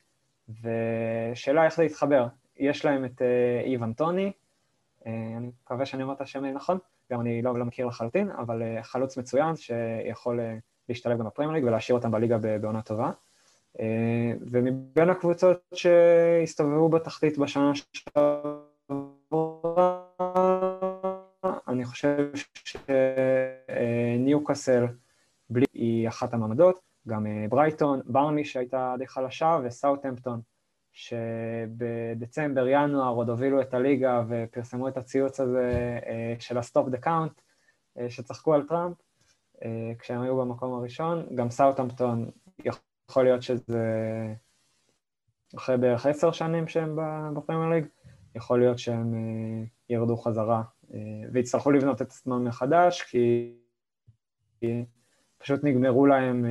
ושאלה 0.49 1.65
איך 1.65 1.77
זה 1.77 1.85
יתחבר. 1.85 2.27
יש 2.59 2.85
להם 2.85 3.05
את 3.05 3.23
אה, 3.23 3.61
איוון 3.65 3.93
טוני, 3.93 4.33
אני 5.07 5.51
מקווה 5.65 5.87
שאני 5.87 6.03
אומר 6.03 6.15
את 6.15 6.21
השם 6.21 6.45
נכון, 6.45 6.79
גם 7.13 7.21
אני 7.21 7.43
לא, 7.43 7.59
לא 7.59 7.65
מכיר 7.65 7.87
לחלוטין, 7.87 8.31
אבל 8.31 8.63
חלוץ 8.83 9.17
מצוין 9.17 9.57
שיכול 9.57 10.41
להשתלב 10.89 11.19
גם 11.19 11.27
בפרמייר 11.27 11.55
ליג 11.55 11.65
ולהשאיר 11.65 11.99
אותם 11.99 12.11
בליגה 12.11 12.39
בעונה 12.39 12.83
טובה. 12.83 13.11
ומבין 14.41 15.11
הקבוצות 15.11 15.61
שהסתובבו 15.75 16.89
בתחתית 16.89 17.39
בשנה 17.39 17.73
שעברה, 17.75 18.57
אני 21.69 21.85
חושב 21.85 22.31
שניוקאסל 23.69 24.87
בלי 25.51 25.67
היא 25.75 26.09
אחת 26.09 26.35
המעמדות, 26.35 26.81
גם 27.09 27.27
אה, 27.27 27.47
ברייטון, 27.49 28.01
ברני 28.07 28.45
שהייתה 28.45 28.95
די 28.99 29.07
חלשה, 29.07 29.59
וסאוטהמפטון, 29.65 30.41
שבדצמבר, 30.97 32.69
ינואר 32.69 33.15
עוד 33.15 33.29
הובילו 33.29 33.61
את 33.61 33.75
הליגה 33.75 34.23
ופרסמו 34.29 34.89
את 34.89 34.97
הציוץ 34.97 35.41
הזה 35.41 35.99
אה, 36.07 36.35
של 36.39 36.59
ה 36.59 36.65
stop 36.65 36.89
the 36.89 36.99
count, 36.99 37.41
שצחקו 38.09 38.55
על 38.55 38.63
טראמפ, 38.63 38.97
אה, 39.65 39.93
כשהם 39.99 40.21
היו 40.21 40.37
במקום 40.37 40.75
הראשון. 40.75 41.27
גם 41.35 41.51
סאוטהמפטון 41.51 42.31
יכול 42.65 43.25
להיות 43.25 43.43
שזה 43.43 43.85
אחרי 45.57 45.77
בערך 45.77 46.07
עשר 46.07 46.33
שנים 46.33 46.69
שהם 46.69 46.99
בפרמייר 47.37 47.71
ליג, 47.71 47.87
יכול 48.35 48.61
להיות 48.61 48.79
שהם 48.79 49.15
ירדו 49.89 50.17
חזרה 50.17 50.63
ויצטרכו 51.33 51.71
לבנות 51.71 52.03
את 52.03 52.07
עצמם 52.07 52.45
מחדש, 52.45 53.03
כי 53.03 53.55
פשוט 55.39 55.61
נגמרו 55.65 56.07
להם, 56.07 56.45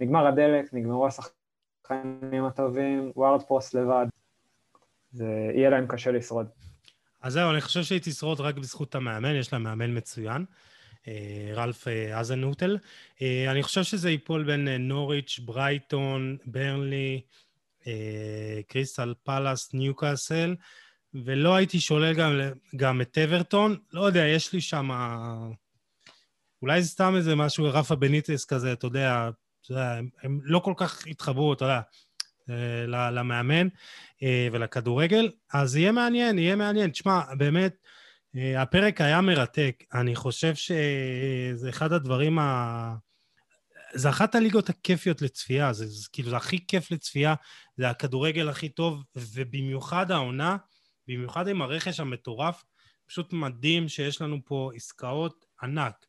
נגמר 0.00 0.26
הדלק, 0.26 0.74
נגמרו 0.74 1.06
השחקנים 1.06 1.37
הטובים, 2.46 3.12
וורד 3.16 3.42
פראוס 3.42 3.74
לבד, 3.74 4.06
זה 5.12 5.50
יהיה 5.54 5.70
להם 5.70 5.86
קשה 5.86 6.10
לשרוד. 6.10 6.46
אז 7.22 7.32
זהו, 7.32 7.50
אני 7.50 7.60
חושב 7.60 7.82
שהיא 7.82 8.00
תשרוד 8.02 8.40
רק 8.40 8.54
בזכות 8.54 8.94
המאמן, 8.94 9.34
יש 9.34 9.52
לה 9.52 9.58
מאמן 9.58 9.96
מצוין, 9.96 10.44
אה, 11.08 11.50
רלף 11.54 11.88
אה, 11.88 12.18
הזנהוטל. 12.18 12.78
אה, 13.22 13.50
אני 13.50 13.62
חושב 13.62 13.82
שזה 13.82 14.10
ייפול 14.10 14.44
בין 14.44 14.68
נוריץ', 14.68 15.40
ברייטון, 15.44 16.36
ברנלי, 16.46 17.20
קריסטל 18.68 19.14
פלאס, 19.24 19.74
ניוקאסל, 19.74 20.56
ולא 21.14 21.54
הייתי 21.56 21.80
שולל 21.80 22.14
גם, 22.14 22.40
גם 22.76 23.00
את 23.00 23.18
אברטון. 23.18 23.76
לא 23.92 24.06
יודע, 24.06 24.26
יש 24.26 24.52
לי 24.52 24.60
שם... 24.60 24.90
אולי 26.62 26.82
זה 26.82 26.88
סתם 26.88 27.16
איזה 27.16 27.34
משהו, 27.34 27.64
רפה 27.64 27.96
בניטס 27.96 28.44
כזה, 28.44 28.72
אתה 28.72 28.86
יודע, 28.86 29.30
אתה 29.68 29.74
יודע 29.74 30.00
הם, 30.22 30.40
לא 30.42 30.58
כל 30.58 30.74
כך 30.76 31.06
התחברו, 31.06 31.52
אתה 31.52 31.64
יודע, 31.64 31.80
למאמן. 33.10 33.68
אה, 34.22 34.48
ולכדורגל, 34.52 35.30
אז 35.52 35.76
יהיה 35.76 35.92
מעניין, 35.92 36.38
יהיה 36.38 36.56
מעניין. 36.56 36.90
תשמע, 36.90 37.20
באמת, 37.38 37.76
אה, 38.36 38.62
הפרק 38.62 39.00
היה 39.00 39.20
מרתק. 39.20 39.84
אני 39.94 40.16
חושב 40.16 40.54
שזה 40.54 41.68
אחד 41.68 41.92
הדברים 41.92 42.38
ה... 42.38 42.94
זה 43.94 44.08
אחת 44.08 44.34
הליגות 44.34 44.68
הכיפיות 44.68 45.22
לצפייה, 45.22 45.72
זה, 45.72 45.86
זה 45.86 46.08
כאילו, 46.12 46.30
זה 46.30 46.36
הכי 46.36 46.66
כיף 46.66 46.90
לצפייה, 46.90 47.34
זה 47.76 47.90
הכדורגל 47.90 48.48
הכי 48.48 48.68
טוב, 48.68 49.02
ובמיוחד 49.16 50.10
העונה, 50.10 50.56
במיוחד 51.08 51.48
עם 51.48 51.62
הרכש 51.62 52.00
המטורף, 52.00 52.64
פשוט 53.06 53.32
מדהים 53.32 53.88
שיש 53.88 54.20
לנו 54.20 54.38
פה 54.44 54.70
עסקאות 54.74 55.44
ענק. 55.62 56.06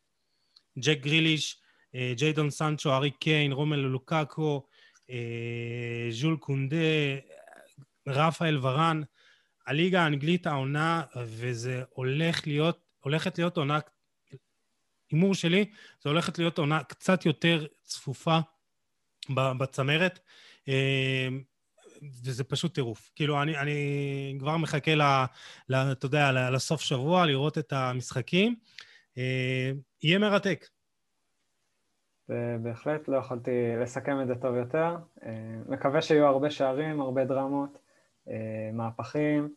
ג'ק 0.79 0.99
גריליש, 1.01 1.53
אה, 1.53 1.68
ג'יידון 2.15 2.49
סנצ'ו, 2.49 2.93
ארי 2.93 3.11
קיין, 3.11 3.51
רומל 3.51 3.75
לוקאקו, 3.75 4.65
ז'ול 6.11 6.37
קונדה, 6.37 6.75
רפאל 8.07 8.57
ורן, 8.61 9.01
הליגה 9.67 10.01
האנגלית 10.03 10.47
העונה, 10.47 11.03
וזה 11.15 11.83
הולך 11.89 12.47
להיות, 12.47 12.79
הולכת 12.99 13.37
להיות 13.37 13.57
עונה, 13.57 13.79
הימור 15.11 15.35
שלי, 15.35 15.65
זה 16.01 16.09
הולכת 16.09 16.39
להיות 16.39 16.57
עונה 16.57 16.83
קצת 16.83 17.25
יותר 17.25 17.65
צפופה 17.83 18.39
בצמרת, 19.29 20.19
אה, 20.67 21.27
וזה 22.23 22.43
פשוט 22.43 22.73
טירוף. 22.73 23.11
כאילו, 23.15 23.41
אני, 23.41 23.57
אני 23.57 24.35
כבר 24.39 24.57
מחכה, 24.57 25.25
אתה 25.71 26.05
יודע, 26.05 26.49
לסוף 26.51 26.81
שבוע, 26.81 27.25
לראות 27.25 27.57
את 27.57 27.73
המשחקים. 27.73 28.55
אה, 29.17 29.71
יהיה 30.03 30.19
מרתק. 30.19 30.67
בהחלט 32.61 33.07
לא 33.07 33.17
יכולתי 33.17 33.51
לסכם 33.81 34.21
את 34.21 34.27
זה 34.27 34.35
טוב 34.35 34.55
יותר. 34.55 34.95
אה, 35.25 35.31
מקווה 35.69 36.01
שיהיו 36.01 36.25
הרבה 36.25 36.49
שערים, 36.49 37.01
הרבה 37.01 37.25
דרמות. 37.25 37.77
אה, 38.29 38.35
מהפכים, 38.73 39.49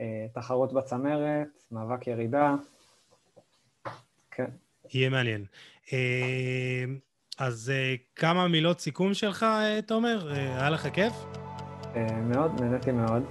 אה, 0.00 0.26
תחרות 0.34 0.72
בצמרת, 0.72 1.48
מאבק 1.70 2.06
ירידה. 2.06 2.54
כן. 4.30 4.50
יהיה 4.94 5.10
מעניין. 5.10 5.44
אז 7.38 7.72
כמה 8.16 8.48
מילות 8.48 8.80
סיכום 8.80 9.14
שלך, 9.14 9.46
תומר? 9.86 10.32
היה 10.32 10.70
לך 10.70 10.88
כיף? 10.92 11.12
מאוד, 12.22 12.60
נהניתי 12.60 12.92
מאוד. 12.92 13.22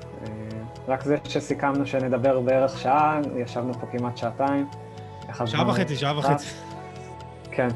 רק 0.88 1.03
זה 1.03 1.18
שסיכמנו 1.24 1.88
שנדבר 1.88 2.40
בערך 2.40 2.78
שעה, 2.78 3.22
ישבנו 3.38 3.74
פה 3.74 3.88
כמעט 3.91 4.18
שעתיים. 4.18 4.65
שעה 5.45 5.70
וחצי, 5.70 5.95
שעה 5.95 6.18
וחצי. 6.18 6.48
כן. 7.52 7.68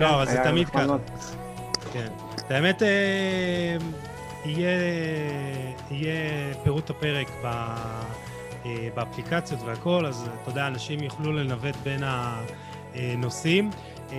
לא, 0.00 0.14
אבל 0.14 0.26
זה 0.26 0.40
תמיד 0.44 0.68
ככה. 0.68 0.96
כן. 1.92 2.08
האמת, 2.50 2.82
יהיה, 4.44 4.78
יהיה 5.90 6.54
פירוט 6.64 6.90
הפרק 6.90 7.28
ב, 7.44 7.46
אה, 8.66 8.88
באפליקציות 8.94 9.60
והכל, 9.66 10.06
אז 10.06 10.28
אתה 10.42 10.50
יודע, 10.50 10.66
אנשים 10.66 11.02
יוכלו 11.02 11.32
לנווט 11.32 11.76
בין 11.76 12.02
הנושאים. 12.94 13.70
אה, 14.12 14.18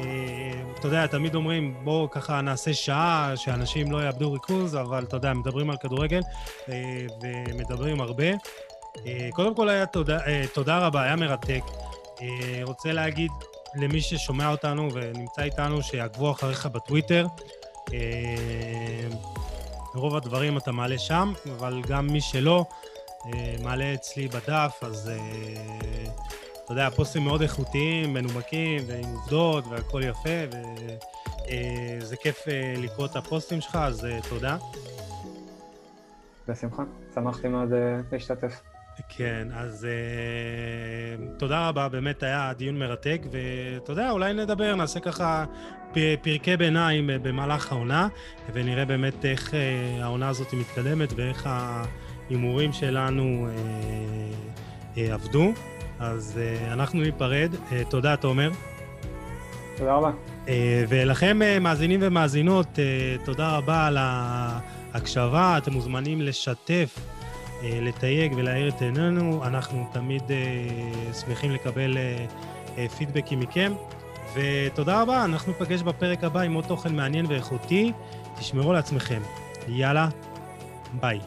אתה 0.80 0.88
יודע, 0.88 1.08
תמיד 1.08 1.36
אומרים, 1.36 1.76
בואו 1.84 2.10
ככה 2.10 2.42
נעשה 2.42 2.74
שעה, 2.74 3.32
שאנשים 3.36 3.92
לא 3.92 4.06
יאבדו 4.06 4.32
ריכוז, 4.32 4.76
אבל 4.76 5.04
אתה 5.04 5.18
יודע, 5.18 5.34
מדברים 5.34 5.70
על 5.70 5.78
כדורגל 5.78 6.22
אה, 6.70 7.06
ומדברים 7.22 8.02
הרבה. 8.02 8.26
קודם 9.32 9.56
כל 9.56 9.70
היה 9.70 9.86
תודה, 9.86 10.18
תודה 10.54 10.78
רבה, 10.78 11.04
היה 11.04 11.16
מרתק. 11.16 11.62
רוצה 12.64 12.92
להגיד 12.92 13.32
למי 13.76 14.02
ששומע 14.02 14.52
אותנו 14.52 14.90
ונמצא 14.94 15.42
איתנו, 15.42 15.84
שיעקבו 15.84 16.32
אחריך 16.32 16.66
בטוויטר. 16.66 17.26
רוב 19.96 20.16
הדברים 20.16 20.58
אתה 20.58 20.72
מעלה 20.72 20.98
שם, 20.98 21.34
אבל 21.58 21.82
גם 21.88 22.08
מי 22.08 22.22
שלא, 22.22 22.66
אה, 23.26 23.56
מעלה 23.64 23.94
אצלי 23.94 24.28
בדף, 24.28 24.80
אז 24.82 25.10
אה, 25.10 26.12
אתה 26.66 26.74
יודע, 26.74 26.90
פוסטים 26.90 27.24
מאוד 27.24 27.42
איכותיים, 27.42 28.14
מנומקים, 28.14 28.84
ועם 28.88 29.16
עובדות, 29.16 29.64
והכל 29.68 30.02
יפה, 30.04 30.30
וזה 30.52 32.16
אה, 32.16 32.22
כיף 32.22 32.44
לקרוא 32.78 33.06
את 33.06 33.16
הפוסטים 33.16 33.62
שלך, 33.62 33.76
אז 33.76 34.08
תודה. 34.30 34.58
בשמחה, 36.48 36.84
שמחתי 37.16 37.48
מאוד 37.48 37.70
להשתתף. 38.12 38.69
כן, 39.10 39.48
אז 39.56 39.88
uh, 39.88 41.40
תודה 41.40 41.68
רבה, 41.70 41.90
באמת 41.90 42.24
היה 42.24 42.54
דיון 42.58 42.80
מרתק, 42.80 43.22
ואתה 43.32 43.92
יודע, 43.92 44.12
אולי 44.12 44.34
נדבר, 44.34 44.76
נעשה 44.76 45.00
ככה 45.00 45.46
פרקי 46.22 46.58
ביניים 46.58 47.10
במהלך 47.14 47.72
העונה, 47.72 48.08
ונראה 48.54 48.86
באמת 48.86 49.26
איך 49.26 49.50
uh, 49.50 49.54
העונה 50.04 50.30
הזאת 50.30 50.54
מתקדמת 50.54 51.14
ואיך 51.16 51.50
ההימורים 51.50 52.74
שלנו 52.74 53.48
uh, 53.48 54.96
uh, 54.96 55.00
עבדו. 55.14 55.54
אז 56.00 56.40
uh, 56.40 56.74
אנחנו 56.74 57.02
ניפרד. 57.02 57.50
Uh, 57.54 57.74
תודה, 57.90 58.16
תומר. 58.16 58.52
תודה 59.78 59.94
רבה. 59.94 60.12
Uh, 60.46 60.50
ולכם, 60.90 61.40
uh, 61.42 61.60
מאזינים 61.60 62.00
ומאזינות, 62.04 62.68
uh, 62.68 63.26
תודה 63.26 63.58
רבה 63.58 63.88
על 63.88 63.98
ההקשבה. 64.00 65.58
אתם 65.58 65.74
מוזמנים 65.74 66.22
לשתף. 66.22 67.19
אה, 67.64 67.80
לתייג 67.82 68.34
ולהאיר 68.36 68.70
את 68.70 68.82
עינינו. 68.82 69.46
אנחנו 69.46 69.88
תמיד 69.92 70.24
אה, 70.32 71.14
שמחים 71.14 71.52
לקבל 71.52 71.98
אה, 72.78 72.90
פידבקים 72.90 73.40
מכם. 73.40 73.74
ותודה 74.34 75.02
רבה, 75.02 75.26
אנחנו 75.26 75.52
נפגש 75.52 75.82
בפרק 75.82 76.24
הבא 76.24 76.40
עם 76.40 76.54
עוד 76.54 76.66
תוכן 76.66 76.96
מעניין 76.96 77.26
ואיכותי. 77.26 77.92
תשמרו 78.40 78.70
על 78.70 78.76
עצמכם. 78.76 79.22
יאללה, 79.68 80.10
ביי. 80.94 81.20